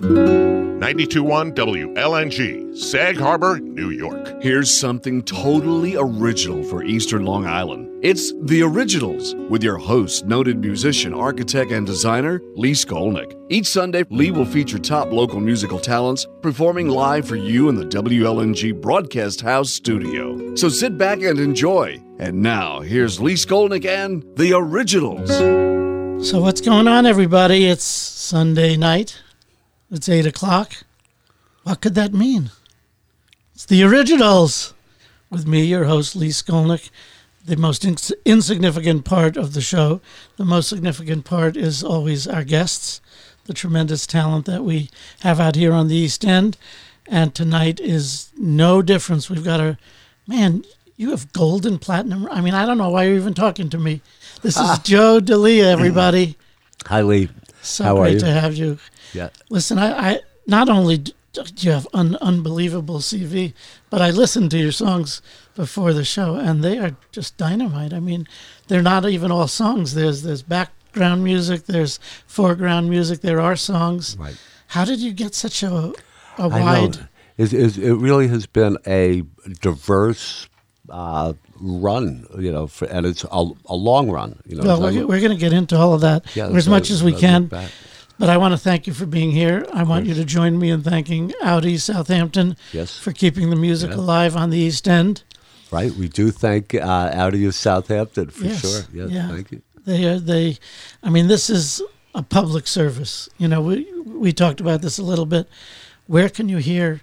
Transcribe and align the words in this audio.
921 0.00 1.52
WLNG, 1.54 2.76
Sag 2.76 3.16
Harbor, 3.16 3.58
New 3.58 3.88
York. 3.88 4.42
Here's 4.42 4.70
something 4.70 5.22
totally 5.22 5.96
original 5.96 6.62
for 6.64 6.84
Eastern 6.84 7.24
Long 7.24 7.46
Island. 7.46 7.88
It's 8.02 8.34
The 8.42 8.62
Originals 8.62 9.34
with 9.48 9.62
your 9.62 9.78
host, 9.78 10.26
noted 10.26 10.58
musician, 10.58 11.14
architect, 11.14 11.70
and 11.70 11.86
designer, 11.86 12.42
Lee 12.54 12.72
Skolnick. 12.72 13.34
Each 13.48 13.66
Sunday, 13.66 14.04
Lee 14.10 14.30
will 14.30 14.44
feature 14.44 14.78
top 14.78 15.10
local 15.10 15.40
musical 15.40 15.78
talents 15.78 16.26
performing 16.42 16.88
live 16.88 17.26
for 17.26 17.36
you 17.36 17.70
in 17.70 17.76
the 17.76 17.86
WLNG 17.86 18.78
Broadcast 18.78 19.40
House 19.40 19.72
studio. 19.72 20.54
So 20.54 20.68
sit 20.68 20.98
back 20.98 21.22
and 21.22 21.38
enjoy. 21.38 22.02
And 22.18 22.42
now, 22.42 22.80
here's 22.80 23.22
Lee 23.22 23.34
Skolnick 23.34 23.86
and 23.86 24.22
The 24.36 24.52
Originals. 24.52 25.30
So, 26.28 26.40
what's 26.40 26.60
going 26.60 26.88
on, 26.88 27.06
everybody? 27.06 27.66
It's 27.66 27.84
Sunday 27.84 28.76
night. 28.76 29.20
It's 29.90 30.08
8 30.08 30.26
o'clock. 30.26 30.84
What 31.62 31.80
could 31.80 31.94
that 31.94 32.12
mean? 32.12 32.50
It's 33.54 33.66
the 33.66 33.82
originals 33.82 34.74
with 35.30 35.46
me, 35.46 35.64
your 35.64 35.84
host, 35.84 36.16
Lee 36.16 36.28
Skolnick. 36.28 36.90
The 37.44 37.56
most 37.56 37.84
ins- 37.84 38.12
insignificant 38.24 39.04
part 39.04 39.36
of 39.36 39.52
the 39.52 39.60
show. 39.60 40.00
The 40.36 40.44
most 40.44 40.68
significant 40.68 41.24
part 41.24 41.56
is 41.56 41.84
always 41.84 42.26
our 42.26 42.42
guests, 42.42 43.02
the 43.44 43.52
tremendous 43.52 44.06
talent 44.06 44.46
that 44.46 44.64
we 44.64 44.88
have 45.20 45.38
out 45.40 45.54
here 45.54 45.72
on 45.72 45.88
the 45.88 45.96
East 45.96 46.24
End. 46.24 46.56
And 47.06 47.34
tonight 47.34 47.80
is 47.80 48.30
no 48.36 48.80
difference. 48.80 49.28
We've 49.28 49.44
got 49.44 49.60
a 49.60 49.76
man, 50.26 50.64
you 50.96 51.10
have 51.10 51.32
gold 51.34 51.66
and 51.66 51.78
platinum. 51.80 52.26
I 52.30 52.40
mean, 52.40 52.54
I 52.54 52.64
don't 52.64 52.78
know 52.78 52.88
why 52.88 53.04
you're 53.04 53.16
even 53.16 53.34
talking 53.34 53.68
to 53.70 53.78
me. 53.78 54.00
This 54.40 54.56
is 54.56 54.62
ah. 54.62 54.80
Joe 54.82 55.20
Delia, 55.20 55.66
everybody. 55.66 56.36
Hi, 56.86 57.02
Lee. 57.02 57.28
So 57.60 57.84
How 57.84 57.96
are 57.98 58.04
great 58.04 58.20
to 58.20 58.26
have 58.26 58.54
you. 58.54 58.78
Yeah. 59.14 59.30
Listen, 59.48 59.78
I, 59.78 60.10
I 60.10 60.20
not 60.46 60.68
only 60.68 60.98
do 60.98 61.14
you 61.56 61.72
have 61.72 61.88
an 61.94 62.16
unbelievable 62.16 62.98
CV, 62.98 63.54
but 63.90 64.00
I 64.00 64.10
listened 64.10 64.50
to 64.52 64.58
your 64.58 64.72
songs 64.72 65.20
before 65.54 65.92
the 65.92 66.04
show, 66.04 66.36
and 66.36 66.62
they 66.62 66.78
are 66.78 66.96
just 67.10 67.36
dynamite. 67.36 67.92
I 67.92 68.00
mean, 68.00 68.28
they're 68.68 68.82
not 68.82 69.08
even 69.08 69.30
all 69.30 69.48
songs. 69.48 69.94
There's 69.94 70.22
there's 70.22 70.42
background 70.42 71.24
music, 71.24 71.66
there's 71.66 71.98
foreground 72.26 72.88
music, 72.88 73.20
there 73.20 73.40
are 73.40 73.56
songs. 73.56 74.16
Right. 74.18 74.36
How 74.68 74.84
did 74.84 75.00
you 75.00 75.12
get 75.12 75.34
such 75.34 75.62
a 75.62 75.70
know. 75.70 75.94
wide? 76.38 77.08
It, 77.36 77.52
it, 77.52 77.78
it 77.78 77.94
really 77.94 78.28
has 78.28 78.46
been 78.46 78.78
a 78.86 79.24
diverse 79.60 80.48
uh, 80.88 81.32
run, 81.60 82.26
you 82.38 82.52
know, 82.52 82.68
for, 82.68 82.86
and 82.86 83.06
it's 83.06 83.24
a, 83.24 83.50
a 83.66 83.74
long 83.74 84.10
run. 84.10 84.40
You 84.46 84.56
know, 84.56 84.64
Well, 84.64 84.80
we're, 84.82 85.06
we're 85.06 85.20
going 85.20 85.32
to 85.32 85.36
get 85.36 85.52
into 85.52 85.76
all 85.76 85.94
of 85.94 86.02
that 86.02 86.24
Yeah, 86.36 86.48
as 86.48 86.68
much 86.68 86.90
as 86.90 87.02
we 87.02 87.12
can. 87.12 87.50
But 88.18 88.28
I 88.30 88.36
want 88.36 88.52
to 88.52 88.58
thank 88.58 88.86
you 88.86 88.92
for 88.94 89.06
being 89.06 89.32
here. 89.32 89.66
I 89.72 89.82
want 89.82 90.06
you 90.06 90.14
to 90.14 90.24
join 90.24 90.58
me 90.58 90.70
in 90.70 90.82
thanking 90.82 91.32
Audi 91.42 91.76
Southampton 91.78 92.56
Yes. 92.72 92.96
for 92.96 93.12
keeping 93.12 93.50
the 93.50 93.56
music 93.56 93.90
Yeah. 93.90 93.96
alive 93.96 94.36
on 94.36 94.50
the 94.50 94.58
East 94.58 94.86
End. 94.88 95.22
right. 95.72 95.92
We 95.96 96.08
do 96.08 96.30
thank 96.30 96.74
uh, 96.74 97.10
Audi 97.12 97.44
of 97.46 97.54
Southampton 97.56 98.30
for 98.30 98.44
Yes, 98.44 98.60
sure. 98.60 98.82
Yes, 98.92 99.10
yeah. 99.10 99.28
thank 99.28 99.50
you. 99.50 99.62
They 99.84 100.04
are 100.06 100.20
they. 100.20 100.58
I 101.02 101.10
mean, 101.10 101.26
this 101.26 101.50
is 101.50 101.82
a 102.14 102.22
public 102.22 102.66
service. 102.68 103.28
You 103.38 103.48
know, 103.48 103.60
we 103.60 103.86
we 104.06 104.32
talked 104.32 104.60
about 104.60 104.80
this 104.82 104.98
a 104.98 105.02
little 105.02 105.26
bit. 105.26 105.48
Where 106.06 106.28
can 106.28 106.48
you 106.48 106.58
hear 106.58 107.00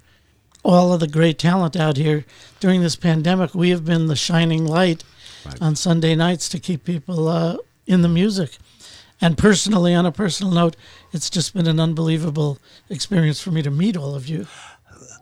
all 0.64 0.94
of 0.94 1.00
the 1.02 1.08
great 1.08 1.38
talent 1.38 1.76
out 1.76 1.98
here 1.98 2.23
during 2.62 2.82
this 2.82 2.95
pandemic? 2.95 3.54
We 3.54 3.70
have 3.72 3.84
been 3.84 4.08
the 4.08 4.16
shining 4.16 4.66
light 4.66 5.04
Right. 5.45 5.62
on 5.62 5.76
Sunday 5.76 6.16
nights 6.16 6.48
to 6.50 6.59
keep 6.59 6.84
people 6.86 7.28
uh, 7.28 7.58
in 7.88 8.02
the 8.04 8.08
music. 8.08 8.58
And 9.22 9.38
personally, 9.38 9.94
on 9.94 10.05
a 10.05 10.11
personal 10.11 10.52
note, 10.52 10.75
it's 11.14 11.30
just 11.30 11.53
been 11.53 11.67
an 11.67 11.80
unbelievable 11.80 12.58
experience 12.89 13.39
for 13.41 13.52
me 13.52 13.61
to 13.61 13.72
meet 13.72 13.95
all 13.95 14.16
of 14.16 14.27
you. 14.27 14.47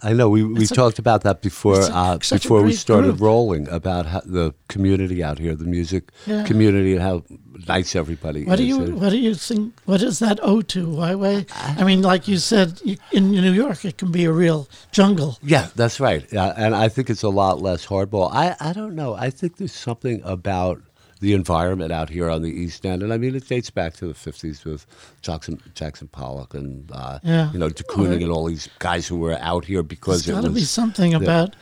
I 0.01 0.13
know 0.13 0.29
we, 0.29 0.43
we 0.43 0.65
talked 0.65 0.99
about 0.99 1.23
that 1.23 1.41
before 1.41 1.79
a- 1.81 1.85
uh, 1.87 2.17
before 2.17 2.61
we 2.63 2.71
started 2.73 3.11
group. 3.11 3.21
rolling 3.21 3.67
about 3.67 4.05
how 4.05 4.21
the 4.25 4.53
community 4.69 5.21
out 5.21 5.39
here, 5.39 5.55
the 5.55 5.65
music 5.65 6.11
Yeah. 6.25 6.45
community, 6.45 6.93
and 6.93 7.01
how 7.01 7.23
nice 7.67 7.95
everybody 7.97 8.45
What 8.45 8.57
do 8.57 8.63
is. 8.63 8.69
you 8.69 8.95
What 8.95 9.09
do 9.09 9.17
you 9.17 9.35
think? 9.35 9.73
What 9.85 9.99
does 9.99 10.19
that 10.19 10.39
owe 10.41 10.61
to? 10.61 10.89
Why? 10.89 11.15
Why? 11.15 11.45
I 11.77 11.83
mean, 11.83 12.01
like 12.01 12.29
you 12.29 12.37
said, 12.37 12.79
in 13.11 13.31
New 13.31 13.51
York, 13.51 13.83
it 13.83 13.97
can 13.97 14.11
be 14.11 14.23
a 14.23 14.31
real 14.31 14.69
jungle. 14.93 15.37
Yeah, 15.43 15.67
that's 15.75 15.99
right. 15.99 16.25
Yeah, 16.31 16.53
and 16.55 16.73
I 16.75 16.87
think 16.87 17.09
it's 17.09 17.23
a 17.23 17.29
lot 17.29 17.61
less 17.61 17.85
hardball. 17.85 18.31
I, 18.33 18.55
I 18.61 18.71
don't 18.71 18.95
know. 18.95 19.15
I 19.15 19.29
think 19.29 19.57
there's 19.57 19.73
something 19.73 20.21
about 20.23 20.81
the 21.19 21.33
environment 21.33 21.91
out 21.91 22.09
here 22.09 22.29
on 22.29 22.41
the 22.41 22.49
East 22.49 22.85
End, 22.85 23.03
and 23.03 23.11
I 23.13 23.17
mean 23.17 23.35
it 23.35 23.47
dates 23.47 23.69
back 23.69 23.93
to 23.95 24.07
the 24.07 24.13
'50s 24.13 24.63
with 24.65 24.85
Jackson 25.21 25.61
Jackson 25.75 26.07
Pollock 26.07 26.53
and 26.53 26.89
uh, 26.93 27.19
Yeah. 27.23 27.51
you 27.51 27.59
know 27.59 27.69
de 27.69 27.83
Kooning 27.83 28.23
and 28.23 28.31
all 28.31 28.45
these 28.45 28.69
guys 28.79 29.07
who 29.07 29.17
were 29.17 29.37
out 29.39 29.65
here 29.65 29.83
because 29.83 30.25
There's 30.25 30.37
it 30.37 30.41
got 30.41 30.47
to 30.47 30.53
was. 30.53 30.61
be 30.61 30.65
something 30.65 31.13
about 31.13 31.55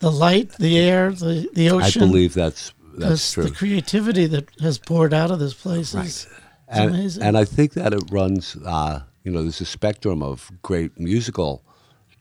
the 0.00 0.10
light, 0.10 0.50
the 0.58 0.78
air, 0.78 1.10
the 1.12 1.48
the 1.54 1.70
ocean. 1.70 2.02
I 2.02 2.06
believe 2.06 2.34
that's 2.34 2.72
that's 2.98 3.32
true. 3.32 3.44
the 3.44 3.50
creativity 3.50 4.26
that 4.26 4.48
has 4.60 4.76
poured 4.78 5.14
out 5.14 5.30
of 5.30 5.38
this 5.38 5.54
place 5.54 5.88
is, 5.90 5.94
Right. 5.94 6.06
is 6.06 6.26
and, 6.68 6.90
amazing. 6.90 7.22
and 7.22 7.38
I 7.38 7.44
think 7.46 7.72
that 7.74 7.94
it 7.94 8.02
runs, 8.10 8.56
uh, 8.66 9.00
you 9.24 9.32
know, 9.32 9.40
there's 9.42 9.60
a 9.62 9.64
spectrum 9.64 10.22
of 10.22 10.50
great 10.62 10.98
musical 11.00 11.62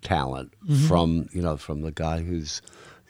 talent 0.01 0.53
Mm-hmm. 0.63 0.88
from, 0.88 1.27
you 1.33 1.41
know, 1.41 1.57
from 1.57 1.81
the 1.81 1.91
guy 1.91 2.21
who's, 2.21 2.61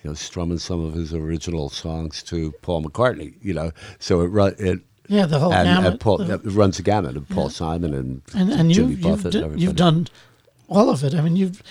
you 0.04 0.10
know, 0.10 0.14
strumming 0.16 0.58
some 0.58 0.84
of 0.84 0.94
his 0.94 1.14
original 1.14 1.70
songs 1.70 2.24
to 2.24 2.52
Paul 2.62 2.84
McCartney, 2.84 3.36
you 3.42 3.54
know. 3.54 3.72
So 4.00 4.22
it 4.22 4.28
run 4.28 4.56
it 4.58 4.80
yeah, 5.08 5.26
the 5.26 5.40
whole 5.40 5.54
and, 5.54 5.68
gamut. 5.68 5.92
and 5.92 6.00
Paul, 6.00 6.18
the- 6.20 6.36
it 6.36 6.42
runs 6.46 6.78
the 6.78 6.84
gamut 6.84 7.18
of 7.18 7.28
Paul 7.30 7.50
Simon 7.50 7.94
and, 7.94 8.22
and 8.34 8.52
and 8.52 8.70
you 8.70 8.76
Jimmy 8.76 8.92
you've, 8.94 9.02
Buffett. 9.02 9.32
d- 9.34 9.42
and 9.42 9.60
you've 9.62 9.76
done 9.76 10.08
all 10.70 10.90
of 10.90 11.04
it. 11.04 11.14
I 11.14 11.22
mean, 11.22 11.36
you've 11.36 11.62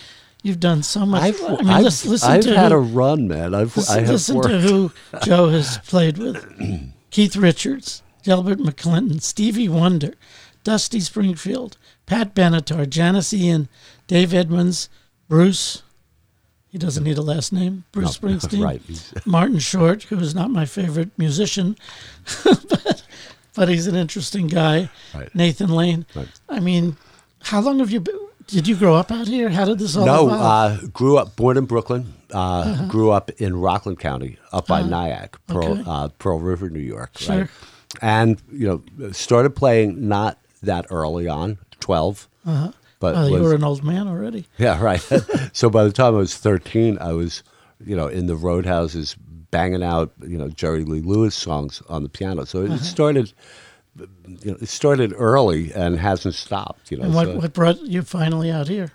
you've 0.42 0.60
done 0.60 0.82
so 0.82 1.04
much. 1.06 1.22
I've, 1.22 1.42
I 1.42 1.48
mean, 1.62 1.68
I've, 1.70 1.84
listen, 1.84 2.10
listen 2.10 2.30
I've 2.30 2.42
to 2.42 2.56
had 2.56 2.72
who, 2.72 2.78
a 2.78 2.80
run, 2.80 3.26
man. 3.28 3.54
I've 3.54 3.76
I 3.88 4.00
have 4.00 4.08
listen 4.10 4.36
worked. 4.36 4.48
to 4.48 4.60
who 4.60 4.92
Joe 5.22 5.48
has 5.48 5.78
played 5.78 6.18
with: 6.18 6.44
Keith 7.10 7.34
Richards, 7.36 8.02
Delbert 8.22 8.58
McClinton, 8.58 9.20
Stevie 9.22 9.68
Wonder, 9.68 10.12
Dusty 10.62 11.00
Springfield, 11.00 11.76
Pat 12.06 12.34
Benatar, 12.34 12.88
Janis 12.88 13.32
Ian, 13.32 13.68
Dave 14.06 14.34
Edmunds, 14.34 14.88
Bruce. 15.28 15.82
He 16.70 16.78
doesn't 16.78 17.02
need 17.04 17.18
a 17.18 17.22
last 17.22 17.52
name. 17.52 17.84
Bruce 17.92 18.20
No, 18.22 18.28
Springsteen. 18.30 18.64
right. 18.64 18.82
Martin 19.26 19.58
Short, 19.58 20.04
who 20.04 20.18
is 20.18 20.34
not 20.34 20.50
my 20.50 20.64
favorite 20.66 21.10
musician, 21.18 21.76
but, 22.44 23.02
but 23.54 23.68
he's 23.68 23.86
an 23.86 23.96
interesting 23.96 24.46
guy. 24.46 24.88
Right. 25.14 25.34
Nathan 25.34 25.70
Lane. 25.70 26.06
Right. 26.14 26.28
I 26.48 26.60
mean, 26.60 26.96
how 27.42 27.60
long 27.60 27.78
have 27.80 27.90
you 27.90 28.00
been? 28.00 28.18
Did 28.46 28.66
you 28.66 28.74
grow 28.76 28.96
up 28.96 29.12
out 29.12 29.28
here? 29.28 29.48
How 29.48 29.64
did 29.64 29.78
this 29.78 29.96
all 29.96 30.04
No, 30.06 30.28
uh, 30.28 30.78
grew 30.92 31.16
up, 31.18 31.36
born 31.36 31.56
in 31.56 31.66
Brooklyn. 31.66 32.14
Uh, 32.32 32.86
Grew 32.86 33.10
up 33.10 33.30
in 33.40 33.56
Rockland 33.56 33.98
County, 33.98 34.38
up 34.52 34.68
by 34.68 34.82
Nyack, 34.82 35.36
Pearl, 35.48 35.72
okay. 35.72 35.82
uh, 35.84 36.08
Pearl 36.20 36.38
River, 36.38 36.70
New 36.70 36.78
York. 36.78 37.18
Sure. 37.18 37.38
Right? 37.40 37.50
And 38.00 38.40
you 38.52 38.82
know, 38.98 39.10
started 39.10 39.56
playing 39.56 40.08
not 40.08 40.38
that 40.62 40.86
early 40.90 41.26
on, 41.26 41.58
12 41.80 42.28
But 43.00 43.14
well, 43.16 43.28
you 43.28 43.34
was- 43.34 43.42
were 43.42 43.54
an 43.54 43.64
old 43.64 43.82
man 43.82 44.06
already. 44.06 44.46
yeah, 44.58 44.80
right. 44.80 45.00
so 45.52 45.68
by 45.68 45.82
the 45.84 45.90
time 45.92 46.14
I 46.14 46.18
was 46.18 46.36
thirteen, 46.36 46.96
I 47.00 47.12
was, 47.12 47.42
you 47.84 47.96
know, 47.96 48.06
in 48.06 48.26
the 48.26 48.36
roadhouses 48.36 49.16
banging 49.50 49.82
out, 49.82 50.12
you 50.22 50.38
know, 50.38 50.48
Jerry 50.48 50.84
Lee 50.84 51.00
Lewis 51.00 51.34
songs 51.34 51.82
on 51.88 52.04
the 52.04 52.08
piano. 52.08 52.44
So 52.46 52.62
Uh-huh. 52.64 52.74
it 52.74 52.80
started, 52.80 53.32
you 53.98 54.52
know, 54.52 54.56
it 54.60 54.68
started 54.68 55.12
early 55.16 55.72
and 55.72 55.98
hasn't 55.98 56.34
stopped. 56.34 56.92
You 56.92 56.98
know, 56.98 57.04
And 57.04 57.14
what, 57.14 57.26
so- 57.26 57.36
what 57.38 57.52
brought 57.52 57.80
you 57.82 58.02
finally 58.02 58.50
out 58.52 58.68
here? 58.68 58.92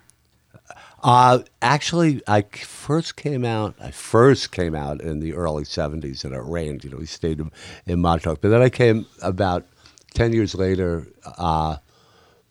Uh, 1.03 1.39
actually, 1.61 2.21
I 2.27 2.41
first 2.43 3.15
came 3.15 3.45
out. 3.45 3.75
I 3.79 3.91
first 3.91 4.51
came 4.51 4.73
out 4.73 5.01
in 5.01 5.19
the 5.19 5.33
early 5.35 5.63
'70s, 5.63 6.23
and 6.25 6.33
it 6.33 6.41
rained. 6.43 6.83
You 6.83 6.89
know, 6.91 6.97
we 6.97 7.05
stayed 7.05 7.39
in, 7.39 7.51
in 7.85 7.99
Montauk. 8.01 8.41
But 8.41 8.49
then 8.49 8.61
I 8.63 8.69
came 8.69 9.05
about 9.21 9.67
ten 10.15 10.33
years 10.33 10.55
later 10.55 11.05
uh, 11.37 11.77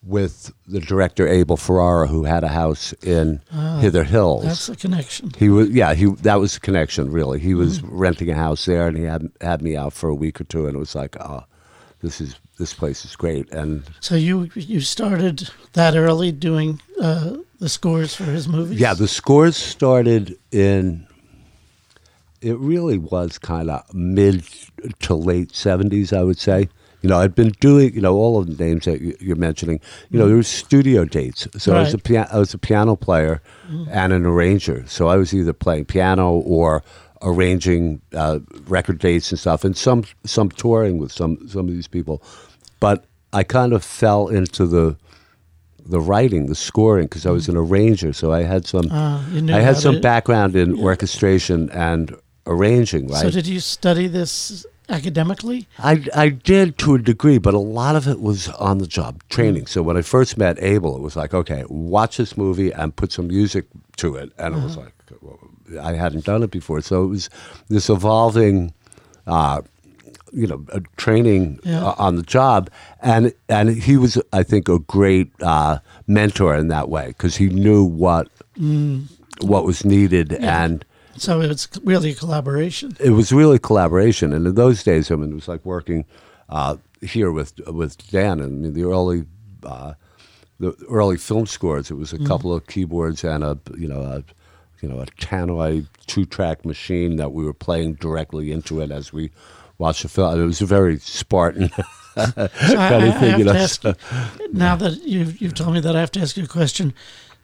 with 0.06 0.52
the 0.66 0.80
director 0.80 1.26
Abel 1.26 1.56
Ferrara, 1.56 2.06
who 2.06 2.24
had 2.24 2.44
a 2.44 2.48
house 2.48 2.92
in 3.02 3.40
ah, 3.52 3.78
Hither 3.78 4.04
Hills. 4.04 4.44
That's 4.44 4.66
the 4.66 4.76
connection. 4.76 5.30
he 5.38 5.48
was, 5.48 5.70
yeah, 5.70 5.94
he 5.94 6.06
that 6.06 6.36
was 6.36 6.54
the 6.54 6.60
connection. 6.60 7.10
Really, 7.10 7.38
he 7.38 7.54
was 7.54 7.80
mm-hmm. 7.80 7.96
renting 7.96 8.30
a 8.30 8.34
house 8.34 8.64
there, 8.66 8.86
and 8.86 8.96
he 8.96 9.04
had 9.04 9.30
had 9.40 9.62
me 9.62 9.76
out 9.76 9.92
for 9.92 10.08
a 10.08 10.14
week 10.14 10.40
or 10.40 10.44
two, 10.44 10.66
and 10.66 10.76
it 10.76 10.78
was 10.78 10.94
like, 10.94 11.16
oh, 11.20 11.44
this 12.02 12.20
is 12.20 12.36
this 12.58 12.74
place 12.74 13.04
is 13.04 13.16
great, 13.16 13.50
and 13.50 13.84
So 14.00 14.14
you 14.14 14.50
you 14.54 14.80
started 14.80 15.50
that 15.72 15.96
early 15.96 16.32
doing 16.32 16.80
uh, 17.00 17.36
the 17.58 17.68
scores 17.68 18.14
for 18.14 18.24
his 18.24 18.46
movies. 18.46 18.78
Yeah, 18.78 18.94
the 18.94 19.08
scores 19.08 19.56
started 19.56 20.36
in. 20.50 21.06
It 22.40 22.58
really 22.58 22.98
was 22.98 23.38
kind 23.38 23.70
of 23.70 23.82
mid 23.94 24.44
to 25.00 25.14
late 25.14 25.54
seventies, 25.54 26.12
I 26.12 26.22
would 26.22 26.38
say. 26.38 26.68
You 27.04 27.10
know, 27.10 27.18
I'd 27.20 27.34
been 27.34 27.52
doing, 27.60 27.92
you 27.94 28.00
know, 28.00 28.14
all 28.16 28.38
of 28.40 28.46
the 28.46 28.64
names 28.64 28.86
that 28.86 29.02
you- 29.02 29.14
you're 29.20 29.36
mentioning. 29.36 29.78
You 30.10 30.18
know, 30.18 30.26
there 30.26 30.36
were 30.36 30.42
studio 30.42 31.04
dates. 31.04 31.46
So 31.58 31.72
I 31.76 31.80
was 31.80 31.92
a 31.92 31.98
pia- 31.98 32.28
I 32.32 32.38
was 32.38 32.54
a 32.54 32.58
piano 32.58 32.96
player 32.96 33.42
and 33.90 34.10
an 34.14 34.24
arranger. 34.24 34.84
So 34.86 35.08
I 35.08 35.16
was 35.18 35.34
either 35.34 35.52
playing 35.52 35.84
piano 35.84 36.30
or 36.32 36.82
arranging 37.20 38.00
uh, 38.14 38.38
record 38.66 38.98
dates 39.00 39.30
and 39.30 39.38
stuff, 39.38 39.64
and 39.66 39.76
some 39.76 40.04
some 40.24 40.48
touring 40.48 40.96
with 40.96 41.12
some 41.12 41.36
some 41.46 41.68
of 41.68 41.74
these 41.74 41.88
people. 41.88 42.22
But 42.80 43.04
I 43.34 43.42
kind 43.42 43.74
of 43.74 43.84
fell 43.84 44.28
into 44.28 44.66
the 44.66 44.96
the 45.86 46.00
writing, 46.00 46.46
the 46.46 46.54
scoring, 46.54 47.04
because 47.04 47.26
I 47.26 47.30
was 47.32 47.48
an 47.50 47.56
arranger, 47.58 48.14
so 48.14 48.32
I 48.32 48.44
had 48.44 48.66
some. 48.66 48.90
Uh, 48.90 49.20
I 49.52 49.60
had 49.60 49.76
some 49.76 49.96
to- 49.96 50.00
background 50.00 50.56
in 50.56 50.78
orchestration 50.80 51.68
and 51.70 52.16
arranging, 52.46 53.08
right? 53.08 53.20
So 53.20 53.30
did 53.30 53.46
you 53.46 53.60
study 53.60 54.06
this 54.08 54.64
academically? 54.88 55.66
I, 55.78 56.04
I 56.14 56.28
did 56.30 56.78
to 56.78 56.94
a 56.94 56.98
degree, 56.98 57.38
but 57.38 57.54
a 57.54 57.58
lot 57.58 57.96
of 57.96 58.06
it 58.08 58.20
was 58.20 58.48
on 58.50 58.78
the 58.78 58.86
job 58.86 59.22
training. 59.28 59.66
So 59.66 59.82
when 59.82 59.96
I 59.96 60.02
first 60.02 60.36
met 60.38 60.56
Abel, 60.62 60.96
it 60.96 61.02
was 61.02 61.16
like, 61.16 61.34
okay, 61.34 61.64
watch 61.68 62.16
this 62.16 62.36
movie 62.36 62.70
and 62.72 62.94
put 62.94 63.12
some 63.12 63.28
music 63.28 63.66
to 63.96 64.16
it. 64.16 64.32
And 64.38 64.54
it 64.56 64.62
was 64.62 64.76
Uh-huh. 64.76 64.86
like, 64.86 64.94
well, 65.22 65.38
I 65.82 65.94
hadn't 65.94 66.24
done 66.24 66.42
it 66.42 66.50
before. 66.50 66.80
So 66.80 67.04
it 67.04 67.08
was 67.08 67.30
this 67.68 67.88
evolving, 67.88 68.72
uh, 69.26 69.62
you 70.32 70.46
know, 70.46 70.64
uh, 70.72 70.80
training 70.96 71.60
Yeah. 71.64 71.84
uh, 71.86 71.94
on 71.98 72.16
the 72.16 72.22
job. 72.22 72.68
And, 73.00 73.32
and 73.48 73.70
he 73.70 73.96
was, 73.96 74.18
I 74.32 74.42
think, 74.42 74.68
a 74.68 74.78
great 74.80 75.30
uh, 75.40 75.78
mentor 76.06 76.54
in 76.56 76.68
that 76.68 76.88
way 76.88 77.08
because 77.08 77.36
he 77.36 77.48
knew 77.48 77.84
what, 77.84 78.28
Mm. 78.58 79.06
what 79.40 79.64
was 79.64 79.84
needed. 79.84 80.32
And 80.34 80.84
So 81.16 81.40
it's 81.40 81.68
really 81.84 82.10
a 82.10 82.14
collaboration. 82.14 82.96
it 83.00 83.10
was 83.10 83.32
really 83.32 83.58
collaboration. 83.58 84.32
And 84.32 84.46
in 84.46 84.54
those 84.54 84.82
days, 84.82 85.10
I 85.10 85.16
mean, 85.16 85.30
it 85.30 85.34
was 85.34 85.48
like 85.48 85.64
working 85.64 86.04
uh, 86.48 86.76
here 87.00 87.30
with 87.30 87.52
with 87.68 87.96
Dan. 88.10 88.40
And 88.40 88.58
I 88.58 88.68
mean, 88.68 88.72
the 88.74 88.84
early 88.84 89.24
uh, 89.64 89.94
the 90.60 90.72
early 90.88 91.16
film 91.16 91.46
scores. 91.46 91.90
It 91.90 91.94
was 91.94 92.12
a 92.12 92.18
couple 92.26 92.52
of 92.54 92.66
keyboards 92.66 93.24
and 93.24 93.42
a 93.44 93.58
you 93.76 93.88
know 93.88 94.00
a 94.02 94.24
you 94.82 94.88
know 94.88 95.00
a 95.00 95.06
tannoy 95.06 95.86
two 96.06 96.24
track 96.26 96.64
machine 96.64 97.16
that 97.16 97.32
we 97.32 97.44
were 97.44 97.54
playing 97.54 97.94
directly 97.94 98.50
into 98.52 98.80
it 98.80 98.90
as 98.90 99.12
we 99.12 99.30
watched 99.78 100.02
the 100.02 100.08
film. 100.08 100.40
It 100.40 100.44
was 100.46 100.60
a 100.62 100.66
very 100.66 100.98
Spartan 100.98 101.70
So 102.16 102.22
I, 102.22 102.22
I- 102.26 102.28
of 102.28 103.02
I 103.02 103.10
thing, 103.18 103.30
have 103.30 103.38
you 103.38 103.44
to 103.44 103.52
know. 103.52 103.58
ask 103.58 103.82
you, 103.84 103.94
now 104.52 104.76
that 104.76 105.02
you've 105.02 105.40
you've 105.40 105.54
told 105.54 105.74
me 105.74 105.80
that, 105.80 105.96
I 105.96 106.00
have 106.00 106.12
to 106.12 106.20
ask 106.20 106.36
you 106.36 106.44
a 106.44 106.48
question. 106.48 106.92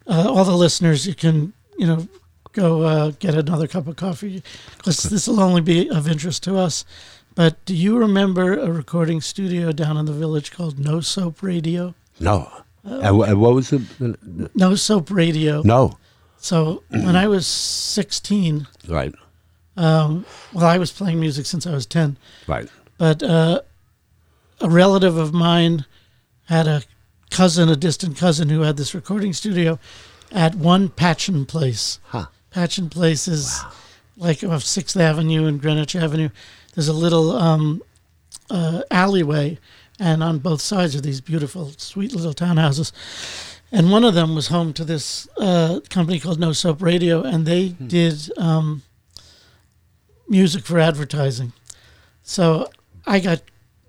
Uh, 0.06 0.32
all 0.32 0.44
the 0.44 0.56
listeners, 0.56 1.06
you 1.06 1.14
can 1.14 1.52
you 1.78 1.86
know 1.86 2.06
go 2.52 2.82
uh, 2.82 3.12
get 3.18 3.34
another 3.34 3.66
cup 3.66 3.86
of 3.86 3.96
coffee 3.96 4.42
because 4.76 5.02
this 5.04 5.26
will 5.28 5.40
only 5.40 5.60
be 5.60 5.88
of 5.90 6.08
interest 6.08 6.42
to 6.44 6.56
us. 6.56 6.84
But 7.34 7.64
do 7.64 7.74
you 7.74 7.96
remember 7.96 8.58
a 8.58 8.70
recording 8.72 9.20
studio 9.20 9.72
down 9.72 9.96
in 9.96 10.06
the 10.06 10.12
village 10.12 10.50
called 10.50 10.78
No 10.78 11.00
Soap 11.00 11.42
Radio? 11.42 11.94
No. 12.18 12.50
And, 12.82 13.02
and 13.22 13.40
what 13.40 13.54
was 13.54 13.72
it? 13.72 13.82
No 14.54 14.74
Soap 14.74 15.10
Radio. 15.10 15.62
No. 15.62 15.98
So 16.38 16.82
when 16.88 17.16
I 17.16 17.28
was 17.28 17.46
16, 17.46 18.66
Right. 18.88 19.14
um, 19.76 20.24
well, 20.52 20.64
I 20.66 20.78
was 20.78 20.90
playing 20.90 21.20
music 21.20 21.46
since 21.46 21.66
I 21.66 21.72
was 21.72 21.86
10. 21.86 22.16
Right. 22.46 22.68
but 22.98 23.22
uh, 23.22 23.60
a 24.60 24.68
relative 24.70 25.16
of 25.16 25.32
mine 25.32 25.84
had 26.46 26.66
a 26.66 26.82
cousin, 27.30 27.68
a 27.68 27.76
distant 27.76 28.16
cousin, 28.16 28.48
who 28.48 28.62
had 28.62 28.76
this 28.76 28.94
recording 28.94 29.32
studio 29.32 29.78
at 30.32 30.54
one 30.56 30.88
Patchen 30.88 31.46
Place. 31.46 31.98
Huh. 32.06 32.26
Patchen 32.50 32.90
Place 32.90 33.28
is 33.28 33.62
like 34.16 34.42
off 34.44 34.62
Sixth 34.62 34.96
Avenue 34.96 35.46
and 35.46 35.60
Greenwich 35.60 35.96
Avenue. 35.96 36.28
There's 36.74 36.88
a 36.88 36.92
little 36.92 37.32
um, 37.32 37.82
uh, 38.50 38.82
alleyway, 38.90 39.58
and 39.98 40.22
on 40.22 40.38
both 40.38 40.60
sides 40.60 40.94
are 40.96 41.00
these 41.00 41.20
beautiful, 41.20 41.72
sweet 41.76 42.14
little 42.14 42.34
townhouses. 42.34 42.92
And 43.72 43.92
one 43.92 44.04
of 44.04 44.14
them 44.14 44.34
was 44.34 44.48
home 44.48 44.72
to 44.74 44.84
this 44.84 45.28
uh, 45.38 45.80
company 45.88 46.18
called 46.18 46.40
No 46.40 46.52
Soap 46.52 46.82
Radio, 46.82 47.22
and 47.22 47.46
they 47.46 47.68
did 47.68 48.30
um, 48.36 48.82
music 50.28 50.64
for 50.64 50.80
advertising. 50.80 51.52
So 52.22 52.68
I 53.06 53.20
got, 53.20 53.42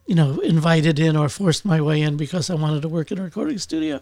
you 0.06 0.14
know, 0.14 0.40
invited 0.40 1.00
in 1.00 1.16
or 1.16 1.30
forced 1.30 1.66
my 1.66 1.82
way 1.82 2.02
in 2.02 2.16
because 2.16 2.50
I 2.50 2.56
wanted 2.56 2.84
to 2.84 2.90
work 2.90 3.12
in 3.12 3.18
a 3.18 3.24
recording 3.24 3.58
studio. 3.58 4.02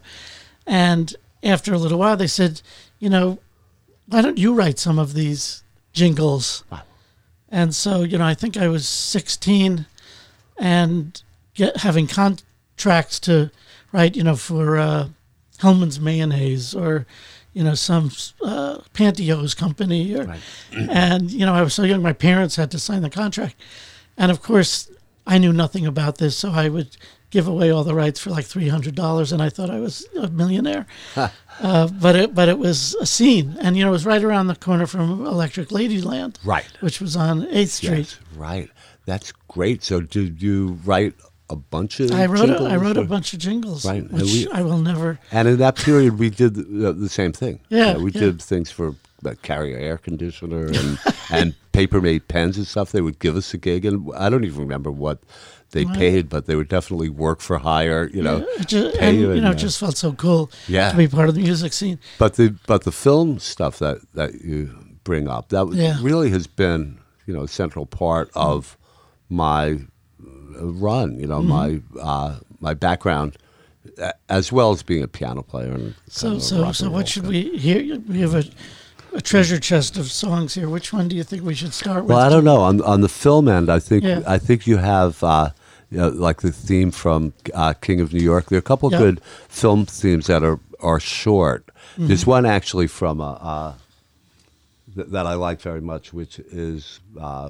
And 0.68 1.16
after 1.44 1.74
a 1.74 1.78
little 1.78 2.00
while, 2.00 2.18
they 2.18 2.28
said, 2.28 2.62
you 3.00 3.10
know, 3.10 3.40
why 4.10 4.22
don't 4.22 4.38
you 4.38 4.54
write 4.54 4.80
some 4.80 5.00
of 5.00 5.14
these 5.14 5.64
jingles? 5.94 6.64
Wow. 6.72 6.82
And 7.50 7.74
so, 7.74 8.04
you 8.04 8.18
know, 8.18 8.26
I 8.26 8.34
think 8.34 8.58
I 8.58 8.68
was 8.68 8.88
16 8.88 9.86
and 10.58 11.22
get, 11.54 11.78
having 11.78 12.08
contracts 12.08 13.20
to 13.22 13.52
write, 13.92 14.16
you 14.16 14.24
know, 14.24 14.36
for 14.36 14.78
uh, 14.78 15.10
Hellmann's 15.60 16.00
Mayonnaise 16.00 16.76
or, 16.76 17.06
you 17.54 17.64
know, 17.64 17.76
some 17.76 18.12
uh, 18.44 18.80
pantyhose 18.94 19.56
company. 19.56 20.16
Or, 20.16 20.36
And, 20.72 21.32
you 21.32 21.46
know, 21.46 21.54
I 21.54 21.62
was 21.62 21.74
so 21.74 21.84
young, 21.84 22.02
my 22.02 22.14
parents 22.14 22.56
had 22.56 22.72
to 22.72 22.80
sign 22.80 23.02
the 23.02 23.10
contract. 23.10 23.56
And 24.18 24.32
of 24.32 24.42
course, 24.42 24.92
I 25.26 25.38
knew 25.38 25.54
nothing 25.54 25.86
about 25.86 26.18
this, 26.18 26.36
so 26.38 26.52
I 26.52 26.70
would 26.70 26.98
give 27.32 27.48
away 27.48 27.70
all 27.72 27.84
the 27.84 27.94
rights 27.96 28.20
for 28.20 28.30
like 28.30 28.46
three 28.46 28.68
hundred 28.70 28.96
dollars, 28.96 29.32
and 29.32 29.42
I 29.42 29.50
thought 29.50 29.70
I 29.70 29.80
was 29.80 30.06
a 30.20 30.28
millionaire. 30.30 30.86
uh, 31.16 31.88
but 31.88 32.16
it 32.16 32.36
but 32.36 32.50
it 32.50 32.58
was 32.60 32.96
a 32.96 33.06
scene, 33.06 33.58
and 33.62 33.78
you 33.78 33.84
know, 33.84 33.90
it 33.90 33.94
was 33.94 34.06
right 34.06 34.24
around 34.24 34.48
the 34.48 34.56
corner 34.56 34.88
from 34.88 35.26
Electric 35.26 35.70
Ladyland, 35.70 36.38
Right. 36.44 36.66
which 36.80 37.00
was 37.02 37.16
on 37.16 37.46
Eighth 37.48 37.72
Street. 37.72 38.18
Yes. 38.20 38.20
Right. 38.36 38.70
That's 39.06 39.32
great. 39.48 39.84
So 39.84 40.02
did 40.02 40.42
you 40.42 40.80
write 40.86 41.14
a 41.50 41.56
bunch 41.56 42.00
of 42.00 42.12
I 42.12 42.26
wrote 42.28 42.50
a, 42.50 42.54
I 42.54 42.58
jingles 42.58 42.82
wrote 42.84 42.98
a 42.98 43.04
bunch 43.06 43.34
of 43.34 43.40
jingles, 43.40 43.86
Right, 43.86 44.10
which 44.12 44.24
we- 44.24 44.48
I 44.52 44.62
will 44.62 44.78
never. 44.78 45.20
And 45.32 45.48
in 45.48 45.58
that 45.58 45.76
period, 45.78 46.20
we 46.20 46.30
did 46.30 46.54
the, 46.56 46.94
the 46.94 47.10
same 47.10 47.32
thing. 47.34 47.60
Yeah, 47.70 47.98
we 47.98 48.12
yeah. 48.12 48.22
did 48.22 48.42
things 48.42 48.70
for 48.70 48.96
like 49.22 49.42
carrier 49.42 49.78
air 49.78 49.98
conditioner 49.98 50.68
and 50.68 51.00
and 51.32 51.56
Paper 51.74 52.02
Mate 52.02 52.28
pens 52.28 52.58
and 52.58 52.66
stuff. 52.68 52.92
They 52.92 53.02
would 53.02 53.20
give 53.20 53.36
us 53.36 53.54
a 53.54 53.58
gig, 53.58 53.84
and 53.86 54.10
I 54.16 54.30
don't 54.30 54.46
even 54.46 54.60
remember 54.62 54.92
what 54.92 55.20
they 55.72 55.86
paid, 55.86 56.30
but 56.30 56.46
they 56.46 56.56
would 56.56 56.68
definitely 56.70 57.10
work 57.10 57.42
for 57.42 57.58
hire. 57.60 58.10
You 58.14 58.24
know, 58.24 58.46
It 58.60 58.68
ju- 58.68 58.92
pay 58.92 59.08
and 59.10 59.18
you 59.20 59.34
you 59.34 59.42
know, 59.42 59.52
it 59.52 59.56
uh, 59.56 59.66
just 59.66 59.80
felt 59.80 59.98
so 59.98 60.14
cool 60.14 60.50
Yeah. 60.68 60.92
to 60.92 60.98
be 60.98 61.08
part 61.08 61.30
of 61.30 61.36
the 61.36 61.42
music 61.42 61.74
scene. 61.74 62.00
But 62.18 62.36
the 62.36 62.56
but 62.68 62.84
the 62.84 62.92
film 62.92 63.40
stuff 63.40 63.78
that 63.80 63.98
that 64.14 64.42
you 64.44 64.70
bring 65.04 65.28
up 65.28 65.50
that 65.50 65.68
Yeah. 65.74 65.98
really 66.02 66.30
has 66.32 66.48
been 66.48 66.98
you 67.28 67.34
know 67.34 67.44
a 67.44 67.48
central 67.48 67.86
part 67.86 68.30
of 68.36 68.78
my 69.30 69.80
uh, 70.60 70.66
run. 70.66 71.20
You 71.20 71.28
know 71.28 71.42
my 71.42 71.82
uh, 72.02 72.40
my 72.60 72.74
background. 72.74 73.38
As 74.28 74.52
well 74.52 74.72
as 74.72 74.84
being 74.84 75.04
a 75.04 75.08
piano 75.08 75.42
player 75.42 75.72
and 75.74 75.96
So 76.10 76.38
so 76.40 76.72
so 76.72 76.90
what 76.90 77.08
should 77.08 77.26
we 77.28 77.58
hear? 77.58 77.98
We 78.08 78.20
have 78.20 78.36
a, 78.36 78.44
a 79.14 79.22
treasure 79.22 79.58
chest 79.60 79.98
of 79.98 80.12
songs 80.12 80.54
here. 80.54 80.68
Which 80.70 80.94
one 80.94 81.08
do 81.08 81.16
you 81.16 81.24
think 81.24 81.44
we 81.44 81.56
should 81.56 81.74
start 81.74 82.04
with? 82.04 82.10
Well, 82.12 82.20
I 82.20 82.30
don't 82.30 82.44
know. 82.44 82.58
On 82.62 82.82
on 82.82 83.02
the 83.02 83.10
film 83.10 83.48
end, 83.48 83.70
I 83.70 83.80
think 83.80 84.04
Yeah. 84.04 84.22
I 84.28 84.38
think 84.38 84.68
you 84.68 84.78
have 84.78 85.24
uh, 85.24 85.50
you 85.92 85.98
know, 85.98 86.10
like 86.10 86.42
the 86.42 86.52
theme 86.52 86.92
from 86.92 87.34
uh, 87.54 87.74
King 87.74 88.02
of 88.02 88.14
New 88.14 88.22
York. 88.22 88.46
There 88.46 88.58
are 88.58 88.60
a 88.60 88.64
couple 88.64 88.90
good 88.90 89.22
film 89.48 89.86
themes 89.86 90.28
that 90.28 90.44
are 90.44 90.60
are 90.82 91.00
short. 91.00 91.66
Mm-hmm. 91.94 92.08
There's 92.08 92.26
one 92.26 92.46
actually 92.46 92.88
from 92.88 93.20
a, 93.20 93.32
uh, 93.34 93.74
th- 94.96 95.08
that 95.08 95.26
I 95.26 95.34
like 95.34 95.62
very 95.62 95.82
much, 95.82 96.14
which 96.14 96.40
is 96.40 97.00
uh, 97.20 97.50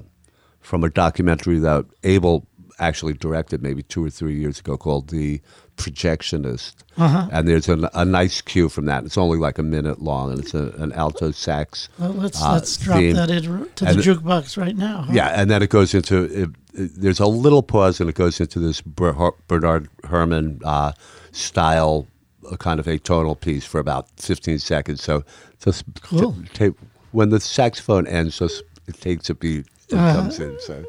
from 0.61 0.83
a 0.83 0.89
documentary 0.89 1.59
that 1.59 1.85
Abel 2.03 2.45
actually 2.79 3.13
directed 3.13 3.61
maybe 3.61 3.83
two 3.83 4.03
or 4.05 4.09
three 4.09 4.35
years 4.39 4.59
ago 4.59 4.77
called 4.77 5.09
The 5.09 5.41
Projectionist. 5.77 6.73
Uh-huh. 6.97 7.27
And 7.31 7.47
there's 7.47 7.69
a, 7.69 7.89
a 7.93 8.05
nice 8.05 8.41
cue 8.41 8.69
from 8.69 8.85
that. 8.85 9.05
It's 9.05 9.17
only 9.17 9.37
like 9.37 9.57
a 9.57 9.63
minute 9.63 10.01
long, 10.01 10.31
and 10.31 10.39
it's 10.39 10.53
a, 10.53 10.69
an 10.77 10.91
alto 10.93 11.31
sax. 11.31 11.89
Well, 11.97 12.11
let's 12.13 12.41
uh, 12.41 12.53
let's 12.53 12.77
drop 12.77 12.99
theme. 12.99 13.15
that 13.15 13.29
in 13.29 13.43
to 13.43 13.85
the 13.85 13.91
And- 13.91 13.99
jukebox 13.99 14.57
right 14.57 14.75
now. 14.75 15.03
huh? 15.03 15.13
Yeah, 15.13 15.27
and 15.29 15.49
then 15.49 15.61
it 15.63 15.69
goes 15.69 15.93
into 15.93 16.23
it, 16.25 16.49
it, 16.73 16.91
there's 17.01 17.19
a 17.19 17.27
little 17.27 17.63
pause, 17.63 17.99
and 17.99 18.09
it 18.09 18.15
goes 18.15 18.39
into 18.39 18.59
this 18.59 18.81
Bernard 18.81 19.89
Herrmann 20.03 20.59
uh, 20.63 20.91
style 21.31 22.07
uh, 22.51 22.55
kind 22.57 22.79
of 22.79 22.85
atonal 22.85 23.39
piece 23.39 23.65
for 23.65 23.79
about 23.79 24.07
15 24.17 24.59
seconds. 24.59 25.01
So 25.03 25.23
just 25.63 25.85
t- 25.85 25.91
Cool. 26.01 26.35
ta- 26.53 26.69
when 27.11 27.29
the 27.29 27.39
saxophone 27.39 28.07
ends, 28.07 28.37
just 28.39 28.63
it 28.87 28.99
takes 28.99 29.29
a 29.29 29.33
beat 29.35 29.65
and 29.91 29.99
Uh-huh. 29.99 30.13
comes 30.21 30.39
in. 30.39 30.57
So 30.59 30.85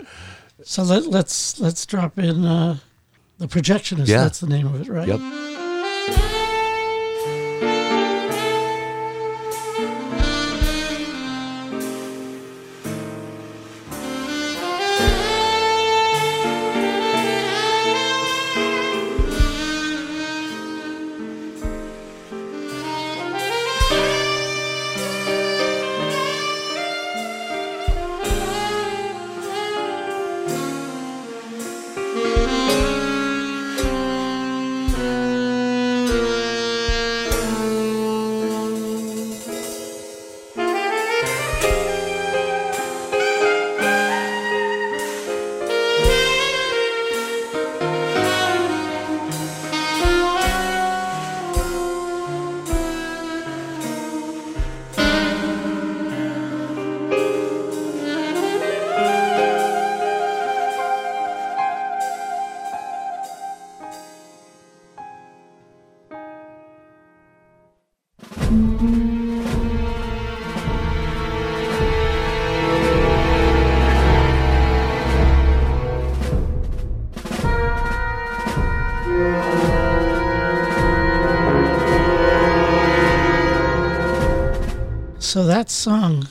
So 0.65 0.83
let, 0.83 1.07
let's 1.07 1.59
let's 1.61 1.87
drop 1.87 2.19
in 2.19 2.45
uh, 2.45 2.79
the 3.39 3.47
projectionist. 3.47 4.09
Yeah. 4.09 4.23
That's 4.23 4.41
the 4.41 4.47
name 4.47 4.67
of 4.67 4.81
it, 4.81 4.89
right? 4.89 5.09
yep. 5.09 5.21
So 85.31 85.45
that 85.45 85.71
song, 85.71 86.27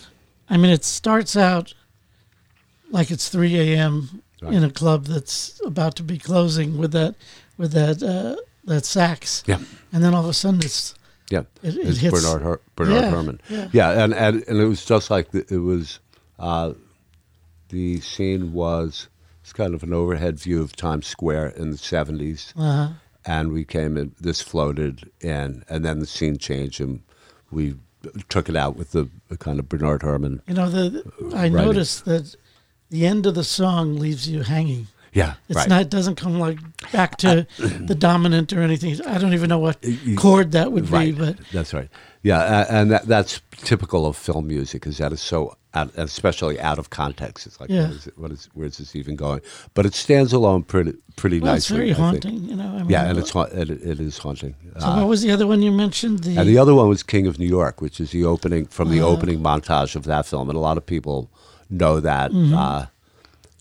I 0.49 0.57
mean, 0.57 0.71
it 0.71 0.83
starts 0.83 1.37
out 1.37 1.73
like 2.91 3.11
it's 3.11 3.29
3 3.29 3.57
a.m. 3.59 4.21
in 4.41 4.63
a 4.65 4.69
club 4.69 5.05
that's 5.05 5.59
about 5.65 5.95
to 5.97 6.03
be 6.03 6.17
closing 6.17 6.77
with 6.77 6.91
that 6.91 7.15
with 7.57 7.71
that 7.71 8.03
uh, 8.03 8.35
that 8.65 8.83
sax, 8.85 9.43
Yeah. 9.47 9.59
and 9.93 10.03
then 10.03 10.13
all 10.13 10.23
of 10.23 10.29
a 10.29 10.33
sudden 10.33 10.59
it's 10.61 10.95
Yeah, 11.31 11.43
It- 11.63 11.77
it 11.77 11.87
it's 11.87 11.99
hits- 11.99 12.13
Bernard 12.21 12.41
Her- 12.41 12.61
Bernard 12.75 13.03
Yeah, 13.03 13.09
Herrmann. 13.09 13.41
yeah. 13.49 13.69
yeah, 13.71 14.03
and, 14.03 14.13
and 14.13 14.43
and 14.49 14.57
it 14.59 14.65
was 14.67 14.83
just 14.83 15.09
like 15.09 15.31
the, 15.31 15.45
it 15.53 15.59
was. 15.59 15.99
Uh, 16.37 16.73
the 17.69 18.01
scene 18.01 18.51
was 18.53 19.07
it's 19.43 19.53
kind 19.53 19.73
of 19.75 19.83
an 19.83 19.93
overhead 19.93 20.39
view 20.39 20.61
of 20.61 20.75
Times 20.75 21.05
Square 21.07 21.49
in 21.55 21.69
the 21.71 21.77
seventies, 21.77 22.53
uh, 22.57 22.93
and 23.25 23.51
we 23.53 23.63
came 23.63 23.95
in. 23.97 24.13
This 24.19 24.41
floated 24.41 25.09
in, 25.21 25.63
and 25.69 25.85
then 25.85 25.99
the 25.99 26.07
scene 26.07 26.37
changed, 26.37 26.81
and 26.81 27.01
we 27.51 27.75
took 28.29 28.49
it 28.49 28.55
out 28.55 28.75
with 28.75 28.91
the, 28.91 29.09
the 29.27 29.37
kind 29.37 29.59
of 29.59 29.67
Bernard 29.67 30.01
Herrmann. 30.03 30.41
you 30.47 30.53
know 30.53 30.69
the 30.69 31.03
I 31.35 31.43
Writing. 31.49 31.53
noticed 31.53 32.05
that 32.05 32.35
the 32.89 33.05
end 33.05 33.25
of 33.25 33.35
the 33.35 33.43
song 33.43 33.97
leaves 33.97 34.27
you 34.27 34.41
hanging. 34.43 34.87
Yeah, 35.11 35.33
It's 35.47 35.57
right. 35.57 35.67
not. 35.67 35.81
It 35.81 35.89
doesn't 35.89 36.15
come 36.15 36.39
like 36.39 36.59
back 36.91 37.17
to 37.17 37.47
the 37.57 37.95
dominant 37.95 38.53
or 38.53 38.61
anything. 38.61 39.01
I 39.07 39.17
don't 39.17 39.33
even 39.33 39.49
know 39.49 39.57
what 39.57 39.83
uh, 39.83 40.15
chord 40.15 40.51
that 40.51 40.71
would 40.71 40.89
right. 40.91 41.13
be, 41.15 41.19
but 41.19 41.37
that's 41.51 41.73
right. 41.73 41.89
Yeah, 42.21 42.65
and 42.69 42.91
that, 42.91 43.07
that's 43.07 43.41
typical 43.57 44.05
of 44.05 44.15
film 44.15 44.47
music, 44.47 44.85
is 44.85 44.99
that 44.99 45.11
it's 45.11 45.21
so, 45.21 45.55
out, 45.73 45.91
especially 45.97 46.59
out 46.59 46.79
of 46.79 46.89
context. 46.89 47.45
It's 47.47 47.59
like, 47.59 47.69
Yeah. 47.69 47.83
what 47.87 47.91
is 47.95 48.07
it, 48.07 48.17
what 48.17 48.31
is, 48.31 48.49
where's 48.53 48.77
this 48.79 48.95
even 48.95 49.15
going? 49.15 49.41
But 49.75 49.85
it 49.85 49.93
stands 49.93 50.33
alone 50.33 50.63
pretty, 50.63 50.93
pretty 51.15 51.39
well, 51.39 51.53
it's 51.55 51.69
nicely. 51.69 51.77
very 51.77 51.91
I 51.91 51.93
think. 52.11 52.23
haunting. 52.23 52.49
You 52.49 52.55
know. 52.55 52.69
I 52.75 52.77
mean, 52.79 52.89
Yeah, 52.89 53.05
and 53.09 53.17
it's 53.19 53.29
ha- 53.31 53.43
it, 53.51 53.69
it 53.69 53.99
is 53.99 54.17
haunting. 54.17 54.55
So 54.79 54.85
Uh, 54.87 54.95
what 54.97 55.07
was 55.07 55.21
the 55.21 55.31
other 55.31 55.45
one 55.47 55.61
you 55.61 55.71
mentioned? 55.71 56.23
The, 56.23 56.37
and 56.37 56.47
the 56.49 56.57
other 56.57 56.73
one 56.73 56.87
was 56.89 57.03
King 57.03 57.27
of 57.27 57.37
New 57.37 57.47
York, 57.47 57.81
which 57.81 57.99
is 57.99 58.09
the 58.11 58.23
opening 58.25 58.65
from 58.65 58.89
the 58.89 58.99
Uh-huh. 59.01 59.09
opening 59.09 59.39
montage 59.41 59.95
of 59.95 60.03
that 60.05 60.25
film, 60.25 60.49
and 60.49 60.57
a 60.57 60.61
lot 60.61 60.77
of 60.77 60.85
people 60.85 61.29
know 61.69 61.99
that 61.99 62.31
Mm-hmm. 62.31 62.55
uh, 62.55 62.85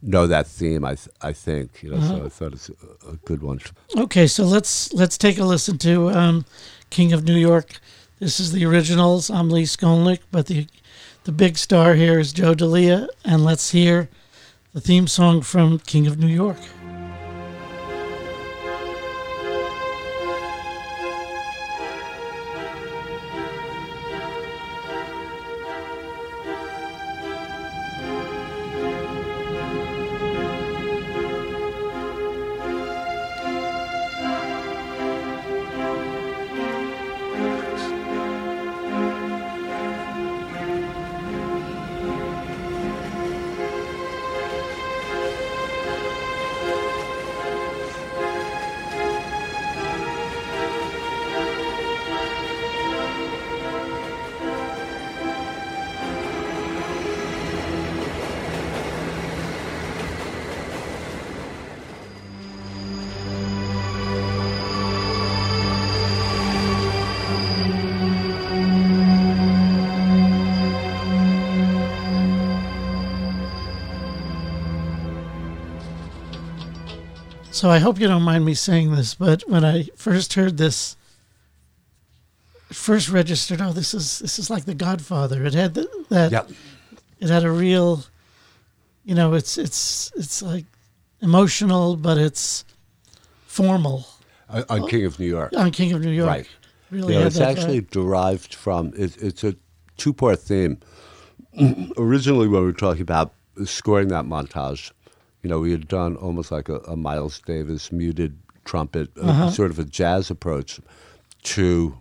know 0.00 0.27
that 0.29 0.47
theme. 0.47 0.85
I 0.85 0.95
th- 0.95 1.09
I 1.21 1.33
think 1.35 1.83
you 1.83 1.91
know, 1.91 1.97
Uh-huh. 1.99 2.19
so 2.21 2.25
I 2.27 2.29
thought 2.31 2.53
it's 2.55 2.69
a, 2.71 3.09
a 3.12 3.17
good 3.29 3.43
one. 3.43 3.61
Okay, 3.97 4.27
so 4.29 4.45
let's 4.45 4.93
let's 4.95 5.19
take 5.19 5.38
a 5.38 5.45
listen 5.45 5.77
to 5.79 6.11
um, 6.11 6.45
King 6.91 7.12
of 7.12 7.25
New 7.25 7.37
York. 7.37 7.81
This 8.21 8.41
is 8.41 8.53
the 8.53 8.65
originals. 8.65 9.29
I'm 9.31 9.50
Lee 9.50 9.65
Skolnick, 9.67 10.21
but 10.31 10.47
the 10.47 10.67
the 11.29 11.33
big 11.33 11.59
star 11.59 11.93
here 11.93 12.19
is 12.19 12.33
Joe 12.33 12.55
Delia, 12.55 13.07
and 13.23 13.45
let's 13.45 13.73
hear 13.73 14.09
the 14.73 14.81
theme 14.81 15.07
song 15.07 15.43
from 15.43 15.79
King 15.79 16.07
of 16.07 16.19
New 16.19 16.27
York. 16.27 16.57
So 77.59 77.71
I 77.71 77.81
hope 77.81 77.99
you 77.99 78.07
don't 78.07 78.23
mind 78.23 78.45
me 78.45 78.55
saying 78.55 78.93
this, 78.93 79.15
but 79.15 79.43
when 79.49 79.65
I 79.65 79.88
first 79.97 80.35
heard 80.35 80.59
this, 80.59 80.97
first 82.71 83.09
registered, 83.09 83.61
oh, 83.61 83.73
this 83.73 83.95
is 83.95 84.21
this 84.21 84.38
is 84.38 84.49
like 84.49 84.65
The 84.65 84.77
Godfather. 84.77 85.45
It 85.45 85.55
had 85.55 85.75
the, 85.75 85.88
that. 86.09 86.49
It 87.19 87.29
had 87.29 87.43
a 87.43 87.50
real, 87.50 88.05
you 89.05 89.17
know, 89.17 89.35
it's 89.35 89.59
it's 89.59 90.12
it's 90.15 90.41
like 90.41 90.67
emotional, 91.21 91.97
but 91.97 92.17
it's 92.17 92.65
formal 93.49 94.07
uh, 94.49 94.62
on 94.69 94.83
on 94.83 94.88
King 94.88 95.05
of 95.05 95.19
New 95.19 95.27
York. 95.27 95.53
on 95.57 95.73
King 95.73 95.95
of 95.95 96.00
New 96.00 96.12
York. 96.12 96.29
Right. 96.29 96.49
Really 96.93 97.15
You 97.15 97.19
know, 97.19 97.27
it's 97.27 97.41
actually 97.41 97.81
vibe. 97.81 97.91
derived 97.91 98.55
from 98.55 98.93
it, 98.97 99.21
it's 99.21 99.43
a 99.43 99.57
two 99.97 100.12
part 100.12 100.38
theme. 100.38 100.79
Originally, 101.99 102.47
when 102.47 102.61
we 102.61 102.67
were 102.67 102.73
talking 102.73 103.03
about 103.03 103.35
scoring 103.65 104.07
that 104.09 104.27
montage, 104.27 104.93
you 105.42 105.49
know, 105.50 105.61
we 105.61 105.71
had 105.71 105.88
done 105.88 106.16
almost 106.16 106.50
like 106.50 106.68
a, 106.68 106.78
a 106.80 106.97
Miles 106.97 107.40
Davis 107.40 107.92
muted 107.92 108.38
trumpet, 108.64 109.09
Uh-huh. 109.21 109.50
sort 109.50 109.71
of 109.71 109.78
a 109.78 109.85
jazz 109.85 110.30
approach 110.30 110.80
to 111.45 111.97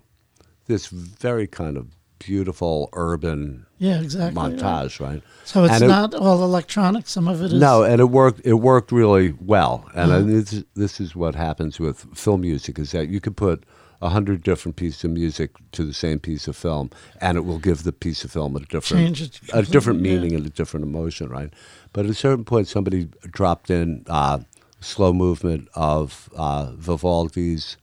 this 0.67 0.88
very 0.88 1.48
kind 1.48 1.77
of 1.77 1.88
beautiful 2.20 2.89
urban 2.94 3.65
yeah, 3.77 4.01
exactly. 4.01 4.41
right. 4.41 4.56
montage, 4.58 5.00
right? 5.00 5.22
So 5.46 5.63
it's 5.65 5.82
it- 5.82 5.88
not 5.88 6.13
all 6.15 6.44
electronic. 6.44 7.08
Some 7.08 7.27
of 7.27 7.41
it 7.41 7.53
is 7.53 7.60
no, 7.62 7.84
and 7.84 8.01
it 8.01 8.10
worked. 8.10 8.41
It 8.44 8.56
worked 8.56 8.91
really 8.91 9.34
well. 9.39 9.86
And 9.94 10.12
Uh-huh. 10.12 10.20
I 10.20 10.24
this, 10.24 10.53
is- 10.53 10.63
this 10.75 11.00
is 11.00 11.15
what 11.15 11.36
happens 11.36 11.79
with 11.79 12.06
film 12.15 12.41
music: 12.41 12.79
is 12.79 12.91
that 12.91 13.08
you 13.10 13.20
could 13.22 13.38
put 13.38 13.63
a 14.01 14.10
hundred 14.10 14.44
different 14.44 14.75
pieces 14.75 15.03
of 15.03 15.12
music 15.12 15.51
to 15.72 15.84
the 15.84 15.94
same 15.94 16.20
piece 16.20 16.48
of 16.48 16.56
film, 16.56 16.89
and 17.22 17.38
it 17.38 17.46
will 17.46 17.60
give 17.60 17.84
the 17.84 17.91
piece 17.91 18.24
of 18.25 18.32
film 18.32 18.56
a 18.56 18.60
different, 18.60 19.20
a 19.53 19.62
different 19.63 20.00
completely, 20.00 20.10
yeah. 20.10 20.20
meaning 20.20 20.36
and 20.36 20.46
a 20.46 20.50
different 20.50 20.86
emotion, 20.86 21.29
right? 21.29 21.51
But 21.98 22.06
at 22.06 22.12
a 22.12 22.13
certain 22.13 22.46
point, 22.46 22.68
somebody 22.68 23.06
dropped 23.32 23.72
in 23.72 24.06
uh, 24.06 24.42
slow 24.82 25.13
movement 25.13 25.68
of 25.74 26.30
uh, 26.36 26.74
Vivaldi's, 26.75 27.75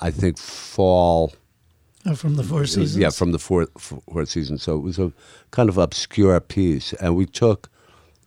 I 0.00 0.12
think, 0.12 0.38
Fall. 0.38 1.32
uh, 2.06 2.14
from 2.14 2.36
the 2.36 2.44
Four 2.44 2.66
Seasons. 2.66 2.96
Yeah, 2.96 3.10
from 3.10 3.32
the 3.32 3.38
Four, 3.40 3.66
fourth 3.76 4.28
season. 4.28 4.58
So 4.58 4.76
it 4.76 4.82
was 4.82 5.00
a 5.00 5.12
kind 5.50 5.68
of 5.68 5.76
obscure 5.76 6.38
piece. 6.38 6.92
And 6.92 7.16
we 7.16 7.26
took 7.26 7.68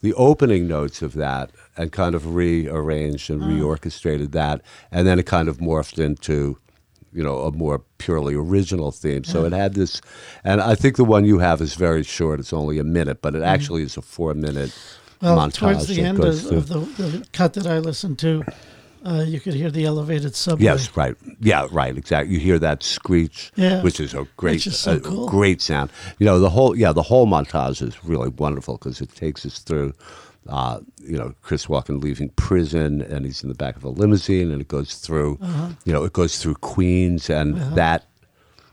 the 0.01 0.13
opening 0.15 0.67
notes 0.67 1.01
of 1.01 1.13
that 1.13 1.51
and 1.77 1.93
kind 1.93 2.13
of 2.13 2.35
rearranged 2.35 3.29
and 3.29 3.41
reorchestrated 3.41 4.31
that. 4.33 4.61
And 4.91 5.07
then 5.07 5.17
it 5.17 5.27
kind 5.27 5.47
of 5.47 5.59
morphed 5.59 5.97
into, 5.97 6.57
you 7.13 7.23
know, 7.23 7.43
a 7.43 7.53
more 7.53 7.83
purely 7.99 8.35
original 8.35 8.91
theme. 8.91 9.23
So 9.23 9.45
it 9.45 9.53
had 9.53 9.75
this, 9.75 10.01
and 10.43 10.59
I 10.59 10.75
think 10.75 10.97
the 10.97 11.05
one 11.05 11.23
you 11.23 11.39
have 11.39 11.61
is 11.61 11.75
very 11.75 12.03
short. 12.03 12.41
It's 12.41 12.51
only 12.51 12.79
a 12.79 12.83
minute, 12.83 13.21
but 13.21 13.33
it 13.33 13.43
actually 13.43 13.83
is 13.83 13.95
a 13.95 14.01
four 14.01 14.33
minute 14.33 14.75
well, 15.21 15.37
montage. 15.37 15.53
towards 15.53 15.87
the 15.87 16.01
end 16.01 16.19
of, 16.19 16.45
of 16.51 16.67
the, 16.67 16.79
the 16.79 17.25
cut 17.33 17.53
that 17.53 17.67
I 17.67 17.79
listened 17.79 18.19
to, 18.19 18.43
uh, 19.05 19.23
you 19.27 19.39
could 19.39 19.53
hear 19.53 19.71
the 19.71 19.85
elevated 19.85 20.35
subway. 20.35 20.65
Yes, 20.65 20.95
right. 20.95 21.15
Yeah, 21.39 21.67
right. 21.71 21.97
Exactly. 21.97 22.33
You 22.33 22.39
hear 22.39 22.59
that 22.59 22.83
screech, 22.83 23.51
Yeah. 23.55 23.81
which 23.81 23.99
is 23.99 24.13
a 24.13 24.27
great, 24.37 24.65
is 24.65 24.77
so 24.77 24.97
a 24.97 24.99
cool. 24.99 25.27
great 25.27 25.61
sound. 25.61 25.91
You 26.19 26.25
know, 26.25 26.39
the 26.39 26.49
whole 26.49 26.75
yeah, 26.75 26.91
the 26.91 27.01
whole 27.03 27.25
montage 27.27 27.81
is 27.81 28.03
really 28.03 28.29
wonderful 28.29 28.77
because 28.77 29.01
it 29.01 29.13
takes 29.15 29.45
us 29.45 29.59
through. 29.59 29.93
Uh, 30.49 30.79
you 31.03 31.15
know, 31.19 31.35
Chris 31.43 31.67
Walken 31.67 32.01
leaving 32.01 32.29
prison, 32.29 33.01
and 33.03 33.25
he's 33.25 33.43
in 33.43 33.49
the 33.49 33.55
back 33.55 33.75
of 33.75 33.83
a 33.83 33.89
limousine, 33.89 34.51
and 34.51 34.59
it 34.59 34.67
goes 34.67 34.95
through. 34.95 35.37
Uh-huh. 35.39 35.69
You 35.85 35.93
know, 35.93 36.03
it 36.03 36.13
goes 36.13 36.39
through 36.41 36.55
Queens, 36.55 37.29
and 37.29 37.57
that 37.75 38.05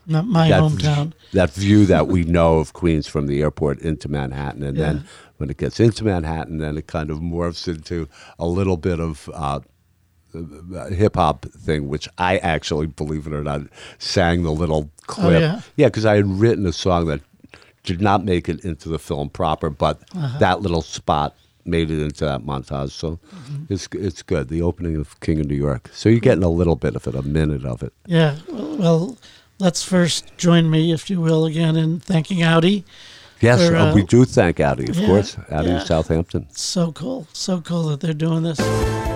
Not 0.07 0.25
my 0.25 0.49
that 0.49 0.63
hometown. 0.63 1.13
that 1.33 1.51
view 1.53 1.85
that 1.85 2.07
we 2.07 2.23
know 2.23 2.57
of 2.57 2.73
Queens 2.73 3.05
from 3.07 3.27
the 3.27 3.41
airport 3.43 3.79
into 3.81 4.09
Manhattan, 4.09 4.63
and 4.63 4.77
Yeah. 4.77 4.85
then 4.93 5.03
when 5.39 5.49
it 5.49 5.57
gets 5.57 5.79
into 5.79 6.03
Manhattan, 6.05 6.59
then 6.59 6.77
it 6.77 6.87
kind 6.87 7.09
of 7.09 7.19
morphs 7.19 7.67
into 7.67 8.07
a 8.37 8.45
little 8.47 8.77
bit 8.77 8.99
of 8.99 9.29
uh, 9.33 9.59
hip 10.89 11.15
hop 11.15 11.45
thing, 11.45 11.87
which 11.87 12.07
I 12.17 12.37
actually, 12.37 12.87
believe 12.87 13.25
it 13.25 13.33
or 13.33 13.43
not, 13.43 13.61
sang 13.97 14.43
the 14.43 14.51
little 14.51 14.89
clip. 15.07 15.25
Oh, 15.27 15.39
yeah? 15.39 15.61
yeah, 15.75 15.87
because 15.87 16.05
I 16.05 16.15
had 16.17 16.27
written 16.27 16.65
a 16.65 16.73
song 16.73 17.07
that 17.07 17.21
did 17.83 18.01
not 18.01 18.23
make 18.23 18.47
it 18.47 18.63
into 18.63 18.89
the 18.89 18.99
film 18.99 19.29
proper, 19.29 19.69
but 19.69 20.01
Uh-huh. 20.13 20.37
that 20.39 20.61
little 20.61 20.81
spot 20.83 21.35
made 21.65 21.89
it 21.89 22.01
into 22.01 22.25
that 22.25 22.41
montage. 22.41 22.91
So 22.91 23.19
Mm-hmm. 23.33 23.73
it's 23.73 23.87
it's 23.93 24.21
good. 24.21 24.49
The 24.49 24.61
opening 24.61 24.95
of 24.97 25.19
King 25.19 25.39
of 25.39 25.47
New 25.47 25.55
York. 25.55 25.89
So 25.93 26.09
you're 26.09 26.19
getting 26.19 26.43
a 26.43 26.49
little 26.49 26.75
bit 26.75 26.95
of 26.95 27.07
it, 27.07 27.15
a 27.15 27.21
minute 27.21 27.65
of 27.65 27.81
it. 27.83 27.93
Yeah. 28.05 28.35
Well, 28.49 28.77
well, 28.77 29.17
let's 29.59 29.83
first 29.83 30.35
join 30.37 30.69
me, 30.69 30.91
if 30.91 31.09
you 31.09 31.21
will, 31.21 31.45
again 31.45 31.75
in 31.75 31.99
thanking 31.99 32.43
Audi. 32.43 32.83
Yes, 33.41 33.67
For, 33.67 33.75
uh, 33.75 33.93
we 33.93 34.03
do 34.03 34.25
thank 34.25 34.59
Audi, 34.59 34.89
of 34.89 34.97
yeah, 34.97 35.07
course. 35.07 35.37
Audi 35.49 35.69
yeah. 35.69 35.79
Southampton. 35.79 36.47
So 36.51 36.91
cool, 36.91 37.27
so 37.33 37.61
cool 37.61 37.87
that 37.89 38.01
they're 38.01 38.13
doing 38.13 38.43
this. 38.43 38.59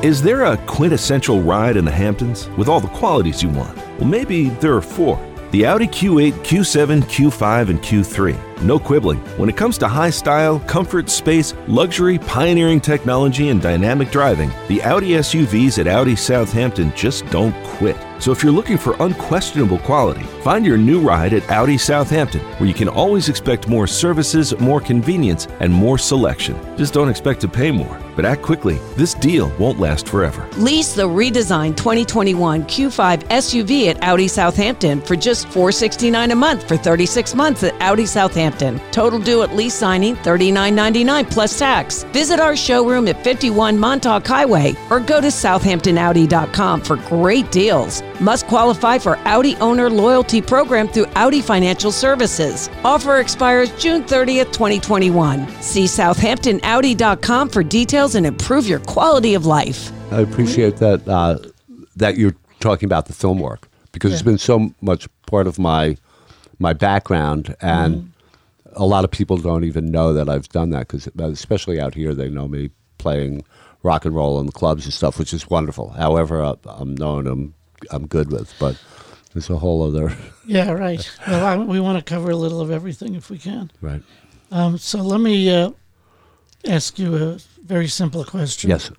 Is 0.03 0.21
there 0.21 0.45
a 0.45 0.57
quintessential 0.65 1.41
ride 1.41 1.77
in 1.77 1.85
the 1.85 1.91
Hamptons 1.91 2.49
with 2.57 2.67
all 2.67 2.79
the 2.79 2.87
qualities 2.89 3.43
you 3.43 3.49
want? 3.49 3.77
Well, 3.97 4.05
maybe 4.05 4.49
there 4.49 4.73
are 4.73 4.81
four 4.81 5.19
the 5.51 5.67
Audi 5.67 5.85
Q8, 5.85 6.33
Q7, 6.43 7.03
Q5, 7.03 7.69
and 7.69 7.79
Q3. 7.79 8.52
No 8.63 8.79
quibbling. 8.79 9.19
When 9.37 9.49
it 9.49 9.57
comes 9.57 9.77
to 9.79 9.89
high 9.89 10.09
style, 10.09 10.59
comfort, 10.61 11.09
space, 11.09 11.53
luxury, 11.67 12.17
pioneering 12.17 12.79
technology, 12.79 13.49
and 13.49 13.61
dynamic 13.61 14.09
driving, 14.09 14.51
the 14.69 14.81
Audi 14.83 15.09
SUVs 15.09 15.79
at 15.79 15.87
Audi 15.87 16.15
Southampton 16.15 16.93
just 16.95 17.25
don't 17.25 17.53
quit. 17.65 17.97
So 18.19 18.31
if 18.31 18.41
you're 18.41 18.53
looking 18.53 18.77
for 18.77 18.95
unquestionable 19.01 19.79
quality, 19.79 20.23
find 20.43 20.65
your 20.65 20.77
new 20.77 21.01
ride 21.01 21.33
at 21.33 21.49
Audi 21.49 21.77
Southampton, 21.77 22.39
where 22.57 22.69
you 22.69 22.73
can 22.73 22.87
always 22.87 23.27
expect 23.27 23.67
more 23.67 23.85
services, 23.85 24.57
more 24.59 24.79
convenience, 24.79 25.45
and 25.59 25.73
more 25.73 25.97
selection. 25.97 26.55
Just 26.77 26.93
don't 26.93 27.09
expect 27.09 27.41
to 27.41 27.49
pay 27.49 27.69
more. 27.69 27.99
But 28.15 28.25
act 28.25 28.43
quickly. 28.43 28.75
This 28.95 29.15
deal 29.15 29.51
won't 29.57 29.79
last 29.79 30.07
forever. 30.07 30.47
Lease 30.57 30.93
the 30.93 31.01
redesigned 31.01 31.75
2021 31.75 32.63
Q5 32.63 33.23
SUV 33.23 33.87
at 33.87 34.01
Audi 34.03 34.27
Southampton 34.27 35.01
for 35.01 35.15
just 35.15 35.47
469 35.47 36.31
a 36.31 36.35
month 36.35 36.67
for 36.67 36.77
36 36.77 37.35
months 37.35 37.63
at 37.63 37.73
Audi 37.81 38.05
Southampton. 38.05 38.52
Total 38.91 39.19
due 39.19 39.43
at 39.43 39.55
lease 39.55 39.73
signing 39.73 40.15
$39.99 40.17 41.29
plus 41.31 41.57
tax. 41.57 42.03
Visit 42.13 42.39
our 42.39 42.55
showroom 42.55 43.07
at 43.07 43.23
51 43.23 43.79
Montauk 43.79 44.25
Highway 44.25 44.75
or 44.89 44.99
go 44.99 45.19
to 45.19 45.27
southamptonaudi.com 45.27 46.81
for 46.81 46.97
great 46.97 47.51
deals. 47.51 48.01
Must 48.19 48.47
qualify 48.47 48.97
for 48.97 49.17
Audi 49.25 49.55
Owner 49.57 49.89
Loyalty 49.89 50.41
Program 50.41 50.87
through 50.87 51.07
Audi 51.15 51.41
Financial 51.41 51.91
Services. 51.91 52.69
Offer 52.83 53.17
expires 53.17 53.71
June 53.71 54.03
30th, 54.03 54.51
2021. 54.53 55.47
See 55.61 55.85
southamptonaudi.com 55.85 57.49
for 57.49 57.63
details 57.63 58.15
and 58.15 58.25
improve 58.25 58.67
your 58.67 58.79
quality 58.79 59.33
of 59.33 59.45
life. 59.45 59.91
I 60.11 60.21
appreciate 60.21 60.77
that 60.77 61.07
uh, 61.07 61.39
that 61.95 62.17
you're 62.17 62.35
talking 62.59 62.85
about 62.85 63.07
the 63.07 63.13
film 63.13 63.39
work 63.39 63.67
because 63.91 64.13
it's 64.13 64.21
been 64.21 64.37
so 64.37 64.73
much 64.81 65.07
part 65.25 65.47
of 65.47 65.57
my 65.57 65.97
my 66.59 66.73
background, 66.73 67.55
and 67.61 68.12
a 68.75 68.85
lot 68.85 69.03
of 69.03 69.11
people 69.11 69.37
don't 69.37 69.63
even 69.63 69.91
know 69.91 70.13
that 70.13 70.29
I've 70.29 70.49
done 70.49 70.69
that 70.71 70.87
because, 70.87 71.07
especially 71.17 71.79
out 71.79 71.95
here, 71.95 72.13
they 72.13 72.29
know 72.29 72.47
me 72.47 72.69
playing 72.97 73.43
rock 73.83 74.05
and 74.05 74.15
roll 74.15 74.39
in 74.39 74.45
the 74.45 74.51
clubs 74.51 74.85
and 74.85 74.93
stuff, 74.93 75.19
which 75.19 75.33
is 75.33 75.49
wonderful. 75.49 75.89
However, 75.89 76.41
uh, 76.41 76.55
I'm 76.65 76.95
known 76.95 77.27
I'm 77.27 77.53
I'm 77.91 78.07
good 78.07 78.31
with, 78.31 78.53
but 78.59 78.81
it's 79.35 79.49
a 79.49 79.57
whole 79.57 79.83
other 79.83 80.15
Yeah, 80.45 80.71
right. 80.71 81.09
Well, 81.27 81.45
I, 81.45 81.57
we 81.57 81.79
want 81.79 81.97
to 81.97 82.03
cover 82.13 82.31
a 82.31 82.35
little 82.35 82.61
of 82.61 82.71
everything 82.71 83.15
if 83.15 83.29
we 83.29 83.37
can. 83.37 83.71
right. 83.81 84.01
Um, 84.51 84.77
so 84.77 84.99
let 84.99 85.19
me 85.19 85.49
uh, 85.49 85.71
ask 86.67 86.99
you 86.99 87.15
a 87.15 87.37
very 87.63 87.87
simple 87.87 88.23
question. 88.23 88.69
Yes. 88.69 88.91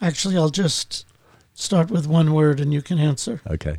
Actually, 0.00 0.36
I'll 0.36 0.50
just 0.50 1.06
start 1.54 1.90
with 1.90 2.06
one 2.06 2.32
word 2.34 2.60
and 2.60 2.72
you 2.72 2.82
can 2.82 2.98
answer. 2.98 3.40
Okay. 3.46 3.78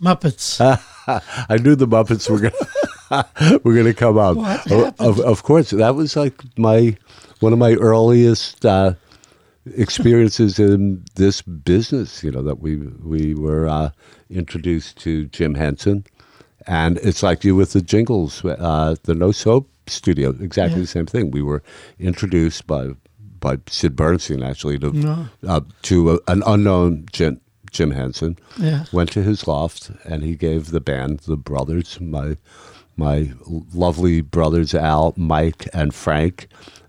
Muppets. 0.00 0.60
I 1.48 1.56
knew 1.56 1.74
the 1.74 1.86
Muppets 1.86 2.28
were 2.30 2.38
gonna 2.38 2.54
were 3.64 3.74
gonna 3.74 3.94
come 3.94 4.18
up. 4.18 4.36
What 4.36 4.70
Of- 4.70 5.00
Of, 5.00 5.20
of 5.20 5.42
course, 5.42 5.70
that 5.70 5.94
was 5.94 6.16
like 6.16 6.34
my 6.58 6.96
one 7.40 7.52
of 7.52 7.58
my 7.58 7.74
earliest 7.74 8.64
uh, 8.64 8.94
experiences 9.76 10.58
in 10.58 11.04
this 11.16 11.42
business. 11.42 12.22
You 12.24 12.30
know 12.32 12.42
that 12.42 12.60
we 12.60 12.76
we 12.76 13.34
were 13.34 13.68
uh, 13.68 13.90
introduced 14.28 14.98
to 14.98 15.26
Jim 15.26 15.54
Henson, 15.54 16.04
and 16.66 16.98
it's 16.98 17.22
like 17.22 17.44
you 17.44 17.54
with 17.56 17.72
the 17.72 17.82
jingles, 17.82 18.44
uh, 18.44 18.94
the 19.04 19.14
No 19.14 19.32
Soap 19.32 19.68
Studio. 19.86 20.30
Exactly 20.40 20.76
Yeah. 20.76 20.82
the 20.82 20.86
same 20.86 21.06
thing. 21.06 21.30
We 21.30 21.42
were 21.42 21.62
introduced 21.98 22.66
by 22.66 22.90
by 23.40 23.58
Sid 23.68 23.96
Bernstein 23.96 24.42
actually 24.42 24.78
to 24.78 24.92
No. 24.92 25.26
uh, 25.46 25.60
to 25.82 26.12
a, 26.12 26.18
an 26.28 26.42
unknown 26.46 27.06
Jim, 27.12 27.40
Jim 27.70 27.92
Henson 27.92 28.36
Yeah. 28.58 28.84
went 28.92 29.10
to 29.12 29.22
his 29.22 29.46
loft 29.46 29.90
and 30.04 30.22
he 30.22 30.36
gave 30.36 30.70
the 30.72 30.80
band 30.80 31.20
the 31.20 31.38
brothers 31.38 31.98
my 32.00 32.36
my 33.06 33.18
lovely 33.86 34.20
brothers 34.36 34.74
Al 34.74 35.14
Mike 35.16 35.64
and 35.72 35.94
Frank 35.94 36.34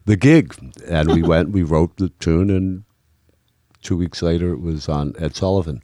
the 0.06 0.18
gig 0.28 0.46
and 0.88 1.06
we 1.16 1.22
went 1.32 1.50
we 1.58 1.64
wrote 1.64 1.92
the 1.98 2.10
tune 2.26 2.50
and 2.58 2.84
two 3.82 3.98
weeks 3.98 4.22
later 4.22 4.52
it 4.54 4.62
was 4.62 4.88
on 4.90 5.14
Ed 5.26 5.36
Sullivan 5.36 5.82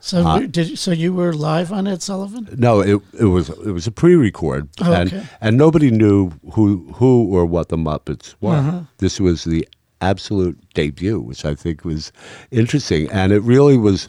So 0.00 0.16
Uh, 0.26 0.38
you- 0.40 0.46
did 0.56 0.78
so 0.78 0.90
you 1.04 1.12
were 1.20 1.32
live 1.50 1.70
on 1.78 1.86
Ed 1.86 2.02
Sullivan? 2.02 2.42
no 2.68 2.72
it 2.80 2.98
it 3.24 3.30
was 3.36 3.46
it 3.68 3.72
was 3.78 3.86
a 3.86 3.94
pre-record 4.00 4.68
Oh, 4.80 4.92
and 4.98 5.08
okay. 5.12 5.24
and 5.40 5.56
nobody 5.64 5.90
knew 5.90 6.18
who 6.54 6.66
who 6.98 7.12
or 7.36 7.44
what 7.54 7.68
the 7.68 7.76
Muppets 7.88 8.34
were 8.40 8.56
Uh-huh. 8.60 8.80
this 8.98 9.18
was 9.20 9.44
the 9.44 9.66
absolute 10.00 10.56
debut 10.74 11.18
which 11.28 11.42
I 11.52 11.54
think 11.62 11.84
was 11.84 12.12
interesting 12.50 13.02
and 13.10 13.32
it 13.32 13.42
really 13.54 13.78
was 13.88 14.08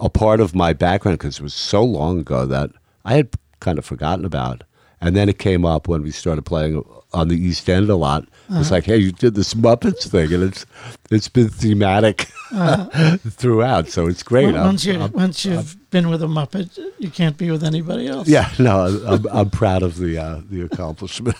a 0.00 0.08
part 0.08 0.40
of 0.40 0.54
my 0.54 0.72
background 0.72 1.18
because 1.18 1.38
it 1.40 1.42
was 1.50 1.54
so 1.72 1.82
long 1.98 2.14
ago 2.24 2.46
that 2.46 2.70
I 3.04 3.12
had 3.20 3.28
kind 3.60 3.78
of 3.78 3.84
forgotten 3.84 4.24
about. 4.24 4.62
And 5.00 5.14
then 5.14 5.28
it 5.28 5.38
came 5.38 5.64
up 5.64 5.86
when 5.88 6.02
we 6.02 6.10
started 6.10 6.42
playing 6.42 6.84
on 7.12 7.28
the 7.28 7.36
East 7.36 7.68
End 7.70 7.88
a 7.88 7.96
lot. 7.96 8.24
Uh-huh. 8.50 8.60
It's 8.60 8.70
like, 8.70 8.84
hey, 8.84 8.96
you 8.98 9.12
did 9.12 9.34
this 9.34 9.54
Muppets 9.54 10.08
thing, 10.08 10.32
and 10.32 10.42
it's 10.42 10.66
it's 11.10 11.28
been 11.28 11.48
thematic 11.48 12.22
throughout. 13.30 13.88
So 13.88 14.06
it's 14.06 14.22
great. 14.22 14.46
Well, 14.46 14.56
I'm- 14.56 14.66
once 14.66 14.84
you 14.84 14.94
I'm- 15.00 15.12
once 15.12 15.44
you've 15.44 15.76
been 15.90 16.08
with 16.10 16.22
a 16.22 16.26
Muppet, 16.26 16.78
you 16.98 17.10
can't 17.10 17.36
be 17.38 17.50
with 17.50 17.62
anybody 17.64 18.08
else. 18.08 18.28
yeah, 18.28 18.50
no, 18.58 19.02
I'm, 19.06 19.26
I'm 19.30 19.50
proud 19.50 19.82
of 19.82 19.96
the 19.98 20.18
uh, 20.18 20.40
the 20.50 20.62
accomplishment. 20.62 21.36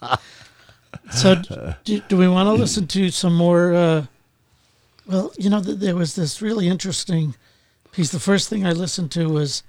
So 1.10 1.34
do, 1.84 2.00
do 2.08 2.16
we 2.16 2.28
want 2.28 2.46
to 2.48 2.52
listen 2.52 2.86
to 2.88 3.10
some 3.10 3.34
more? 3.34 3.74
Uh, 3.74 4.06
well, 5.06 5.32
you 5.38 5.50
know, 5.50 5.62
th- 5.62 5.78
there 5.78 5.96
was 5.96 6.14
this 6.14 6.40
really 6.40 6.68
interesting 6.68 7.34
piece. 7.92 8.10
The 8.10 8.20
first 8.20 8.48
thing 8.48 8.66
I 8.66 8.72
listened 8.72 9.10
to 9.12 9.28
was 9.28 9.62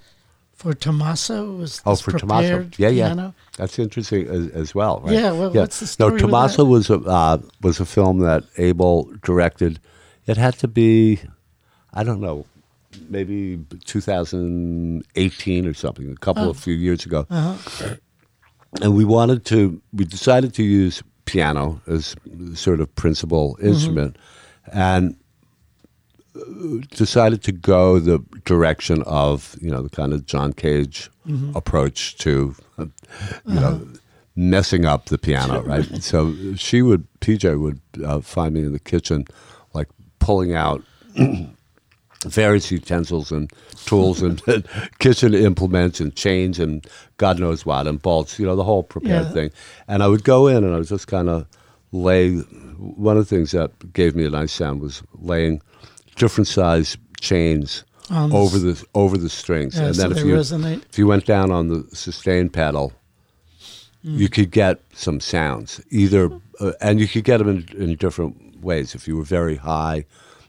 for 0.63 0.73
Tommaso. 0.73 1.57
Was 1.57 1.81
Oh, 1.85 1.95
for 1.95 2.11
Tommaso, 2.17 2.67
yeah, 2.77 2.89
yeah, 2.89 3.07
piano. 3.13 3.33
that's 3.57 3.77
interesting 3.79 4.27
as, 4.27 4.47
as 4.49 4.73
well, 4.75 5.01
right? 5.03 5.13
Yeah, 5.13 5.31
well, 5.31 5.51
what's 5.51 5.79
the 5.79 5.87
story 5.87 6.13
No, 6.13 6.17
Tommaso 6.17 6.65
was 6.65 6.89
a 6.89 6.95
uh, 6.99 7.37
was 7.61 7.79
a 7.79 7.85
film 7.85 8.19
that 8.19 8.43
Abel 8.57 9.11
directed. 9.23 9.79
It 10.25 10.37
had 10.37 10.57
to 10.59 10.67
be, 10.67 11.19
I 11.93 12.03
don't 12.03 12.21
know, 12.21 12.45
maybe 13.09 13.59
2018 13.85 15.67
or 15.67 15.73
something, 15.73 16.09
a 16.11 16.15
couple 16.15 16.43
Oh. 16.43 16.49
of 16.49 16.57
few 16.57 16.73
years 16.73 17.05
ago. 17.05 17.25
Uh-huh. 17.29 17.95
And 18.81 18.95
we 18.95 19.05
wanted 19.05 19.45
to, 19.45 19.81
we 19.93 20.05
decided 20.05 20.53
to 20.55 20.63
use 20.63 21.03
piano 21.25 21.81
as 21.87 22.15
sort 22.55 22.79
of 22.79 22.93
principal 22.95 23.55
Mm-hmm. 23.55 23.67
instrument, 23.67 24.17
and 24.71 25.11
uh, 25.11 25.15
decided 26.89 27.43
to 27.43 27.51
go 27.51 27.99
the 27.99 28.19
direction 28.45 29.03
of 29.03 29.55
you 29.61 29.69
know 29.69 29.81
the 29.81 29.89
kind 29.89 30.13
of 30.13 30.25
John 30.25 30.53
Cage 30.53 31.09
Mm-hmm. 31.27 31.55
approach 31.57 32.17
to 32.17 32.53
uh, 32.77 32.85
you 33.45 33.59
know 33.59 33.67
Uh-huh. 33.79 33.85
messing 34.35 34.83
up 34.85 35.05
the 35.05 35.17
piano, 35.17 35.61
right? 35.71 35.85
so 36.03 36.35
she 36.55 36.81
would 36.81 37.07
PJ 37.21 37.57
would 37.59 37.79
uh, 38.03 38.19
find 38.19 38.53
me 38.55 38.61
in 38.61 38.73
the 38.73 38.79
kitchen, 38.79 39.25
like 39.73 39.87
pulling 40.19 40.53
out 40.53 40.83
various 42.25 42.71
utensils 42.71 43.31
and 43.31 43.49
tools 43.85 44.21
and 44.21 44.41
kitchen 44.99 45.33
implements 45.33 45.99
and 46.01 46.15
chains 46.15 46.59
and 46.59 46.85
God 47.17 47.39
knows 47.39 47.65
what 47.65 47.87
and 47.87 48.01
bolts, 48.01 48.37
you 48.39 48.45
know, 48.45 48.55
the 48.57 48.63
whole 48.63 48.83
prepared 48.83 49.27
Yeah. 49.27 49.33
thing. 49.33 49.51
And 49.87 50.03
I 50.03 50.07
would 50.07 50.23
go 50.23 50.47
in 50.47 50.63
and 50.63 50.73
I 50.73 50.77
would 50.79 50.87
just 50.87 51.07
kind 51.07 51.29
of 51.29 51.45
lay. 51.91 52.35
One 52.79 53.17
of 53.17 53.29
the 53.29 53.35
things 53.35 53.51
that 53.51 53.93
gave 53.93 54.13
me 54.15 54.25
a 54.25 54.29
nice 54.29 54.51
sound 54.51 54.81
was 54.81 55.03
laying 55.13 55.61
different 56.15 56.47
size 56.47 56.97
chains 57.19 57.83
the 58.09 58.29
over 58.35 58.59
the 58.59 58.83
over 58.93 59.17
the 59.17 59.29
strings, 59.29 59.75
Yeah, 59.75 59.85
and 59.87 59.95
so 59.95 60.01
then 60.01 60.11
if 60.11 60.17
they 60.17 60.27
you 60.29 60.35
resonate. 60.35 60.81
if 60.89 60.97
you 60.99 61.07
went 61.07 61.25
down 61.25 61.51
on 61.51 61.67
the 61.69 61.83
sustain 61.95 62.49
pedal, 62.49 62.91
Mm. 64.05 64.17
you 64.17 64.27
could 64.27 64.51
get 64.51 64.81
some 64.93 65.21
sounds 65.21 65.79
either, 65.89 66.29
uh, 66.59 66.73
and 66.81 66.99
you 66.99 67.07
could 67.07 67.23
get 67.23 67.37
them 67.37 67.47
in, 67.47 67.81
in 67.81 67.95
different 67.95 68.61
ways. 68.61 68.93
If 68.95 69.07
you 69.07 69.15
were 69.15 69.23
very 69.23 69.55
high, 69.55 70.03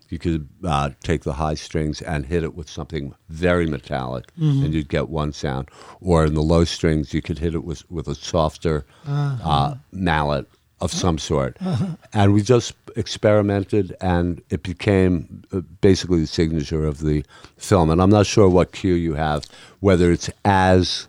you 0.08 0.18
could 0.18 0.48
uh, 0.64 0.90
take 1.04 1.22
the 1.22 1.34
high 1.34 1.54
strings 1.54 2.02
and 2.02 2.26
hit 2.26 2.42
it 2.42 2.56
with 2.56 2.68
something 2.68 3.14
very 3.28 3.66
metallic, 3.66 4.24
Mm-hmm. 4.36 4.64
and 4.64 4.74
you'd 4.74 4.88
get 4.88 5.08
one 5.08 5.32
sound. 5.32 5.68
Or 6.00 6.24
in 6.26 6.34
the 6.34 6.42
low 6.42 6.64
strings, 6.64 7.14
you 7.14 7.22
could 7.22 7.38
hit 7.38 7.54
it 7.54 7.62
with 7.64 7.88
with 7.90 8.08
a 8.08 8.14
softer 8.16 8.84
Uh-huh. 9.06 9.48
uh, 9.48 9.74
mallet 9.92 10.46
of 10.80 10.92
some 10.92 11.18
sort. 11.18 11.56
And 12.12 12.34
we 12.34 12.42
just 12.42 12.74
experimented, 12.96 13.94
and 14.00 14.42
it 14.50 14.62
became 14.62 15.42
uh, 15.52 15.60
basically 15.80 16.20
the 16.20 16.26
signature 16.26 16.86
of 16.86 17.00
the 17.00 17.24
film. 17.56 17.90
And 17.90 18.00
I'm 18.00 18.10
not 18.10 18.26
sure 18.26 18.48
what 18.48 18.72
cue 18.72 18.94
you 18.94 19.14
have, 19.14 19.44
whether 19.80 20.12
it's 20.12 20.30
as 20.44 21.08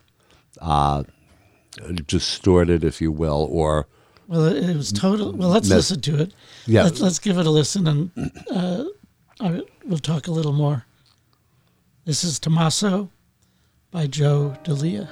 uh, 0.62 1.04
distorted, 2.06 2.84
if 2.84 3.02
you 3.02 3.12
will, 3.12 3.48
or 3.52 3.88
Well, 4.28 4.46
it, 4.46 4.76
was 4.76 4.92
total. 4.92 5.34
Well, 5.34 5.50
let's 5.50 5.70
Mes- 5.70 5.76
listen 5.76 6.02
to 6.02 6.22
it. 6.22 6.34
Yeah. 6.66 6.84
Let's, 6.84 7.00
let's 7.02 7.20
give 7.20 7.38
it 7.38 7.46
a 7.46 7.52
listen, 7.52 7.88
and 7.88 8.12
uh, 8.52 8.86
I, 9.40 9.62
we'll 9.86 10.00
talk 10.00 10.28
a 10.28 10.32
little 10.32 10.54
more. 10.54 10.86
This 12.06 12.24
is 12.24 12.40
Tommaso 12.40 13.10
by 13.92 14.08
Joe 14.08 14.56
Delia. 14.64 15.10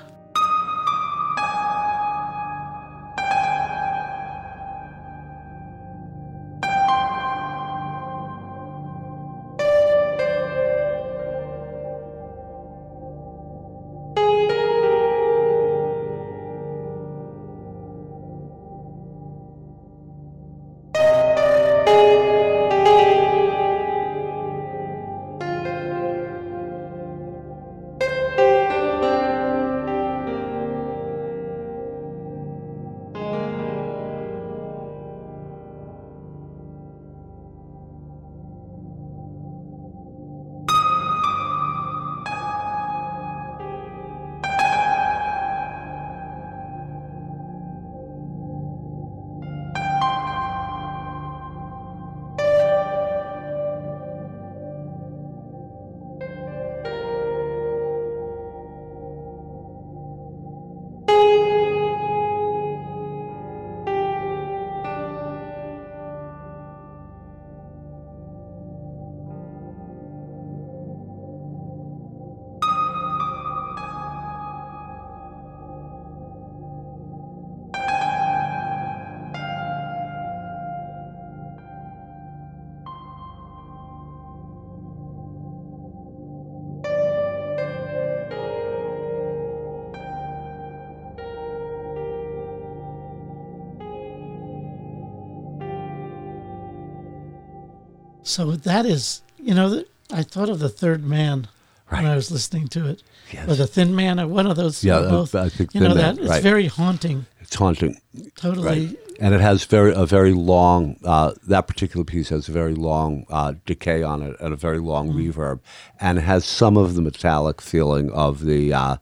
So 98.34 98.56
that 98.56 98.88
is, 98.88 99.22
you 99.38 99.54
know, 99.54 99.84
I 100.12 100.24
thought 100.24 100.50
of 100.50 100.58
the 100.58 100.68
Third 100.70 101.04
Man 101.06 101.48
when 101.90 102.08
I 102.08 102.16
was 102.16 102.32
listening 102.32 102.68
to 102.70 102.88
it, 102.90 103.04
Yes. 103.32 103.48
or 103.48 103.54
the 103.54 103.68
Thin 103.68 103.96
Man, 103.96 104.20
or 104.20 104.28
one 104.28 104.48
of 104.48 104.56
those. 104.56 104.84
Yeah, 104.84 105.02
both. 105.02 105.36
I 105.36 105.50
think 105.50 105.76
you 105.76 105.82
know 105.82 105.90
Man, 105.90 105.98
that 105.98 106.18
it's 106.18 106.30
right. 106.30 106.42
very 106.42 106.66
haunting. 106.66 107.28
It's 107.42 107.54
haunting. 107.54 108.02
Totally. 108.36 108.66
Right. 108.88 108.98
And 109.20 109.36
it 109.36 109.42
has 109.42 109.66
very 109.66 109.94
a 109.94 110.08
very 110.08 110.34
long. 110.34 110.96
Uh, 111.06 111.34
that 111.48 111.68
particular 111.68 112.04
piece 112.04 112.30
has 112.30 112.50
a 112.50 112.52
very 112.52 112.74
long 112.74 113.28
uh, 113.30 113.54
decay 113.68 114.02
on 114.02 114.24
it 114.24 114.36
and 114.40 114.52
a 114.52 114.58
very 114.58 114.80
long 114.80 115.14
Mm. 115.14 115.18
reverb, 115.32 115.60
and 116.00 116.18
it 116.18 116.22
has 116.22 116.44
some 116.44 116.76
of 116.76 116.96
the 116.96 117.02
metallic 117.04 117.62
feeling 117.62 118.10
of 118.12 118.44
the 118.46 118.74
uh, 118.74 118.96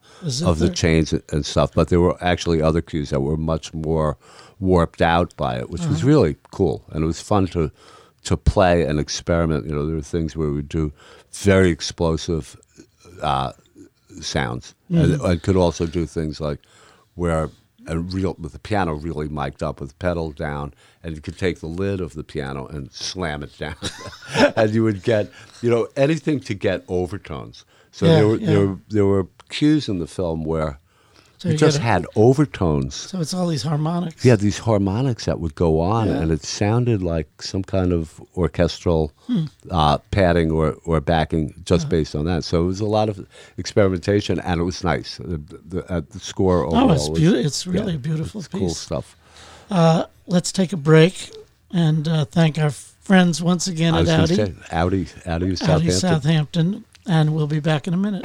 of 0.44 0.58
the 0.58 0.68
chains 0.68 1.14
and- 1.14 1.22
and 1.32 1.46
stuff. 1.46 1.70
But 1.74 1.88
there 1.88 2.00
were 2.00 2.18
actually 2.22 2.60
other 2.60 2.82
cues 2.82 3.08
that 3.08 3.20
were 3.20 3.38
much 3.38 3.72
more 3.72 4.18
warped 4.60 5.00
out 5.00 5.34
by 5.38 5.56
it, 5.60 5.70
which 5.70 5.80
Uh-huh. 5.82 5.92
was 5.92 6.04
really 6.04 6.36
cool, 6.50 6.84
and 6.90 7.02
it 7.02 7.06
was 7.06 7.22
fun 7.22 7.46
to 7.56 7.70
to 8.24 8.36
play 8.36 8.82
and 8.84 8.98
experiment. 9.00 9.66
You 9.66 9.72
know, 9.74 9.86
there 9.86 9.96
were 9.96 10.02
things 10.02 10.36
where 10.36 10.50
we 10.50 10.62
do 10.62 10.92
very 11.32 11.70
explosive 11.70 12.56
uh, 13.22 13.52
sounds, 14.20 14.74
and 14.88 15.12
Mm-hmm. 15.12 15.26
I 15.26 15.36
could 15.36 15.56
also 15.56 15.86
do 15.86 16.06
things 16.06 16.40
like 16.40 16.58
where 17.14 17.48
a 17.86 17.98
real 17.98 18.36
with 18.38 18.52
the 18.52 18.58
piano 18.58 18.94
really 18.94 19.28
mic'd 19.28 19.62
up 19.62 19.80
with 19.80 19.88
the 19.90 19.94
pedal 19.96 20.32
down, 20.32 20.72
and 21.02 21.14
you 21.16 21.20
could 21.20 21.38
take 21.38 21.60
the 21.60 21.66
lid 21.66 22.00
of 22.00 22.12
the 22.14 22.22
piano 22.22 22.66
and 22.66 22.92
slam 22.92 23.42
it 23.42 23.56
down, 23.58 23.74
and 24.56 24.72
you 24.74 24.84
would 24.84 25.02
get 25.02 25.30
you 25.62 25.70
know 25.70 25.88
anything 25.96 26.40
to 26.40 26.54
get 26.54 26.84
overtones. 26.88 27.64
So 27.90 28.06
Yeah, 28.06 28.12
there 28.14 28.26
were 28.28 28.36
yeah. 28.36 28.46
there 28.46 28.66
were, 28.66 28.78
there 28.88 29.06
were 29.06 29.26
cues 29.48 29.88
in 29.88 29.98
the 29.98 30.06
film 30.06 30.44
where 30.44 30.78
So 31.42 31.48
you 31.48 31.56
just 31.56 31.78
had 31.78 32.06
overtones. 32.14 32.94
So 32.94 33.20
it's 33.20 33.34
all 33.34 33.48
these 33.48 33.64
harmonics. 33.64 34.22
Had 34.22 34.38
these 34.38 34.58
harmonics 34.58 35.24
that 35.24 35.40
would 35.40 35.56
go 35.56 35.80
on, 35.80 36.06
Yeah. 36.06 36.20
and 36.20 36.30
it 36.30 36.44
sounded 36.44 37.02
like 37.02 37.42
some 37.42 37.64
kind 37.64 37.92
of 37.92 38.20
orchestral 38.36 39.10
Hmm. 39.26 39.44
uh, 39.68 39.98
padding 40.12 40.52
or, 40.52 40.76
or 40.84 41.00
backing 41.00 41.46
Uh-huh. 41.50 41.62
just 41.64 41.88
based 41.88 42.14
on 42.14 42.26
that. 42.26 42.44
So 42.44 42.62
it 42.62 42.66
was 42.66 42.78
a 42.80 42.84
lot 42.86 43.08
of 43.08 43.26
experimentation, 43.58 44.38
and 44.38 44.60
it 44.60 44.64
was 44.64 44.84
nice. 44.84 45.16
The, 45.18 45.40
the, 45.68 45.92
uh, 45.92 46.02
the 46.10 46.20
score 46.20 46.64
overall 46.64 46.90
Oh, 46.90 46.94
it's 46.94 47.08
was- 47.08 47.18
beau- 47.20 47.34
it's 47.34 47.66
really 47.66 47.92
yeah, 47.94 47.98
a 47.98 48.08
beautiful 48.08 48.38
it's 48.40 48.48
piece. 48.48 48.60
cool 48.60 48.70
stuff. 48.74 49.16
Let's 50.28 50.52
take 50.52 50.72
a 50.72 50.76
break 50.76 51.32
and 51.72 52.06
uh, 52.06 52.24
thank 52.26 52.56
our 52.58 52.70
friends 52.70 53.42
once 53.42 53.66
again 53.66 53.94
at 53.96 54.08
Audi, 54.08 54.34
say, 54.36 54.54
Audi, 54.70 55.06
Audi, 55.26 55.46
Audi 55.46 55.56
Southampton. 55.56 55.90
Southampton, 55.90 56.84
and 57.08 57.34
we'll 57.34 57.48
be 57.48 57.58
back 57.60 57.88
in 57.88 57.94
a 57.94 57.96
minute. 57.96 58.24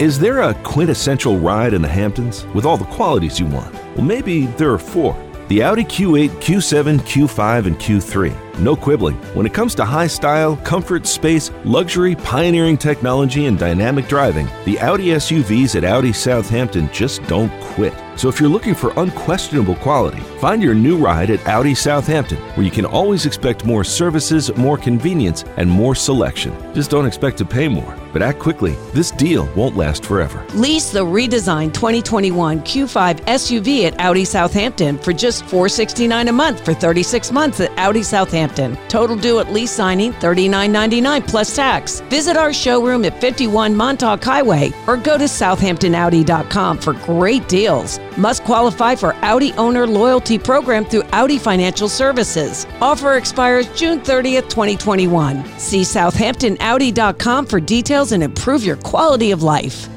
Is 0.00 0.16
there 0.16 0.42
a 0.42 0.54
quintessential 0.62 1.40
ride 1.40 1.74
in 1.74 1.82
the 1.82 1.88
Hamptons 1.88 2.46
with 2.54 2.64
all 2.64 2.76
the 2.76 2.84
qualities 2.84 3.40
you 3.40 3.46
want? 3.46 3.74
Well, 3.96 4.04
maybe 4.04 4.46
there 4.46 4.72
are 4.72 4.78
four. 4.78 5.16
The 5.48 5.64
Audi 5.64 5.82
Q8, 5.82 6.28
Q7, 6.40 7.00
Q5, 7.00 7.66
and 7.66 7.76
Q3. 7.80 8.47
No 8.58 8.74
quibbling. 8.74 9.16
When 9.34 9.46
it 9.46 9.54
comes 9.54 9.74
to 9.76 9.84
high 9.84 10.08
style, 10.08 10.56
comfort, 10.56 11.06
space, 11.06 11.52
luxury, 11.64 12.16
pioneering 12.16 12.76
technology, 12.76 13.46
and 13.46 13.56
dynamic 13.56 14.08
driving, 14.08 14.48
the 14.64 14.80
Audi 14.80 15.08
SUVs 15.08 15.76
at 15.76 15.84
Audi 15.84 16.12
Southampton 16.12 16.90
just 16.92 17.22
don't 17.24 17.52
quit. 17.60 17.94
So 18.16 18.28
if 18.28 18.40
you're 18.40 18.48
looking 18.48 18.74
for 18.74 18.92
unquestionable 18.96 19.76
quality, 19.76 20.18
find 20.40 20.60
your 20.60 20.74
new 20.74 20.96
ride 20.96 21.30
at 21.30 21.46
Audi 21.46 21.72
Southampton, 21.72 22.38
where 22.56 22.64
you 22.64 22.70
can 22.72 22.84
always 22.84 23.26
expect 23.26 23.64
more 23.64 23.84
services, 23.84 24.52
more 24.56 24.76
convenience, 24.76 25.44
and 25.56 25.70
more 25.70 25.94
selection. 25.94 26.52
Just 26.74 26.90
don't 26.90 27.06
expect 27.06 27.38
to 27.38 27.44
pay 27.44 27.68
more. 27.68 27.96
But 28.12 28.22
act 28.22 28.40
quickly. 28.40 28.74
This 28.92 29.12
deal 29.12 29.48
won't 29.54 29.76
last 29.76 30.04
forever. 30.04 30.44
Lease 30.54 30.90
the 30.90 31.04
redesigned 31.04 31.74
2021 31.74 32.62
Q5 32.62 33.20
SUV 33.20 33.84
at 33.84 34.00
Audi 34.00 34.24
Southampton 34.24 34.98
for 34.98 35.12
just 35.12 35.44
469 35.44 36.26
a 36.26 36.32
month 36.32 36.64
for 36.64 36.74
36 36.74 37.30
months 37.30 37.60
at 37.60 37.70
Audi 37.78 38.02
Southampton. 38.02 38.47
Total 38.88 39.16
due 39.16 39.40
at 39.40 39.52
lease 39.52 39.70
signing 39.70 40.12
$39.99 40.14 41.26
plus 41.26 41.56
tax. 41.56 42.00
Visit 42.10 42.36
our 42.36 42.52
showroom 42.52 43.04
at 43.04 43.20
51 43.20 43.74
Montauk 43.74 44.22
Highway 44.22 44.72
or 44.86 44.96
go 44.96 45.16
to 45.18 45.24
southamptonaudi.com 45.24 46.78
for 46.78 46.92
great 46.92 47.48
deals. 47.48 47.98
Must 48.16 48.44
qualify 48.44 48.94
for 48.94 49.14
Audi 49.16 49.52
Owner 49.54 49.86
Loyalty 49.86 50.38
Program 50.38 50.84
through 50.84 51.04
Audi 51.12 51.38
Financial 51.38 51.88
Services. 51.88 52.66
Offer 52.80 53.14
expires 53.16 53.66
June 53.78 54.00
30th, 54.00 54.48
2021. 54.50 55.44
See 55.58 55.82
southamptonaudi.com 55.82 57.46
for 57.46 57.60
details 57.60 58.12
and 58.12 58.22
improve 58.22 58.62
your 58.64 58.76
quality 58.76 59.30
of 59.30 59.42
life. 59.42 59.88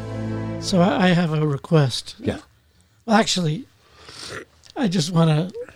So 0.62 0.80
I 0.80 1.08
I 1.08 1.14
have 1.14 1.34
a 1.34 1.46
request. 1.46 2.16
Yeah. 2.20 2.40
Well, 3.06 3.18
actually, 3.18 3.66
I 4.78 4.88
just 4.88 5.12
want 5.12 5.30
to 5.30 5.70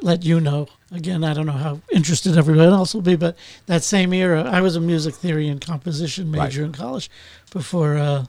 let 0.00 0.24
you 0.24 0.40
know. 0.40 0.68
Again, 0.92 1.22
I 1.22 1.34
don't 1.34 1.46
know 1.46 1.52
how 1.52 1.80
interested 1.92 2.36
everyone 2.36 2.72
else 2.72 2.94
will 2.94 3.02
be, 3.02 3.14
but 3.14 3.36
that 3.66 3.84
same 3.84 4.12
era, 4.12 4.42
I 4.42 4.60
was 4.60 4.74
a 4.74 4.80
music 4.80 5.14
theory 5.14 5.48
and 5.48 5.60
composition 5.60 6.30
major 6.30 6.64
in 6.64 6.72
college 6.72 7.08
before 7.52 7.96
uh, 7.96 8.24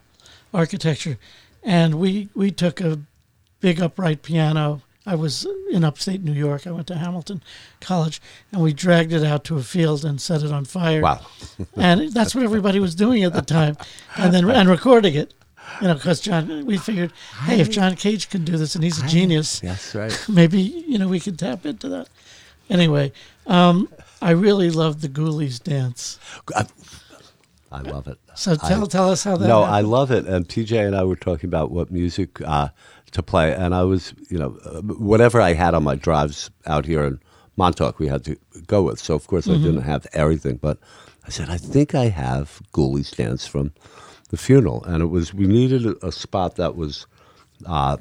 architecture, 0.53 1.17
and 1.63 1.95
we 1.95 2.29
we 2.35 2.51
took 2.51 2.79
a 2.79 2.99
big 3.61 3.81
upright 3.81 4.21
piano. 4.21 4.81
I 5.07 5.15
was 5.15 5.47
in 5.71 5.83
upstate 5.83 6.21
New 6.21 6.33
York. 6.33 6.67
I 6.67 6.71
went 6.71 6.85
to 6.87 6.95
Hamilton 6.95 7.41
College, 7.79 8.21
and 8.51 8.61
we 8.61 8.73
dragged 8.73 9.11
it 9.13 9.23
out 9.23 9.43
to 9.45 9.57
a 9.57 9.63
field 9.63 10.05
and 10.05 10.21
set 10.21 10.43
it 10.43 10.51
on 10.51 10.65
fire. 10.65 11.01
Wow. 11.01 11.25
and 11.75 12.11
that's 12.13 12.35
what 12.35 12.43
everybody 12.43 12.79
was 12.79 12.93
doing 12.93 13.23
at 13.23 13.33
the 13.33 13.41
time, 13.41 13.77
and 14.17 14.33
then 14.33 14.47
and 14.49 14.69
recording 14.69 15.15
it. 15.15 15.33
You 15.79 15.87
know, 15.87 15.93
because 15.93 16.19
John, 16.19 16.65
we 16.65 16.77
figured, 16.77 17.13
hey, 17.43 17.61
if 17.61 17.69
John 17.69 17.95
Cage 17.95 18.29
can 18.29 18.43
do 18.43 18.57
this 18.57 18.75
and 18.75 18.83
he's 18.83 19.01
a 19.01 19.07
genius, 19.07 19.61
That's 19.61 19.95
right. 19.95 20.25
maybe 20.29 20.59
you 20.61 20.97
know 20.97 21.07
we 21.07 21.19
could 21.19 21.39
tap 21.39 21.65
into 21.65 21.87
that. 21.89 22.09
Anyway, 22.71 23.11
um, 23.47 23.89
I 24.21 24.31
really 24.31 24.69
loved 24.71 25.01
the 25.01 25.09
Ghoulies 25.09 25.61
dance. 25.61 26.17
I 27.71 27.81
love 27.81 28.07
it. 28.07 28.17
So 28.35 28.55
tell 28.55 28.87
tell 28.87 29.09
us 29.09 29.23
how 29.23 29.35
that. 29.37 29.47
No, 29.47 29.61
happened. 29.63 29.75
I 29.75 29.81
love 29.81 30.11
it. 30.11 30.25
And 30.25 30.47
TJ 30.47 30.87
and 30.87 30.95
I 30.95 31.03
were 31.03 31.15
talking 31.17 31.47
about 31.49 31.69
what 31.71 31.91
music 31.91 32.39
uh, 32.41 32.69
to 33.11 33.21
play, 33.21 33.53
and 33.53 33.75
I 33.75 33.83
was, 33.83 34.13
you 34.29 34.37
know, 34.37 34.57
uh, 34.65 34.81
whatever 34.81 35.41
I 35.41 35.53
had 35.53 35.73
on 35.73 35.83
my 35.83 35.95
drives 35.95 36.49
out 36.65 36.85
here 36.85 37.03
in 37.03 37.19
Montauk, 37.57 37.99
we 37.99 38.07
had 38.07 38.23
to 38.25 38.37
go 38.67 38.83
with. 38.83 38.99
So 38.99 39.15
of 39.15 39.27
course 39.27 39.47
Mm-hmm. 39.47 39.61
I 39.61 39.65
didn't 39.65 39.81
have 39.83 40.07
everything, 40.13 40.57
but 40.57 40.79
I 41.25 41.29
said 41.29 41.49
I 41.49 41.57
think 41.57 41.93
I 41.93 42.05
have 42.05 42.61
Ghoulies 42.73 43.15
Dance 43.15 43.45
from 43.45 43.73
the 44.29 44.37
funeral, 44.37 44.83
and 44.85 45.01
it 45.03 45.07
was 45.07 45.33
we 45.33 45.45
needed 45.45 45.85
a, 45.85 46.07
a 46.07 46.11
spot 46.11 46.55
that 46.55 46.75
was. 46.77 47.05
Uh, 47.65 47.97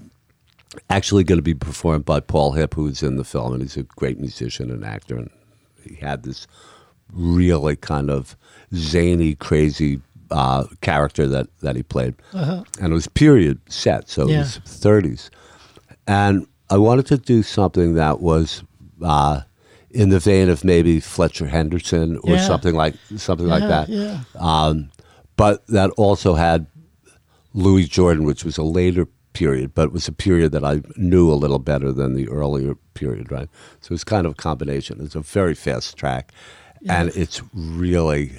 actually, 0.89 1.25
going 1.25 1.39
to 1.39 1.43
be 1.43 1.55
performed 1.55 2.05
by 2.05 2.21
Paul 2.21 2.55
Hipp, 2.55 2.75
who's 2.75 3.03
in 3.03 3.17
the 3.17 3.25
film, 3.25 3.53
and 3.53 3.63
he's 3.63 3.77
a 3.77 3.83
great 3.83 4.19
musician 4.19 4.71
and 4.71 4.85
actor, 4.85 5.17
and 5.17 5.31
he 5.85 5.97
had 5.97 6.23
this 6.23 6.47
really 7.13 7.77
kind 7.77 8.11
of 8.11 8.37
zany, 8.75 9.35
crazy 9.35 10.01
uh, 10.31 10.65
character 10.81 11.27
that, 11.27 11.49
that 11.61 11.75
he 11.75 11.83
played. 11.83 12.15
And 12.33 12.65
it 12.79 12.93
was 12.93 13.09
period 13.09 13.59
set, 13.69 14.09
so 14.09 14.29
Yeah. 14.29 14.37
it 14.37 14.39
was 14.39 14.59
30s. 14.65 15.29
And 16.07 16.47
I 16.69 16.77
wanted 16.79 17.07
to 17.07 17.17
do 17.19 17.43
something 17.43 17.95
that 17.95 18.21
was 18.21 18.63
uh, 19.03 19.41
in 19.91 20.11
the 20.11 20.21
vein 20.21 20.49
of 20.49 20.63
maybe 20.63 21.01
Fletcher 21.01 21.49
Henderson 21.49 22.17
or 22.23 22.35
Yeah. 22.37 22.47
something 22.47 22.77
like 22.77 22.95
something 23.17 23.49
like 23.49 23.67
that. 23.67 23.89
yeah. 23.89 24.21
Um, 24.39 24.91
but 25.37 25.67
that 25.69 25.91
also 25.97 26.35
had 26.35 26.67
Louis 27.55 27.87
Jordan, 27.89 28.25
which 28.25 28.45
was 28.45 28.57
a 28.57 28.63
later 28.63 29.09
period, 29.33 29.75
but 29.75 29.85
it 29.85 29.93
was 29.93 30.09
a 30.09 30.13
period 30.13 30.53
that 30.53 30.65
I 30.65 30.83
knew 30.97 31.31
a 31.31 31.35
little 31.35 31.59
better 31.59 31.93
than 31.93 32.15
the 32.15 32.29
earlier 32.29 32.75
period, 32.95 33.31
right? 33.31 33.49
So 33.81 33.95
it's 33.95 34.05
kind 34.05 34.27
of 34.27 34.33
a 34.33 34.37
combination. 34.37 35.01
It's 35.01 35.15
a 35.15 35.21
very 35.21 35.55
fast 35.55 35.97
track, 35.97 36.33
and 36.89 37.11
it's 37.17 37.41
really 37.55 38.33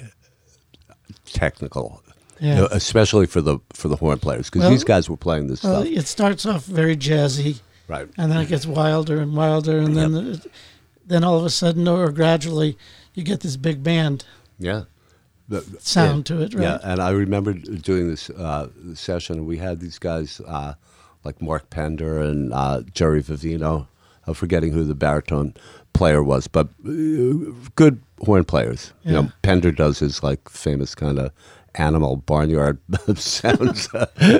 technical, 1.26 2.02
you 2.40 2.54
know, 2.54 2.68
especially 2.70 3.26
for 3.26 3.40
the 3.40 3.58
for 3.72 3.88
the 3.88 3.96
horn 3.96 4.18
players 4.18 4.48
because 4.48 4.62
Well- 4.62 4.70
these 4.70 4.84
guys 4.84 5.08
were 5.08 5.16
playing 5.16 5.46
this 5.48 5.62
Well, 5.62 5.82
stuff, 5.82 5.92
it 5.96 6.06
starts 6.06 6.46
off 6.46 6.64
very 6.64 6.96
jazzy, 6.96 7.60
right? 7.88 8.08
and 8.18 8.30
then 8.30 8.40
it 8.40 8.48
gets 8.48 8.66
wilder 8.66 9.18
and 9.20 9.36
wilder, 9.36 9.78
and 9.78 9.96
then 9.96 10.14
it, 10.16 10.46
then 11.06 11.24
all 11.24 11.38
of 11.38 11.44
a 11.44 11.50
sudden, 11.50 11.88
or 11.88 12.10
gradually, 12.10 12.76
you 13.14 13.22
get 13.22 13.40
this 13.40 13.56
big 13.56 13.82
band 13.82 14.24
Yeah. 14.58 14.82
The- 15.48 15.64
sound 15.80 16.26
to 16.26 16.40
it, 16.42 16.54
right? 16.54 16.62
Yeah, 16.62 16.78
and 16.82 17.00
I 17.00 17.10
remember 17.10 17.52
doing 17.52 18.08
this 18.08 18.30
uh, 18.30 18.68
session, 18.94 19.38
and 19.38 19.46
we 19.46 19.58
had 19.58 19.80
these 19.80 19.98
guys 19.98 20.40
uh, 20.46 20.74
like 21.24 21.42
Mark 21.42 21.68
Pender 21.70 22.20
and 22.20 22.52
uh, 22.52 22.82
Jerry 22.94 23.22
Vivino. 23.22 23.86
I'm 24.26 24.34
forgetting 24.34 24.72
who 24.72 24.84
the 24.84 24.94
baritone 24.94 25.54
player 25.94 26.22
was, 26.22 26.46
but 26.46 26.68
uh, 26.86 27.52
good 27.74 28.00
horn 28.24 28.44
players. 28.44 28.92
You 29.02 29.12
Yeah. 29.14 29.20
know, 29.22 29.32
Pender 29.42 29.72
does 29.72 29.98
his 29.98 30.22
like 30.22 30.48
famous 30.48 30.94
kind 30.94 31.18
of 31.18 31.32
animal 31.74 32.16
barnyard 32.16 32.78
sounds 33.16 33.88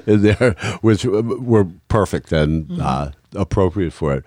in 0.07 0.23
there, 0.23 0.55
which 0.83 1.05
were 1.05 1.67
perfect 1.89 2.31
and 2.33 2.67
Mm-hmm. 2.69 2.81
uh, 2.81 3.11
appropriate 3.35 3.93
for 3.93 4.15
it. 4.15 4.25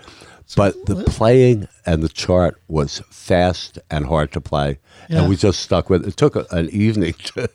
But 0.55 0.85
the 0.85 1.03
playing 1.05 1.67
and 1.85 2.03
the 2.03 2.09
chart 2.09 2.61
was 2.67 3.01
fast 3.09 3.79
and 3.89 4.05
hard 4.05 4.31
to 4.33 4.41
play, 4.41 4.77
Yeah. 5.09 5.19
and 5.21 5.29
we 5.29 5.35
just 5.35 5.59
stuck 5.61 5.89
with. 5.89 6.07
It 6.07 6.17
took 6.17 6.35
a, 6.35 6.45
an 6.51 6.69
evening 6.69 7.13
to, 7.35 7.49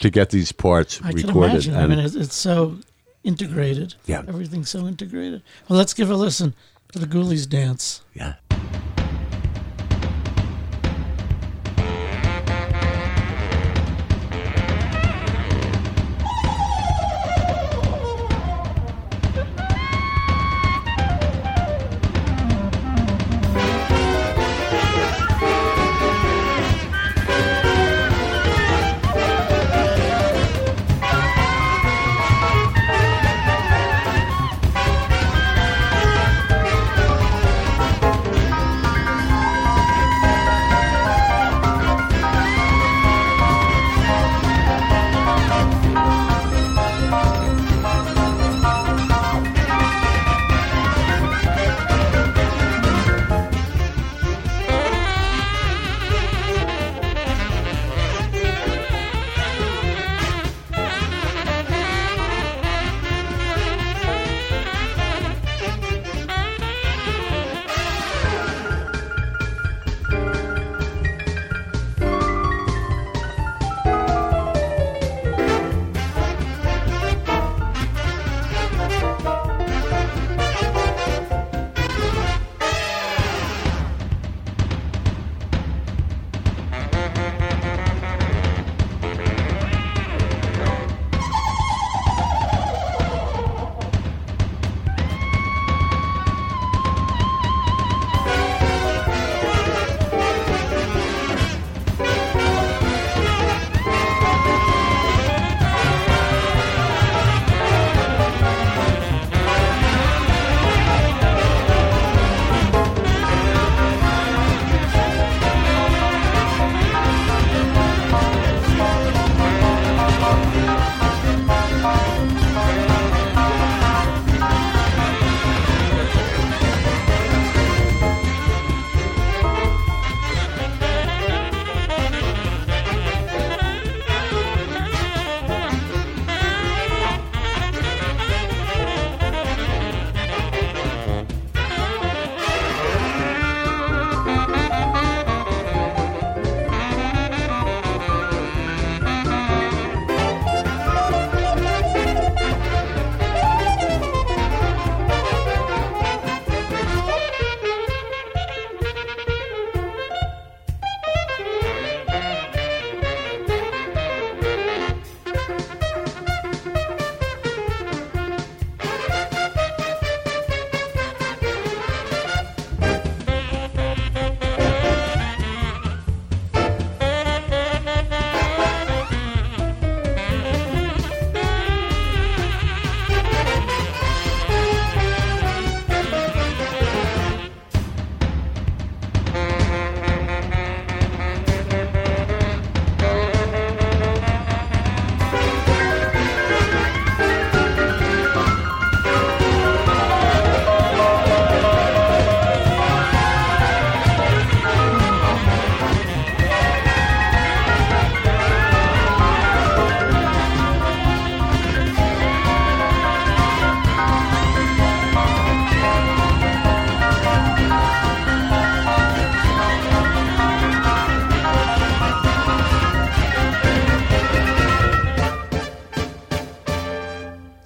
to 0.00 0.10
get 0.10 0.30
these 0.30 0.52
parts 0.52 1.00
I 1.02 1.12
can 1.12 1.26
recorded. 1.26 1.52
imagine. 1.66 1.76
I 1.76 1.86
mean, 1.86 1.98
it's, 2.00 2.14
it's 2.14 2.34
so 2.34 2.78
integrated. 3.24 3.94
Yeah. 4.06 4.22
everything's 4.28 4.68
so 4.68 4.86
integrated. 4.86 5.42
Well, 5.68 5.78
let's 5.78 5.94
give 5.94 6.10
a 6.10 6.14
listen 6.16 6.54
to 6.92 6.98
the 6.98 7.06
Ghoulies 7.06 7.48
dance. 7.48 8.02
yeah, 8.12 8.34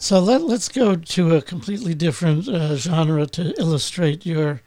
So 0.08 0.20
let, 0.20 0.40
let's 0.40 0.70
go 0.70 0.96
to 0.96 1.36
a 1.36 1.42
completely 1.42 1.92
different 1.92 2.48
uh, 2.48 2.76
genre 2.76 3.26
to 3.26 3.52
illustrate 3.60 4.24
your 4.24 4.62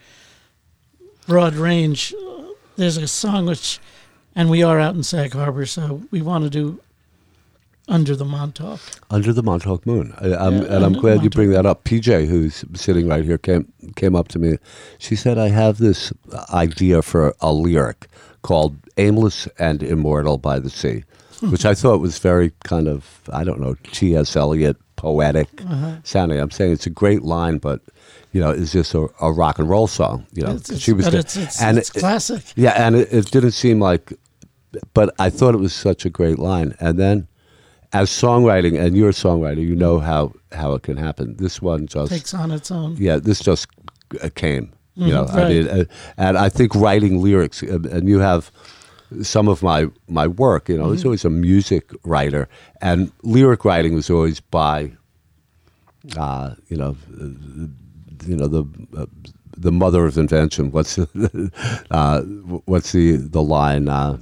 broad 1.26 1.56
range. 1.56 2.14
There's 2.76 2.98
a 2.98 3.08
song 3.08 3.48
which, 3.48 3.80
and 4.36 4.52
we 4.52 4.62
are 4.62 4.80
out 4.80 4.94
in 4.94 5.02
Sag 5.02 5.34
Harbor, 5.34 5.66
so 5.66 6.04
we 6.12 6.22
want 6.22 6.44
to 6.44 6.52
do 6.52 6.80
Under 7.88 8.16
the 8.16 8.24
Montauk. 8.24 8.82
Under 9.10 9.34
the 9.34 9.42
Montauk 9.42 9.88
Moon, 9.88 10.14
I, 10.22 10.36
I'm, 10.36 10.58
Yeah, 10.58 10.76
and 10.76 10.86
I'm 10.86 10.94
glad 10.94 11.24
you 11.24 11.32
bring 11.32 11.50
that 11.50 11.66
up. 11.66 11.86
PJ, 11.86 12.28
who's 12.28 12.64
sitting 12.76 13.08
right 13.08 13.26
here, 13.26 13.40
came 13.40 13.74
came 13.96 14.16
up 14.16 14.28
to 14.28 14.38
me. 14.38 14.58
She 15.00 15.16
said, 15.16 15.40
"I 15.40 15.48
have 15.48 15.80
this 15.80 16.14
idea 16.54 17.02
for 17.02 17.34
a 17.42 17.52
lyric 17.52 18.06
called 18.44 18.78
Aimless 18.98 19.48
and 19.58 19.82
Immortal 19.82 20.38
by 20.38 20.60
the 20.60 20.70
Sea," 20.70 21.04
which 21.40 21.66
I 21.66 21.74
thought 21.74 22.00
was 22.00 22.20
very 22.20 22.52
kind 22.64 22.88
of 22.88 23.22
I 23.34 23.44
don't 23.44 23.60
know 23.60 23.76
T.S. 23.92 24.36
Eliot 24.36 24.78
poetic 25.02 25.50
Uh-huh. 25.66 25.96
sounding. 26.04 26.40
I'm 26.40 26.52
saying 26.52 26.74
it's 26.74 26.86
a 26.86 26.92
great 27.02 27.24
line, 27.24 27.58
but 27.58 27.82
you 28.34 28.40
know, 28.40 28.52
it's 28.52 28.72
just 28.72 28.94
a, 28.94 29.08
a 29.20 29.32
rock 29.32 29.60
and 29.60 29.68
roll 29.70 29.88
song. 29.88 30.26
You 30.34 30.44
know, 30.44 30.56
It's, 30.56 30.78
she 30.80 30.94
was 30.94 31.08
it's, 31.08 31.36
it's, 31.36 31.62
and 31.62 31.78
it's 31.80 31.90
it- 31.90 32.00
classic. 32.00 32.44
yeah, 32.56 32.74
and 32.86 32.96
it, 32.96 33.08
it 33.12 33.32
didn't 33.32 33.52
seem 33.52 33.80
like, 33.80 34.14
but 34.94 35.08
I 35.20 35.30
thought 35.32 35.54
it 35.56 35.60
was 35.60 35.74
such 35.74 36.06
a 36.06 36.10
great 36.10 36.38
line. 36.40 36.76
And 36.80 36.98
then, 37.00 37.28
as 37.94 38.10
songwriting, 38.10 38.80
and 38.80 38.96
you're 38.96 39.10
a 39.10 39.14
songwriter, 39.26 39.62
you 39.62 39.76
know 39.76 40.00
how 40.00 40.34
how 40.52 40.74
it 40.76 40.84
can 40.84 40.98
happen. 40.98 41.36
This 41.38 41.62
one 41.62 41.88
just, 41.88 42.12
Takes 42.12 42.34
on 42.34 42.52
its 42.52 42.70
own. 42.72 42.96
yeah, 43.00 43.18
this 43.18 43.40
just 43.40 43.68
came. 44.36 44.72
You 44.96 45.14
know, 45.16 45.26
Mhm, 45.26 45.34
I 45.34 45.38
right. 45.42 45.50
mean, 45.52 45.68
uh, 45.68 45.84
and 46.18 46.38
I 46.38 46.50
think 46.50 46.76
writing 46.76 47.22
lyrics, 47.24 47.64
uh, 47.64 47.80
and 47.96 48.08
you 48.08 48.20
have 48.20 48.52
some 49.22 49.48
of 49.48 49.62
my 49.64 49.88
my 50.08 50.28
work. 50.28 50.70
You 50.70 50.78
know, 50.78 50.84
I 50.84 50.86
Mm-hmm. 50.86 50.92
was 50.92 51.06
always 51.06 51.26
a 51.26 51.30
music 51.30 51.92
writer, 52.04 52.48
and 52.82 53.12
lyric 53.24 53.66
writing 53.66 53.94
was 53.96 54.10
always 54.10 54.40
by, 54.40 54.92
uh, 56.18 56.56
you 56.70 56.78
know, 56.78 56.96
uh, 57.20 57.26
you 58.28 58.36
know 58.36 58.48
the. 58.48 58.64
Uh, 58.98 59.06
the 59.58 59.72
mother 59.72 60.06
of 60.08 60.18
invention. 60.18 60.72
What's 60.72 60.98
uh, 61.92 62.22
what's 62.66 62.94
the 62.94 63.18
the 63.18 63.44
line? 63.44 63.88
Uh, 63.90 64.18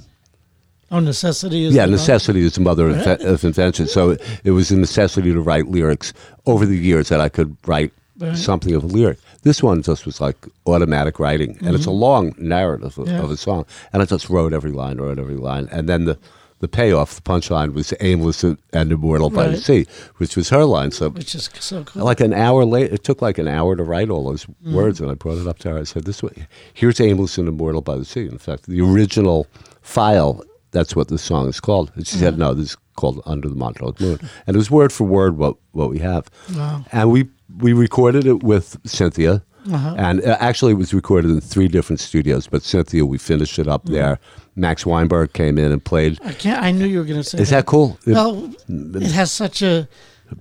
Oh, 0.92 0.98
necessity 0.98 1.64
is 1.66 1.74
yeah, 1.74 1.86
necessity 1.86 2.40
is 2.40 2.54
the 2.56 2.60
mother 2.62 2.90
of, 2.90 2.96
inve- 2.96 3.24
of 3.24 3.44
invention. 3.44 3.86
So 3.86 4.16
it 4.42 4.50
was 4.50 4.72
a 4.72 4.76
necessity 4.76 5.32
to 5.32 5.40
write 5.40 5.68
lyrics 5.68 6.12
over 6.46 6.66
the 6.66 6.76
years 6.76 7.08
that 7.10 7.20
I 7.20 7.28
could 7.28 7.56
write 7.66 7.92
Right. 8.18 8.36
something 8.36 8.74
of 8.74 8.82
a 8.82 8.86
lyric. 8.88 9.18
This 9.42 9.62
one 9.62 9.82
just 9.82 10.04
was 10.06 10.20
like 10.20 10.36
automatic 10.66 11.18
writing, 11.18 11.56
and 11.62 11.74
it's 11.74 11.86
a 11.86 11.90
long 11.90 12.34
narrative 12.38 12.98
of, 12.98 13.06
Mm-hmm. 13.06 13.16
Yeah. 13.16 13.22
of 13.24 13.30
a 13.30 13.36
song. 13.36 13.64
And 13.92 14.02
I 14.02 14.04
just 14.04 14.28
wrote 14.28 14.52
every 14.52 14.72
line, 14.72 14.98
wrote 14.98 15.18
every 15.18 15.36
line, 15.36 15.68
and 15.72 15.88
then 15.88 16.04
the 16.04 16.18
the 16.60 16.68
payoff, 16.68 17.14
the 17.14 17.22
punchline 17.22 17.72
was 17.72 17.94
"aimless 18.00 18.44
and, 18.44 18.58
immortal 18.92 19.30
by 19.30 19.48
the 19.48 19.56
sea," 19.56 19.86
which 20.18 20.36
was 20.36 20.50
her 20.50 20.66
line. 20.66 20.90
So 20.90 21.08
Which 21.08 21.34
is 21.34 21.48
so 21.58 21.84
cool. 21.84 22.04
like 22.04 22.20
an 22.20 22.34
hour 22.34 22.66
later, 22.66 22.92
it 22.96 23.02
took 23.02 23.22
like 23.22 23.38
an 23.38 23.48
hour 23.48 23.74
to 23.76 23.82
write 23.82 24.10
all 24.10 24.24
those 24.28 24.44
Mm-hmm. 24.44 24.74
words, 24.74 25.00
and 25.00 25.10
I 25.10 25.14
brought 25.14 25.38
it 25.38 25.46
up 25.46 25.58
to 25.60 25.70
her. 25.70 25.78
I 25.78 25.84
said, 25.84 26.04
"This 26.04 26.22
way, 26.22 26.34
here's 26.74 27.00
aimless 27.00 27.38
and 27.38 27.48
immortal 27.48 27.80
by 27.80 27.96
the 27.96 28.04
sea." 28.04 28.26
In 28.26 28.36
fact, 28.36 28.66
the 28.66 28.82
original 28.82 29.46
file, 29.80 30.42
that's 30.72 30.94
what 30.94 31.08
the 31.08 31.16
song 31.18 31.48
is 31.48 31.60
called. 31.60 31.90
And 31.94 32.06
she 32.06 32.16
said, 32.16 32.34
Mm-hmm. 32.34 32.42
"No, 32.42 32.54
this 32.54 32.70
is 32.72 32.76
called 32.96 33.22
Under 33.24 33.48
the 33.48 33.56
Montauk 33.56 33.98
Moon," 33.98 34.18
and 34.46 34.54
it 34.54 34.58
was 34.58 34.70
word 34.70 34.92
for 34.92 35.04
word 35.04 35.38
what 35.38 35.56
what 35.72 35.88
we 35.88 35.98
have. 36.00 36.28
Wow. 36.54 36.84
And 36.92 37.10
we 37.10 37.28
we 37.58 37.72
recorded 37.72 38.26
it 38.26 38.42
with 38.42 38.76
Cynthia. 38.84 39.42
Uh-huh. 39.70 39.94
And 39.98 40.24
uh, 40.24 40.36
actually, 40.40 40.72
it 40.72 40.76
was 40.76 40.94
recorded 40.94 41.30
in 41.30 41.40
three 41.40 41.68
different 41.68 42.00
studios. 42.00 42.46
But 42.46 42.62
Cynthia, 42.62 43.04
we 43.04 43.18
finished 43.18 43.58
it 43.58 43.62
Mm-hmm. 43.62 43.70
up 43.72 43.84
there. 43.84 44.18
Max 44.56 44.84
Weinberg 44.86 45.32
came 45.32 45.58
in 45.58 45.70
and 45.70 45.84
played. 45.84 46.18
I 46.24 46.32
can't. 46.32 46.62
I 46.62 46.70
knew 46.70 46.86
you 46.86 46.98
were 46.98 47.04
going 47.04 47.22
to 47.22 47.28
say. 47.28 47.38
Is 47.38 47.50
that 47.50 47.66
cool? 47.66 47.98
It- 48.06 48.12
Well, 48.14 48.50
it 48.68 49.12
has 49.12 49.30
such 49.30 49.62
a, 49.62 49.86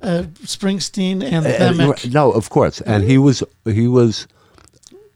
a 0.02 0.24
Springsteen 0.46 1.22
and 1.24 1.46
Uh, 1.46 1.94
no, 2.12 2.32
of 2.32 2.50
course, 2.50 2.80
and 2.82 3.04
he 3.04 3.18
was 3.18 3.44
he 3.66 3.88
was 3.88 4.28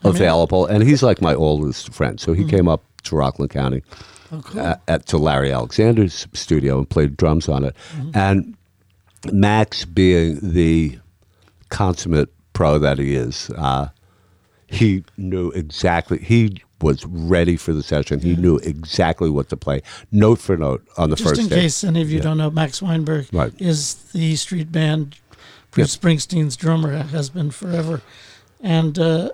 available, 0.03 0.65
and 0.65 0.83
he's 0.83 1.01
like 1.03 1.21
my 1.21 1.33
oldest 1.33 1.93
friend. 1.93 2.19
So 2.19 2.33
he 2.33 2.45
came 2.45 2.67
up 2.67 2.83
to 3.03 3.15
Rockland 3.15 3.51
County 3.51 3.83
Oh, 4.31 4.41
cool. 4.43 4.61
at, 4.61 4.81
at 4.87 5.05
to 5.07 5.17
Larry 5.17 5.51
Alexander's 5.51 6.27
studio 6.33 6.77
and 6.77 6.89
played 6.89 7.15
drums 7.17 7.47
on 7.47 7.63
it. 7.63 7.75
And 8.13 8.55
Max, 9.31 9.85
being 9.85 10.39
the 10.41 10.99
consummate 11.73 12.29
pro 12.53 12.77
that 12.79 12.97
he 12.99 13.15
is, 13.15 13.49
uh, 13.57 13.89
he 14.67 15.03
knew 15.17 15.49
exactly. 15.51 16.19
He 16.19 16.61
was 16.81 17.05
ready 17.05 17.57
for 17.57 17.73
the 17.73 17.83
session. 17.83 18.19
He 18.19 18.35
knew 18.35 18.57
exactly 18.57 19.29
what 19.29 19.49
to 19.49 19.57
play, 19.57 19.81
note 20.11 20.39
for 20.39 20.55
note, 20.57 20.85
on 20.97 21.09
the 21.09 21.15
Just 21.15 21.29
first 21.29 21.41
in 21.41 21.47
day. 21.47 21.61
case 21.61 21.83
any 21.83 22.01
of 22.01 22.09
you 22.11 22.19
don't 22.19 22.37
know, 22.37 22.51
Max 22.51 22.81
Weinberg 22.81 23.27
Right. 23.33 23.53
is 23.59 23.95
the 24.13 24.35
street 24.35 24.71
band 24.71 25.15
Bruce 25.71 25.97
Springsteen's 25.97 26.55
drummer, 26.55 26.91
has 27.03 27.29
been 27.29 27.49
forever. 27.51 28.01
And 28.61 28.97
uh, 28.99 29.29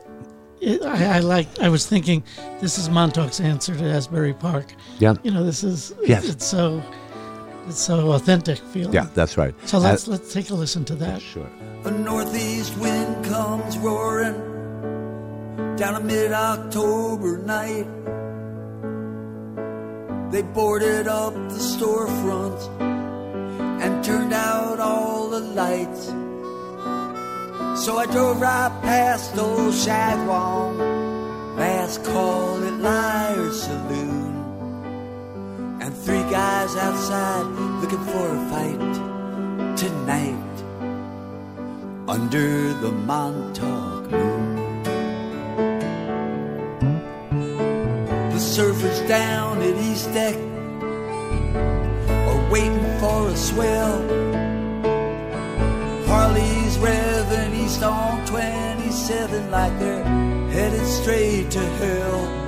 it, 0.62 0.82
I, 0.84 1.17
I 1.17 1.19
like. 1.19 1.47
I 1.60 1.69
was 1.69 1.86
thinking, 1.86 2.23
this 2.62 2.78
is 2.78 2.89
Montauk's 2.89 3.39
answer 3.41 3.75
to 3.75 3.84
Asbury 3.84 4.34
Park. 4.34 4.73
Yeah, 4.99 5.15
You 5.23 5.32
know, 5.32 5.43
this 5.43 5.63
is. 5.63 5.93
Yes. 6.06 6.28
It's 6.30 6.45
so. 6.45 6.82
It's 7.69 7.79
so 7.79 8.12
authentic 8.13 8.58
feeling. 8.58 8.93
yeah, 8.93 9.08
that's 9.13 9.38
right. 9.38 9.53
So 9.67 9.77
let's 9.77 10.08
uh, 10.08 10.12
let's 10.12 10.34
take 10.34 10.49
a 10.49 10.55
listen 10.55 10.86
to 10.86 10.95
that. 10.95 11.21
sure. 11.21 11.49
A 11.86 11.91
northeast 11.91 12.75
wind 12.77 13.23
comes 13.25 13.77
roaring 13.77 14.36
down 15.77 15.95
a 15.95 15.99
mid 16.01 16.32
October 16.32 17.38
night. 17.38 17.88
They 20.32 20.41
boarded 20.41 21.08
up 21.08 21.34
the 21.34 21.62
storefronts 21.73 22.63
and 23.84 24.03
turned 24.03 24.34
out 24.34 24.79
all 24.79 25.29
the 25.29 25.39
lights. 25.39 26.08
So 27.84 27.97
I 27.97 28.05
drove 28.12 28.41
right 28.41 28.73
past 28.82 29.38
old 29.38 29.73
Shagwong, 29.73 30.77
last 31.58 32.03
call 32.03 32.63
at 32.63 32.73
Liars' 32.73 33.63
Saloon. 33.63 34.09
And 35.89 35.97
three 35.97 36.21
guys 36.30 36.75
outside 36.75 37.47
looking 37.82 38.04
for 38.06 38.28
a 38.30 38.49
fight 38.52 39.75
tonight 39.75 40.56
under 42.08 42.73
the 42.73 42.91
Montauk 42.91 44.12
moon. 44.12 44.84
The 48.30 48.38
surfers 48.38 49.08
down 49.08 49.63
at 49.63 49.75
East 49.78 50.13
Deck 50.13 50.36
are 52.06 52.52
waiting 52.52 52.99
for 52.99 53.30
a 53.30 53.36
swell. 53.36 53.97
Harley's 56.06 56.78
revving 56.78 57.65
east 57.65 57.82
on 57.82 58.23
27 58.28 59.49
like 59.49 59.80
they're 59.80 60.04
headed 60.52 60.86
straight 60.86 61.49
to 61.49 61.60
hell. 61.82 62.38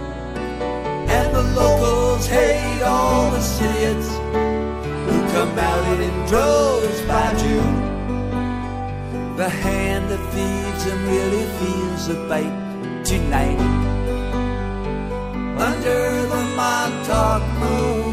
Locals 1.55 2.27
hate 2.27 2.81
all 2.83 3.31
the 3.31 3.39
idiots 3.39 4.09
who 5.05 5.17
come 5.33 5.59
out 5.59 5.99
in 5.99 6.25
droves 6.27 7.01
by 7.03 7.33
June. 7.41 7.77
The 9.35 9.49
hand 9.49 10.09
that 10.09 10.23
feeds 10.33 10.85
them 10.85 11.05
really 11.07 11.45
feels 11.59 12.07
a 12.09 12.15
bite 12.29 13.03
tonight. 13.03 13.59
Under 15.59 16.01
the 16.33 16.43
Montauk 16.55 17.43
moon. 17.59 18.10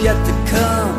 Yet 0.00 0.14
to 0.26 0.32
come. 0.48 0.94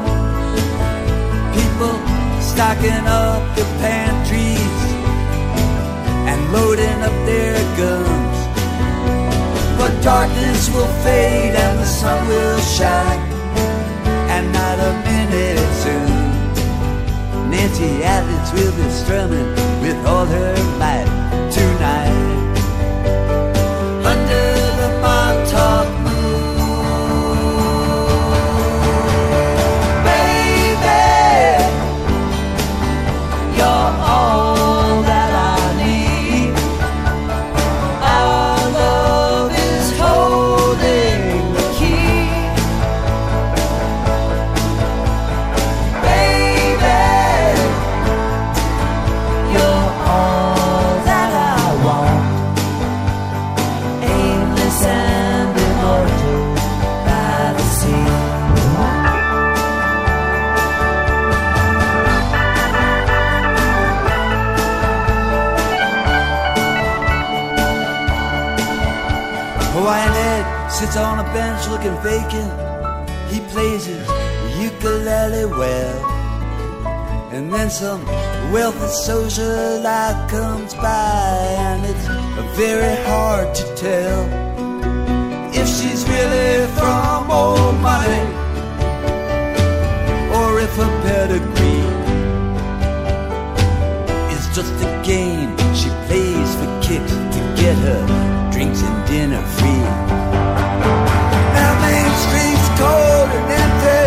People 1.56 1.95
stocking 2.41 3.08
up 3.08 3.56
their 3.56 3.72
pantries 3.80 4.80
and 6.28 6.52
loading 6.52 7.02
up 7.02 7.16
their 7.26 7.56
guns. 7.78 8.38
But 9.80 10.04
darkness 10.04 10.70
will 10.76 10.91
fade 11.02 11.56
and 11.56 11.80
the 11.80 11.86
sun 11.86 12.28
will 12.28 12.60
shine, 12.60 13.22
and 14.36 14.52
not 14.52 14.78
a 14.80 14.91
minute 15.08 15.74
soon. 15.82 17.50
Nancy 17.50 18.04
Atlas 18.04 18.52
will 18.52 18.76
be 18.76 18.89
strumming 18.91 19.50
with 19.82 19.95
all 20.06 20.26
her 20.26 20.56
might 20.78 21.08
tonight. 21.50 22.49
Very 82.60 82.95
hard 83.05 83.55
to 83.55 83.64
tell 83.74 84.22
if 85.53 85.66
she's 85.66 86.03
really 86.10 86.68
from 86.76 87.32
old 87.32 87.76
money 87.80 88.24
or 90.36 90.60
if 90.60 90.76
her 90.76 90.91
pedigree 91.07 91.88
is 94.36 94.43
just 94.53 94.74
a 94.84 94.91
game 95.05 95.55
she 95.74 95.88
plays 96.07 96.51
for 96.60 96.70
kicks 96.84 97.16
to 97.34 97.39
get 97.55 97.78
her 97.88 98.03
drinks 98.51 98.82
and 98.82 99.07
dinner 99.07 99.41
free. 99.55 99.86
Now 101.55 101.72
Main 101.86 102.12
Street's 102.24 102.70
cold 102.82 103.30
and 103.39 103.47
empty, 103.64 104.03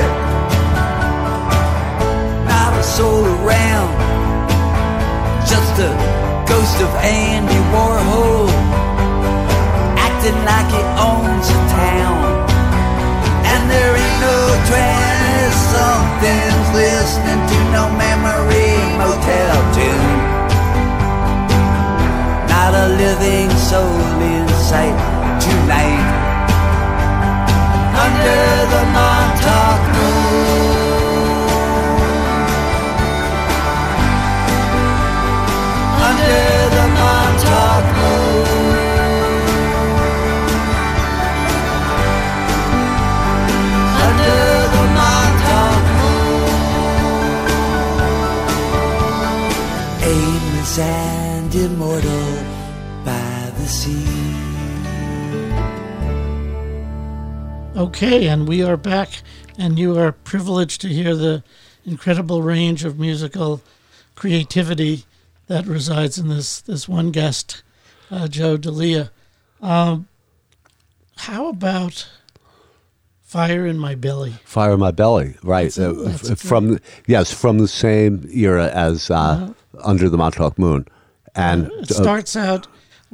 not 2.52 2.72
a 2.78 2.82
soul 2.82 3.24
around, 3.24 3.92
just 5.48 5.74
a 5.80 5.90
ghost 6.46 6.82
of 6.82 6.90
Andy 6.96 7.41
sight 24.72 24.96
tonight. 25.44 26.08
Under 28.04 28.42
the 28.72 28.82
Montauk 28.96 29.82
moon. 29.96 30.71
Okay, 57.82 58.28
and 58.28 58.46
we 58.46 58.62
are 58.62 58.76
back, 58.76 59.08
and 59.58 59.76
you 59.76 59.98
are 59.98 60.12
privileged 60.12 60.80
to 60.82 60.88
hear 60.88 61.16
the 61.16 61.42
incredible 61.84 62.40
range 62.40 62.84
of 62.84 62.96
musical 62.96 63.60
creativity 64.14 65.04
that 65.48 65.66
resides 65.66 66.16
in 66.16 66.28
this 66.28 66.60
this 66.60 66.88
one 66.88 67.10
guest, 67.10 67.64
uh, 68.08 68.28
Joe 68.28 68.56
Delia. 68.56 69.10
Um, 69.60 70.06
how 71.16 71.48
about 71.48 72.08
"Fire 73.20 73.66
in 73.66 73.80
My 73.80 73.96
Belly"? 73.96 74.34
Fire 74.44 74.74
in 74.74 74.78
My 74.78 74.92
Belly, 74.92 75.34
right? 75.42 75.76
Uh, 75.76 76.08
from 76.36 76.78
yes, 77.08 77.32
from 77.32 77.58
the 77.58 77.66
same 77.66 78.28
era 78.32 78.68
as 78.68 79.10
uh, 79.10 79.14
Uh-huh. 79.16 79.54
Under 79.82 80.08
the 80.08 80.16
Montauk 80.16 80.56
Moon, 80.56 80.86
and 81.34 81.68
It 81.80 81.88
starts 81.88 82.36
out. 82.36 82.68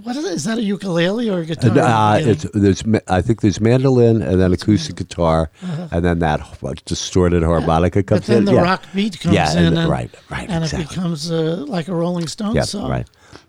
What 0.04 0.14
is, 0.16 0.24
it? 0.24 0.32
is 0.32 0.44
that? 0.44 0.58
A 0.58 0.62
ukulele 0.62 1.28
or 1.28 1.40
a 1.40 1.44
guitar? 1.44 1.70
Uh, 1.70 1.74
at 1.74 1.74
the 1.74 2.18
beginning? 2.18 2.30
it's 2.68 2.82
there's 2.84 3.02
I 3.08 3.20
think 3.20 3.40
there's 3.40 3.60
mandolin 3.60 4.22
and 4.22 4.40
then 4.40 4.52
acoustic 4.52 4.96
guitar 4.96 5.50
and 5.90 6.04
then 6.04 6.20
that 6.20 6.40
distorted 6.84 7.42
harmonica 7.42 7.98
Uh-huh. 8.00 8.06
but 8.16 8.24
then 8.24 8.38
in. 8.38 8.44
the 8.44 8.54
yeah. 8.54 8.62
rock 8.62 8.82
beat 8.94 9.18
comes 9.20 9.34
yeah, 9.34 9.52
in, 9.52 9.58
and- 9.58 9.78
and, 9.78 9.90
right, 9.90 10.10
right, 10.30 10.48
and 10.48 10.62
exactly. 10.64 10.84
it 10.84 10.88
becomes 10.90 11.30
uh, 11.32 11.64
like 11.66 11.88
a 11.88 11.94
Rolling 11.94 12.28
Stones 12.28 12.54
yeah, 12.54 12.62
song. 12.62 12.90
right. 12.90 13.08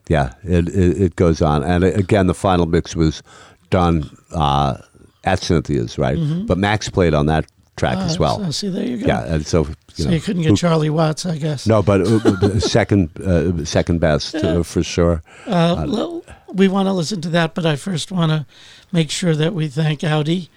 Yeah, 0.09 0.33
it, 0.43 0.67
it 0.69 1.01
it 1.01 1.15
goes 1.15 1.39
on, 1.41 1.63
and 1.63 1.83
again, 1.83 2.25
the 2.27 2.33
final 2.33 2.65
mix 2.65 2.95
was 2.95 3.21
done 3.69 4.09
uh, 4.33 4.77
at 5.23 5.39
Cynthia's, 5.39 5.97
right? 5.99 6.17
But 6.47 6.57
Max 6.57 6.89
played 6.89 7.13
on 7.13 7.27
that 7.27 7.45
track 7.79 7.97
Uh, 7.97 8.01
as 8.09 8.19
well. 8.19 8.37
so- 8.43 8.51
see, 8.51 8.69
there 8.69 8.85
you 8.85 8.97
go. 8.97 9.07
Yeah, 9.07 9.33
and 9.33 9.45
so 9.47 9.65
you 9.65 9.75
so 9.93 10.03
know, 10.05 10.11
you 10.15 10.21
couldn't 10.21 10.43
get 10.43 10.49
who- 10.51 10.57
Charlie 10.57 10.89
Watts, 10.89 11.25
I 11.25 11.37
guess. 11.37 11.65
No, 11.65 11.81
but 11.81 12.01
uh, 12.01 12.19
uh, 12.45 12.59
second 12.59 13.09
uh, 13.25 13.65
second 13.65 13.99
best 13.99 14.35
uh, 14.35 14.63
for 14.63 14.83
sure. 14.83 15.21
Uh, 15.47 15.85
well, 15.87 16.23
we 16.53 16.67
want 16.67 16.87
to 16.87 16.93
listen 16.93 17.21
to 17.21 17.29
that, 17.29 17.53
but 17.55 17.65
I 17.65 17.75
first 17.75 18.11
want 18.11 18.31
to 18.31 18.45
make 18.91 19.09
sure 19.11 19.35
that 19.35 19.53
we 19.53 19.67
thank 19.67 20.03
Audi 20.03 20.49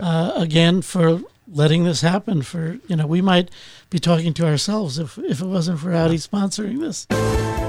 uh, 0.00 0.32
again 0.36 0.82
for 0.82 1.20
letting 1.50 1.84
this 1.84 2.00
happen. 2.02 2.42
For 2.42 2.78
you 2.88 2.96
know, 2.96 3.06
we 3.06 3.20
might 3.22 3.50
be 3.90 3.98
talking 3.98 4.34
to 4.34 4.46
ourselves 4.46 4.98
if 4.98 5.18
if 5.18 5.40
it 5.40 5.46
wasn't 5.46 5.80
for 5.80 5.92
Audi 5.94 6.18
sponsoring 6.18 6.80
this. 6.80 7.06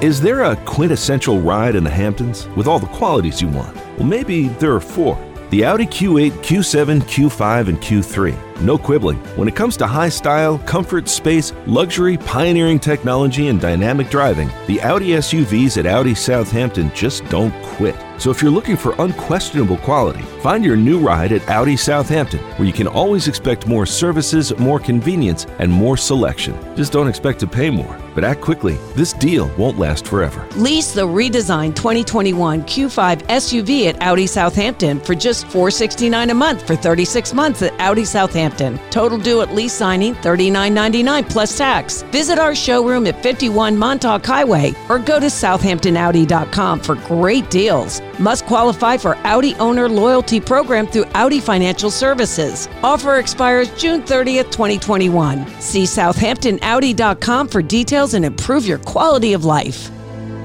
Is 0.01 0.21
there 0.21 0.43
a 0.43 0.55
quintessential 0.65 1.41
ride 1.41 1.75
in 1.75 1.83
the 1.83 1.89
Hamptons 1.89 2.47
with 2.55 2.67
all 2.67 2.79
the 2.79 2.87
qualities 2.87 3.41
you 3.41 3.49
want? 3.49 3.75
Well, 3.97 4.07
maybe 4.07 4.47
there 4.59 4.73
are 4.73 4.79
four. 4.79 5.17
The 5.49 5.65
Audi 5.65 5.85
Q8, 5.85 6.31
Q7, 6.43 7.01
Q5, 7.01 7.67
and 7.69 7.77
Q3. 7.81 8.48
No 8.61 8.77
quibbling. 8.77 9.17
When 9.37 9.47
it 9.47 9.55
comes 9.55 9.77
to 9.77 9.87
high 9.87 10.09
style, 10.09 10.57
comfort, 10.59 11.07
space, 11.07 11.53
luxury, 11.65 12.17
pioneering 12.17 12.77
technology, 12.77 13.47
and 13.47 13.61
dynamic 13.61 14.09
driving, 14.09 14.49
the 14.67 14.81
Audi 14.81 15.09
SUVs 15.11 15.77
at 15.77 15.85
Audi 15.85 16.13
Southampton 16.13 16.91
just 16.93 17.23
don't 17.29 17.53
quit. 17.63 17.95
So 18.17 18.31
if 18.31 18.41
you're 18.41 18.51
looking 18.51 18.75
for 18.75 18.95
unquestionable 18.99 19.77
quality, 19.77 20.23
find 20.41 20.65
your 20.65 20.75
new 20.75 20.99
ride 20.99 21.31
at 21.31 21.47
Audi 21.47 21.77
Southampton, 21.77 22.41
where 22.57 22.67
you 22.67 22.73
can 22.73 22.85
always 22.85 23.29
expect 23.29 23.65
more 23.65 23.85
services, 23.85 24.57
more 24.57 24.77
convenience, 24.77 25.45
and 25.59 25.71
more 25.71 25.95
selection. 25.95 26.53
Just 26.75 26.91
don't 26.91 27.07
expect 27.07 27.39
to 27.39 27.47
pay 27.47 27.69
more. 27.69 27.97
But 28.13 28.25
act 28.25 28.41
quickly. 28.41 28.77
This 28.93 29.13
deal 29.13 29.49
won't 29.57 29.79
last 29.79 30.05
forever. 30.05 30.45
Lease 30.57 30.91
the 30.91 31.07
redesigned 31.07 31.77
2021 31.77 32.63
Q5 32.63 33.21
SUV 33.27 33.87
at 33.87 34.01
Audi 34.01 34.27
Southampton 34.27 34.99
for 34.99 35.15
just 35.15 35.45
469 35.45 36.29
a 36.29 36.33
month 36.33 36.67
for 36.67 36.75
36 36.75 37.33
months 37.33 37.61
at 37.61 37.79
Audi 37.79 38.03
Southampton. 38.03 38.48
Total 38.89 39.17
due 39.17 39.41
at 39.41 39.53
lease 39.53 39.73
signing 39.73 40.15
$39.99 40.15 41.29
plus 41.29 41.57
tax. 41.57 42.03
Visit 42.03 42.39
our 42.39 42.55
showroom 42.55 43.07
at 43.07 43.21
51 43.21 43.77
Montauk 43.77 44.25
Highway 44.25 44.73
or 44.89 44.99
go 44.99 45.19
to 45.19 45.27
southamptonaudi.com 45.27 46.79
for 46.79 46.95
great 46.95 47.49
deals. 47.49 48.01
Must 48.19 48.45
qualify 48.45 48.97
for 48.97 49.15
Audi 49.25 49.55
Owner 49.55 49.87
Loyalty 49.87 50.39
Program 50.39 50.87
through 50.87 51.05
Audi 51.13 51.39
Financial 51.39 51.91
Services. 51.91 52.67
Offer 52.83 53.17
expires 53.17 53.69
June 53.79 54.01
30th, 54.01 54.51
2021. 54.51 55.47
See 55.61 55.83
southamptonaudi.com 55.83 57.47
for 57.47 57.61
details 57.61 58.13
and 58.13 58.25
improve 58.25 58.65
your 58.65 58.79
quality 58.79 59.33
of 59.33 59.45
life. 59.45 59.89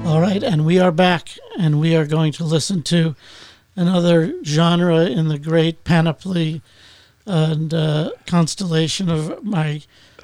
All 0.05 0.21
right, 0.21 0.43
and 0.43 0.65
we 0.65 0.79
are 0.79 0.91
back, 0.91 1.31
and 1.57 1.79
we 1.79 1.95
are 1.95 2.05
going 2.05 2.31
to 2.33 2.43
listen 2.43 2.83
to 2.83 3.15
another 3.75 4.41
genre 4.43 5.05
in 5.05 5.29
the 5.29 5.39
great 5.39 5.83
panoply 5.83 6.61
and 7.25 7.73
uh, 7.73 8.11
constellation 8.25 9.09
of 9.09 9.43
my 9.43 9.81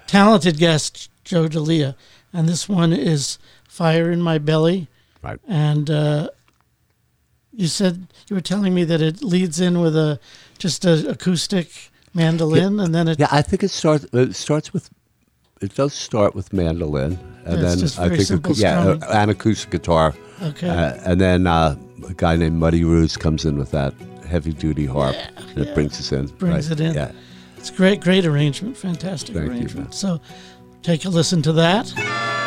talented 0.08 0.58
guest, 0.58 1.10
Joe 1.24 1.48
Delia. 1.48 1.96
And 2.34 2.48
this 2.48 2.70
one 2.70 2.94
is 2.94 3.38
Fire 3.68 4.12
in 4.12 4.22
My 4.22 4.38
Belly. 4.38 4.88
Right. 5.22 5.40
And 5.48 5.90
uh, 5.90 6.30
you 7.54 7.68
said 7.68 8.08
you 8.30 8.36
were 8.36 8.42
telling 8.42 8.74
me 8.74 8.84
that 8.86 9.02
it 9.02 9.24
leads 9.24 9.60
in 9.60 9.82
with 9.82 9.96
a 9.96 10.20
just 10.58 10.86
an 10.86 11.08
acoustic 11.08 11.92
mandolin, 12.14 12.80
and 12.80 12.94
then 12.94 13.08
it 13.08 13.20
Yeah, 13.20 13.28
I 13.32 13.42
think 13.42 13.64
it 13.64 13.70
starts. 13.70 14.06
It 14.14 14.36
starts 14.36 14.74
with. 14.74 14.90
It 15.62 15.76
does 15.76 15.94
start 15.94 16.34
with 16.34 16.54
mandolin, 16.54 17.20
and 17.46 17.62
Yeah, 17.62 17.76
then 17.76 17.84
I 18.00 18.10
think 18.10 18.22
simple 18.22 18.54
yeah, 18.56 18.80
uh, 18.80 18.98
an 19.10 19.30
acoustic 19.30 19.70
guitar. 19.70 20.16
Okay. 20.42 20.70
Uh, 20.70 20.94
and 21.06 21.22
then 21.22 21.46
uh, 21.46 21.76
a 22.10 22.14
guy 22.16 22.36
named 22.36 22.58
Muddy 22.58 22.84
Ruse 22.84 23.16
comes 23.16 23.46
in 23.46 23.58
with 23.58 23.70
that 23.72 23.94
heavy 24.32 24.54
duty 24.54 24.86
harp 24.86 25.16
that 25.56 25.74
brings 25.76 26.00
us 26.00 26.12
in. 26.12 26.28
brings 26.28 26.70
right? 26.70 26.80
it 26.80 26.84
in. 26.84 26.94
Yeah. 26.96 27.12
It's 27.58 27.70
great, 27.70 28.02
great 28.02 28.26
arrangement, 28.26 28.76
fantastic 28.78 29.36
Thank 29.36 29.46
you, 29.46 29.52
arrangement. 29.52 29.88
man. 29.90 29.92
so, 29.92 30.22
take 30.82 31.06
a 31.06 31.10
listen 31.10 31.42
to 31.44 31.54
that. 31.54 32.41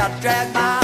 I 0.00 0.08
drag 0.22 0.54
myself 0.54 0.79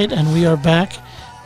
right, 0.00 0.12
and 0.12 0.32
we 0.32 0.46
are 0.46 0.56
back. 0.56 0.94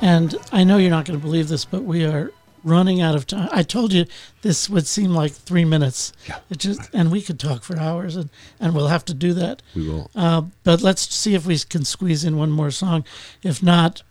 And 0.00 0.34
I 0.52 0.64
know 0.64 0.76
you're 0.76 0.90
not 0.90 1.06
going 1.06 1.18
to 1.18 1.24
believe 1.24 1.48
this, 1.48 1.64
but 1.64 1.82
we 1.82 2.04
are 2.04 2.30
running 2.62 3.00
out 3.00 3.14
of 3.14 3.26
time. 3.26 3.48
I 3.52 3.62
told 3.62 3.92
you 3.92 4.06
this 4.42 4.68
would 4.70 4.86
seem 4.86 5.10
like 5.12 5.32
three 5.32 5.64
minutes. 5.64 6.12
Yeah. 6.28 6.38
It 6.50 6.58
just 6.58 6.80
and 6.94 7.10
we 7.10 7.20
could 7.20 7.38
talk 7.40 7.62
for 7.64 7.76
hours, 7.78 8.16
and 8.16 8.30
and 8.60 8.74
we'll 8.74 8.88
have 8.88 9.04
to 9.06 9.14
do 9.14 9.32
that. 9.34 9.62
We 9.74 9.88
will. 9.88 10.10
Uh, 10.14 10.42
but 10.62 10.82
let's 10.82 11.12
see 11.14 11.34
if 11.34 11.46
we 11.46 11.58
can 11.58 11.84
squeeze 11.84 12.24
in 12.24 12.36
one 12.36 12.50
more 12.50 12.70
song. 12.70 13.04
If 13.42 13.62
not, 13.62 14.02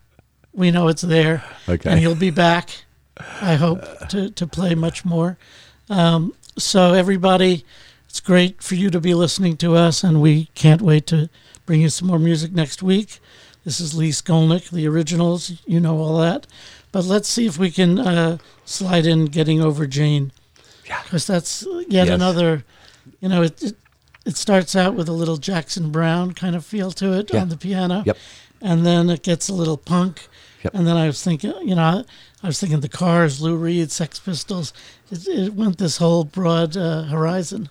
we 0.54 0.72
know 0.72 0.88
it's 0.90 1.02
there, 1.04 1.44
Okay. 1.70 1.90
and 1.90 2.02
you'll 2.02 2.16
be 2.16 2.32
back. 2.32 2.70
I 3.42 3.56
hope 3.56 3.82
to 4.10 4.30
to 4.30 4.48
play 4.48 4.76
much 4.76 5.06
more. 5.06 5.38
Um, 5.90 6.34
so 6.58 6.94
everybody, 6.94 7.66
it's 8.10 8.20
great 8.20 8.62
for 8.62 8.76
you 8.76 8.90
to 8.90 9.00
be 9.00 9.14
listening 9.14 9.58
to 9.58 9.76
us, 9.76 10.04
and 10.04 10.22
we 10.22 10.46
can't 10.54 10.82
wait 10.82 11.08
to 11.08 11.30
bring 11.66 11.82
you 11.82 11.90
some 11.90 12.08
more 12.10 12.20
music 12.20 12.52
next 12.52 12.84
week. 12.84 13.20
This 13.66 13.80
is 13.80 13.94
Lee 13.96 14.10
Skolnick, 14.10 14.70
the 14.72 14.88
originals. 14.88 15.54
You 15.66 15.80
know 15.80 15.98
all 15.98 16.18
that. 16.20 16.48
But 16.92 17.06
let's 17.06 17.30
see 17.30 17.46
if 17.46 17.58
we 17.58 17.72
can 17.72 17.98
uh, 18.00 18.38
slide 18.66 19.06
in 19.06 19.26
"Getting 19.26 19.62
Over 19.62 19.88
Jane," 19.88 20.32
because 21.04 21.26
that's 21.26 21.66
yet 21.88 22.08
Yes. 22.08 22.10
another. 22.10 22.64
You 23.22 23.30
know, 23.30 23.42
it, 23.44 23.62
it 23.64 23.76
it 24.26 24.38
starts 24.38 24.76
out 24.76 24.96
with 24.96 25.10
a 25.10 25.14
little 25.14 25.38
Jackson 25.38 25.92
Browne 25.92 26.34
kind 26.34 26.56
of 26.56 26.66
feel 26.66 26.92
to 26.92 27.14
it 27.14 27.32
Yeah. 27.34 27.42
on 27.42 27.50
the 27.50 27.58
piano, 27.58 28.04
Yep. 28.06 28.18
and 28.62 28.86
then 28.86 29.10
it 29.10 29.24
gets 29.24 29.50
a 29.50 29.54
little 29.54 29.78
punk. 29.78 30.28
Yep. 30.64 30.74
And 30.76 30.88
then 30.88 30.96
I 30.96 31.08
was 31.08 31.22
thinking, 31.22 31.54
you 31.64 31.76
know, 31.76 32.06
I 32.42 32.48
was 32.48 32.58
thinking 32.60 32.80
the 32.80 32.88
Cars, 32.88 33.42
Lou 33.42 33.58
Reed, 33.58 33.92
Sex 33.92 34.18
Pistols. 34.20 34.72
It, 35.12 35.28
it 35.28 35.54
went 35.56 35.78
this 35.78 35.98
whole 35.98 36.24
broad 36.24 36.78
uh, 36.78 37.04
horizon. 37.04 37.68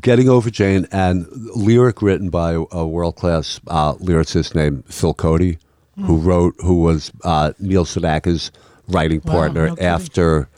Getting 0.00 0.28
Over 0.28 0.50
Jane 0.50 0.86
and 0.92 1.26
lyric 1.56 2.00
written 2.02 2.30
by 2.30 2.52
a 2.70 2.86
world 2.86 3.16
class 3.16 3.60
uh, 3.66 3.94
lyricist 3.94 4.54
named 4.54 4.84
Phil 4.86 5.14
Cody, 5.14 5.58
who 5.96 6.18
Hmm. 6.18 6.26
wrote, 6.28 6.54
who 6.60 6.80
was 6.82 7.10
uh, 7.24 7.52
Neil 7.58 7.84
Sedaka's 7.84 8.52
writing 8.88 9.20
Wow, 9.24 9.32
partner 9.32 9.68
no 9.68 9.76
after. 9.80 10.48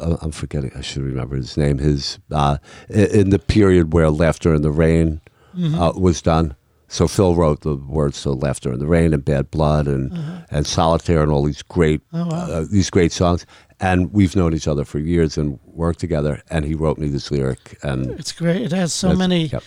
Uh, 0.00 0.16
I'm 0.20 0.32
forgetting. 0.32 0.72
I 0.74 0.80
should 0.80 1.02
remember 1.02 1.36
his 1.36 1.56
name. 1.56 1.78
His 1.78 2.18
uh, 2.32 2.58
in 2.88 3.30
the 3.30 3.38
period 3.38 3.92
where 3.92 4.10
Laughter 4.10 4.54
in 4.54 4.62
the 4.62 4.72
Rain 4.72 5.20
Mm-hmm. 5.56 5.78
uh, 5.78 5.92
was 5.92 6.22
done. 6.22 6.56
So 6.88 7.06
Phil 7.06 7.34
wrote 7.36 7.60
the 7.60 7.76
words 7.76 8.22
to 8.22 8.30
Laughter 8.32 8.72
in 8.72 8.78
the 8.78 8.86
Rain 8.86 9.12
and 9.12 9.22
Bad 9.22 9.50
Blood 9.50 9.86
and 9.86 10.10
and 10.50 10.66
Solitaire 10.66 11.22
and 11.22 11.30
all 11.30 11.44
these 11.44 11.60
great 11.62 12.00
Uh-huh. 12.12 12.24
Oh, 12.30 12.34
wow. 12.34 12.50
uh, 12.60 12.64
these 12.70 12.88
great 12.90 13.12
songs. 13.12 13.44
And 13.82 14.12
we've 14.12 14.34
known 14.36 14.54
each 14.54 14.68
other 14.68 14.84
for 14.84 14.98
years 15.00 15.36
and 15.36 15.58
worked 15.66 15.98
together. 15.98 16.40
And 16.50 16.64
he 16.64 16.74
wrote 16.74 16.98
me 16.98 17.08
this 17.08 17.30
lyric. 17.30 17.78
And 17.82 18.12
It's 18.18 18.32
great. 18.32 18.62
It 18.62 18.72
has 18.72 18.92
so 18.92 19.12
many. 19.14 19.46
yep. 19.46 19.62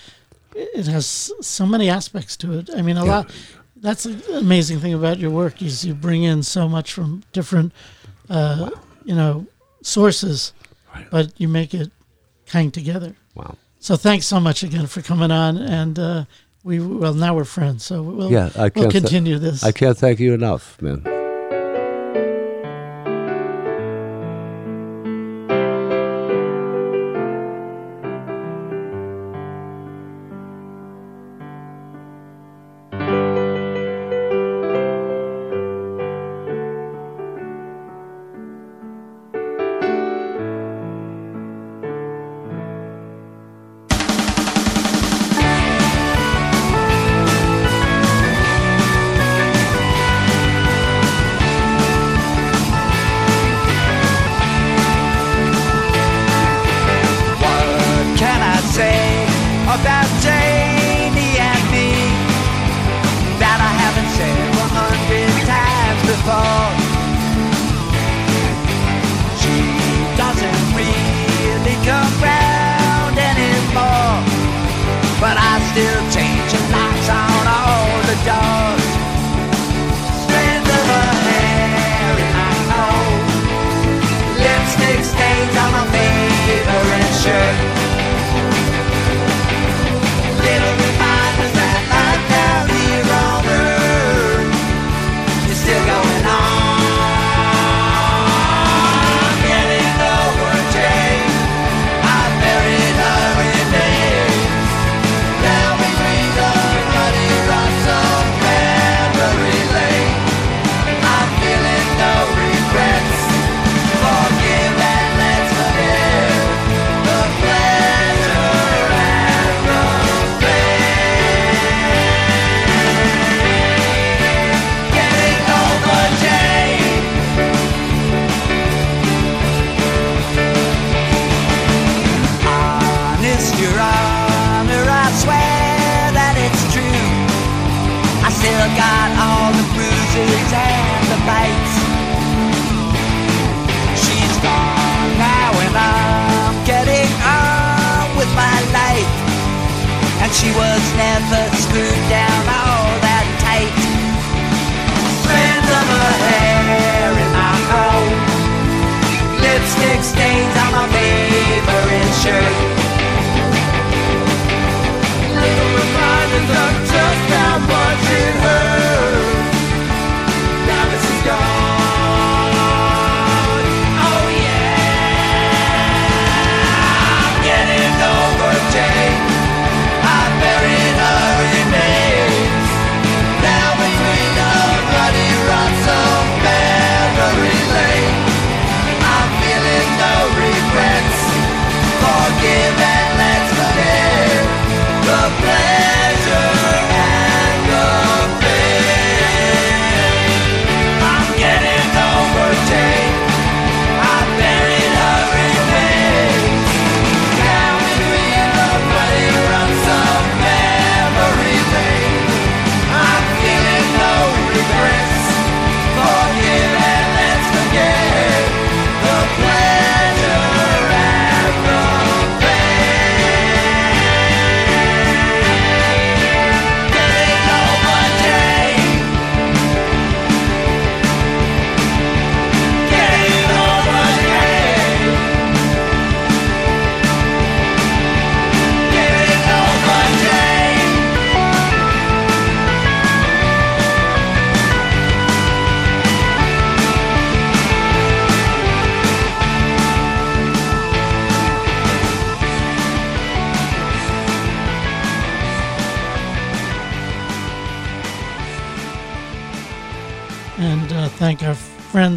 It 0.55 0.88
has 0.88 1.32
so 1.41 1.66
many 1.66 1.89
aspects 1.89 2.38
to 2.38 2.57
it. 2.57 2.70
I 2.76 2.82
mean, 2.82 2.95
a 2.97 3.03
Yeah. 3.05 3.11
lot. 3.18 3.32
That's 3.76 4.03
the 4.05 4.38
amazing 4.38 4.80
thing 4.80 4.93
about 4.93 5.20
your 5.20 5.30
work 5.32 5.61
is 5.61 5.84
you 5.86 5.93
bring 5.93 6.24
in 6.24 6.43
so 6.43 6.68
much 6.70 6.93
from 6.93 7.24
different, 7.34 7.74
uh, 8.30 8.70
you 9.03 9.13
know, 9.13 9.45
sources, 9.84 10.53
but 11.11 11.34
you 11.38 11.47
make 11.49 11.74
it 11.74 11.91
hang 12.49 12.72
together. 12.72 13.16
wow. 13.36 13.55
So 13.80 13.95
thanks 13.97 14.26
so 14.26 14.39
much 14.39 14.63
again 14.63 14.88
for 14.88 15.01
coming 15.03 15.30
on, 15.30 15.57
and 15.57 15.99
uh, 15.99 16.26
we 16.63 16.80
well 16.80 17.13
now 17.13 17.36
we're 17.36 17.43
friends, 17.45 17.84
so 17.84 18.01
we'll 18.01 18.32
Yeah, 18.32 18.49
I 18.55 18.61
we'll 18.61 18.70
can't 18.72 18.91
th- 18.91 19.03
continue 19.03 19.38
this. 19.38 19.63
I 19.63 19.72
can't 19.72 19.95
thank 19.97 20.20
you 20.20 20.34
enough, 20.34 20.82
man. 20.82 21.03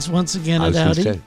Once 0.06 0.34
again 0.34 0.60
at 0.60 0.76
Audi. 0.76 1.02
say, 1.02 1.20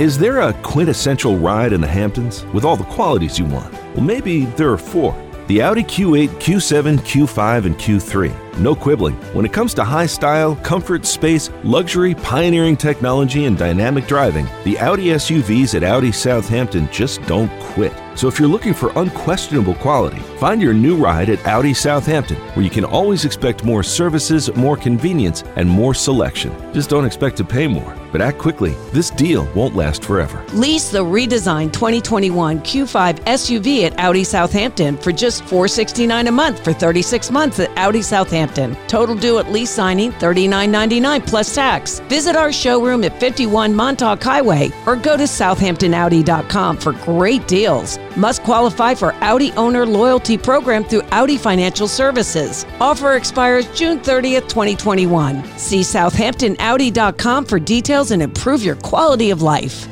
Is 0.00 0.18
there 0.18 0.40
a 0.40 0.52
quintessential 0.64 1.36
ride 1.36 1.72
in 1.72 1.80
the 1.80 1.86
Hamptons 1.86 2.44
with 2.46 2.64
all 2.64 2.74
the 2.74 2.82
qualities 2.84 3.38
you 3.38 3.44
want? 3.44 3.72
Well, 3.94 4.02
maybe 4.02 4.46
there 4.46 4.72
are 4.72 4.76
four. 4.76 5.14
The 5.46 5.62
Audi 5.62 5.84
Q8, 5.84 6.30
Q7, 6.40 6.98
Q5, 6.98 7.66
and 7.66 7.76
Q3. 7.76 8.58
No 8.58 8.74
quibbling. 8.74 9.14
When 9.34 9.44
it 9.44 9.52
comes 9.52 9.74
to 9.74 9.84
high 9.84 10.06
style, 10.06 10.56
comfort, 10.56 11.04
space, 11.04 11.50
luxury, 11.62 12.14
pioneering 12.14 12.76
technology, 12.76 13.44
and 13.44 13.56
dynamic 13.56 14.06
driving, 14.06 14.48
the 14.64 14.78
Audi 14.78 15.06
SUVs 15.06 15.74
at 15.74 15.84
Audi 15.84 16.12
Southampton 16.12 16.88
just 16.90 17.22
don't 17.26 17.50
quit. 17.60 17.92
So 18.16 18.28
if 18.28 18.38
you're 18.38 18.48
looking 18.48 18.74
for 18.74 18.92
unquestionable 18.96 19.74
quality, 19.74 20.20
find 20.38 20.62
your 20.62 20.72
new 20.72 20.96
ride 20.96 21.30
at 21.30 21.44
Audi 21.46 21.74
Southampton, 21.74 22.36
where 22.54 22.64
you 22.64 22.70
can 22.70 22.84
always 22.84 23.24
expect 23.24 23.64
more 23.64 23.82
services, 23.82 24.54
more 24.54 24.76
convenience, 24.76 25.42
and 25.56 25.68
more 25.68 25.94
selection. 25.94 26.52
Just 26.72 26.90
don't 26.90 27.04
expect 27.04 27.36
to 27.38 27.44
pay 27.44 27.66
more. 27.66 27.96
But 28.12 28.20
act 28.20 28.38
quickly. 28.38 28.76
This 28.92 29.10
deal 29.10 29.48
won't 29.56 29.74
last 29.74 30.04
forever. 30.04 30.44
Lease 30.52 30.88
the 30.88 31.00
redesigned 31.00 31.72
2021 31.72 32.60
Q5 32.60 33.18
SUV 33.24 33.82
at 33.86 33.98
Audi 33.98 34.22
Southampton 34.22 34.96
for 34.96 35.10
just 35.10 35.42
469 35.46 36.28
a 36.28 36.30
month 36.30 36.62
for 36.62 36.72
36 36.72 37.32
months 37.32 37.58
at 37.58 37.76
Audi 37.76 38.02
Southampton. 38.02 38.76
Total 38.86 39.16
due 39.16 39.40
at 39.40 39.50
lease 39.50 39.70
signing 39.70 40.12
$39.99 40.12 41.26
plus 41.26 41.52
tax. 41.52 41.98
Visit 42.08 42.36
our 42.36 42.52
showroom 42.52 43.02
at 43.02 43.18
51 43.18 43.74
Montauk 43.74 44.22
Highway 44.22 44.70
or 44.86 44.94
go 44.94 45.16
to 45.16 45.24
southamptonaudi.com 45.24 46.76
for 46.76 46.92
great 46.92 47.48
deals. 47.48 47.98
Must 48.16 48.42
qualify 48.42 48.94
for 48.94 49.12
Audi 49.14 49.52
Owner 49.52 49.86
Loyalty 49.86 50.38
Program 50.38 50.84
through 50.84 51.02
Audi 51.12 51.36
Financial 51.36 51.88
Services. 51.88 52.64
Offer 52.80 53.14
expires 53.14 53.66
June 53.68 53.98
30th, 53.98 54.48
2021. 54.48 55.44
See 55.58 55.80
southamptonaudi.com 55.80 57.44
for 57.44 57.58
details 57.58 58.10
and 58.10 58.22
improve 58.22 58.62
your 58.62 58.76
quality 58.76 59.30
of 59.30 59.42
life. 59.42 59.88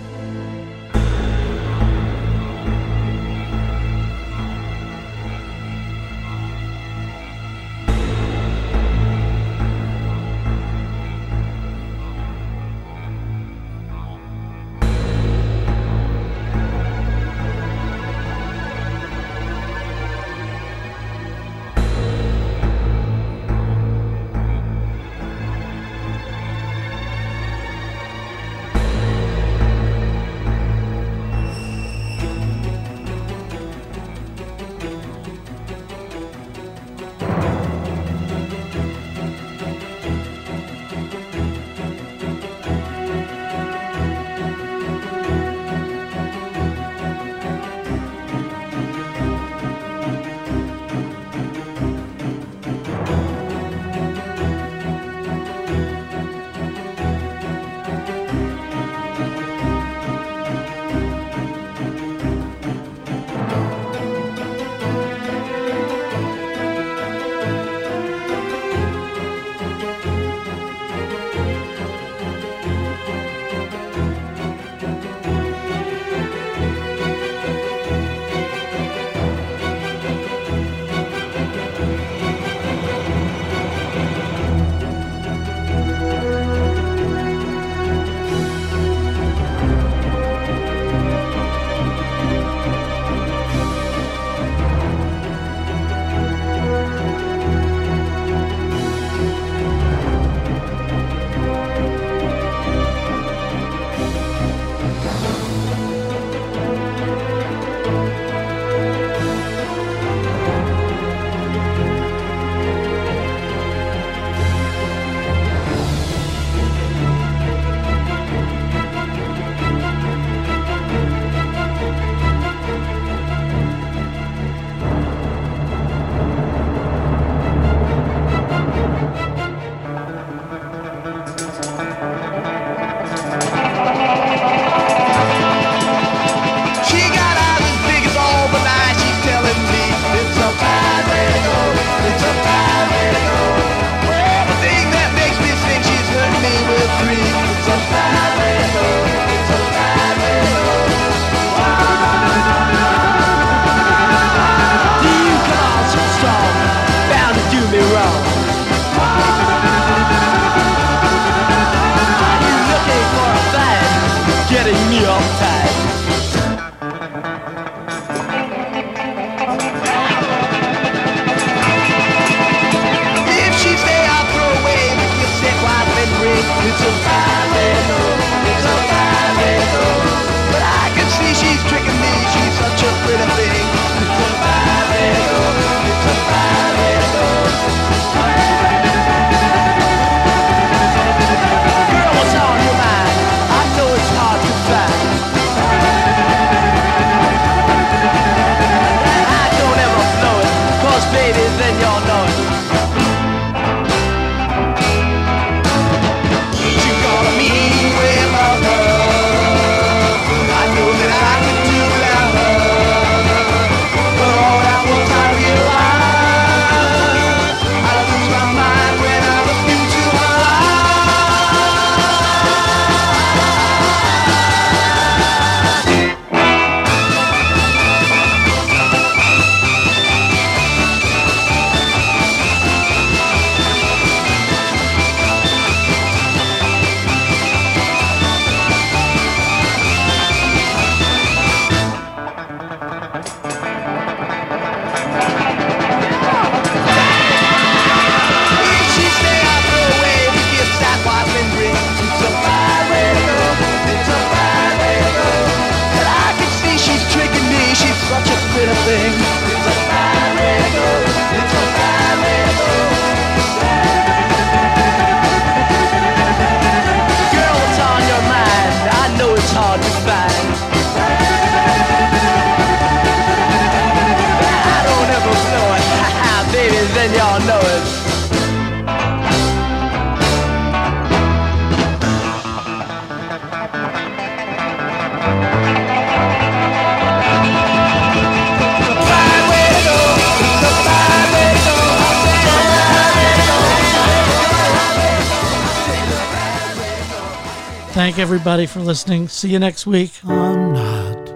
Everybody 298.62 298.80
for 298.80 298.86
listening. 298.86 299.28
See 299.28 299.48
you 299.50 299.58
next 299.58 299.86
week. 299.86 300.12
I'm 300.24 300.72
not 300.72 301.26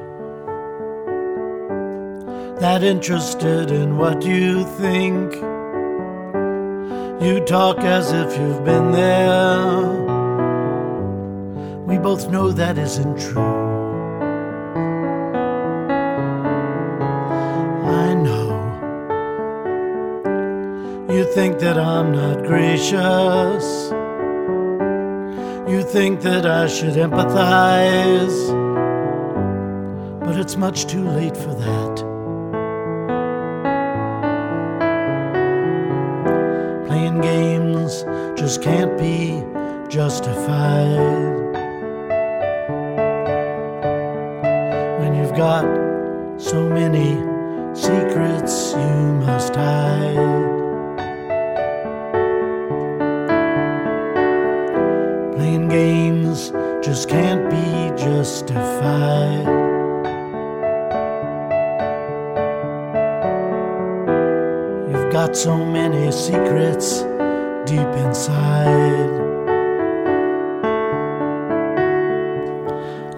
that 2.61 2.83
interested 2.83 3.70
in 3.70 3.97
what 3.97 4.22
you 4.22 4.64
think. 4.79 5.35
You 7.22 7.41
talk 7.45 7.79
as 7.81 8.12
if 8.12 8.39
you've 8.39 8.64
been 8.64 8.93
there. 8.93 9.83
We 11.87 11.99
both 11.99 12.31
know 12.31 12.53
that 12.53 12.79
isn't 12.79 13.18
true. 13.18 13.43
I 18.03 18.14
know. 18.14 18.51
You 21.11 21.24
think 21.35 21.59
that 21.59 21.77
I'm 21.77 22.12
not 22.12 22.45
gracious. 22.47 23.86
Think 25.97 26.21
that 26.21 26.45
I 26.45 26.67
should 26.67 26.93
empathize, 26.93 28.51
but 30.21 30.37
it's 30.39 30.55
much 30.55 30.85
too 30.85 31.03
late 31.03 31.35
for 31.35 31.55
that. 31.55 31.97
Playing 36.87 37.23
games 37.23 38.05
just 38.39 38.61
can't 38.61 38.99
be 38.99 39.43
justified. 39.89 41.55
When 45.01 45.15
you've 45.15 45.35
got 45.35 45.65
so 46.39 46.69
many 46.69 47.15
secrets 47.75 48.75
you 48.75 49.15
must 49.25 49.57
hide. 49.57 50.66
Justified. 58.47 59.47
You've 64.91 65.13
got 65.13 65.37
so 65.37 65.65
many 65.65 66.13
secrets 66.13 67.03
deep 67.69 67.93
inside. 68.05 69.11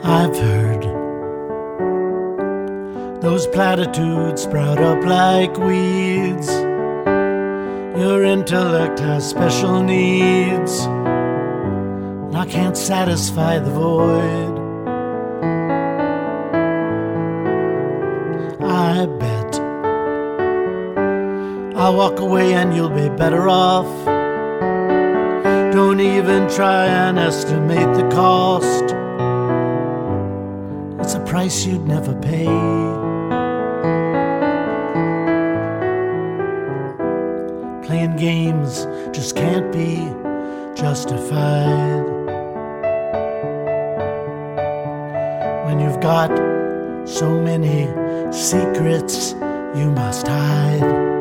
I've 0.04 0.36
heard 0.36 0.82
those 3.20 3.46
platitudes 3.48 4.42
sprout 4.42 4.78
up 4.78 5.04
like 5.04 5.56
weeds. 5.58 6.48
Your 7.98 8.22
intellect 8.24 9.00
has 9.00 9.28
special 9.28 9.82
needs. 9.82 10.84
and 10.84 12.36
I 12.36 12.46
can't 12.46 12.76
satisfy 12.76 13.58
the 13.58 13.70
void. 13.70 14.57
Walk 21.98 22.20
away 22.20 22.54
and 22.54 22.76
you'll 22.76 22.88
be 22.88 23.08
better 23.08 23.48
off. 23.48 23.90
Don't 25.72 25.98
even 25.98 26.48
try 26.48 26.86
and 26.86 27.18
estimate 27.18 27.92
the 27.96 28.08
cost. 28.14 28.84
It's 31.00 31.14
a 31.14 31.20
price 31.26 31.66
you'd 31.66 31.88
never 31.88 32.14
pay. 32.20 32.46
Playing 37.84 38.14
games 38.16 38.86
just 39.10 39.34
can't 39.34 39.72
be 39.72 39.96
justified. 40.80 42.06
When 45.66 45.80
you've 45.80 46.00
got 46.00 46.30
so 47.08 47.28
many 47.40 47.88
secrets 48.30 49.32
you 49.74 49.90
must 49.90 50.28
hide. 50.28 51.17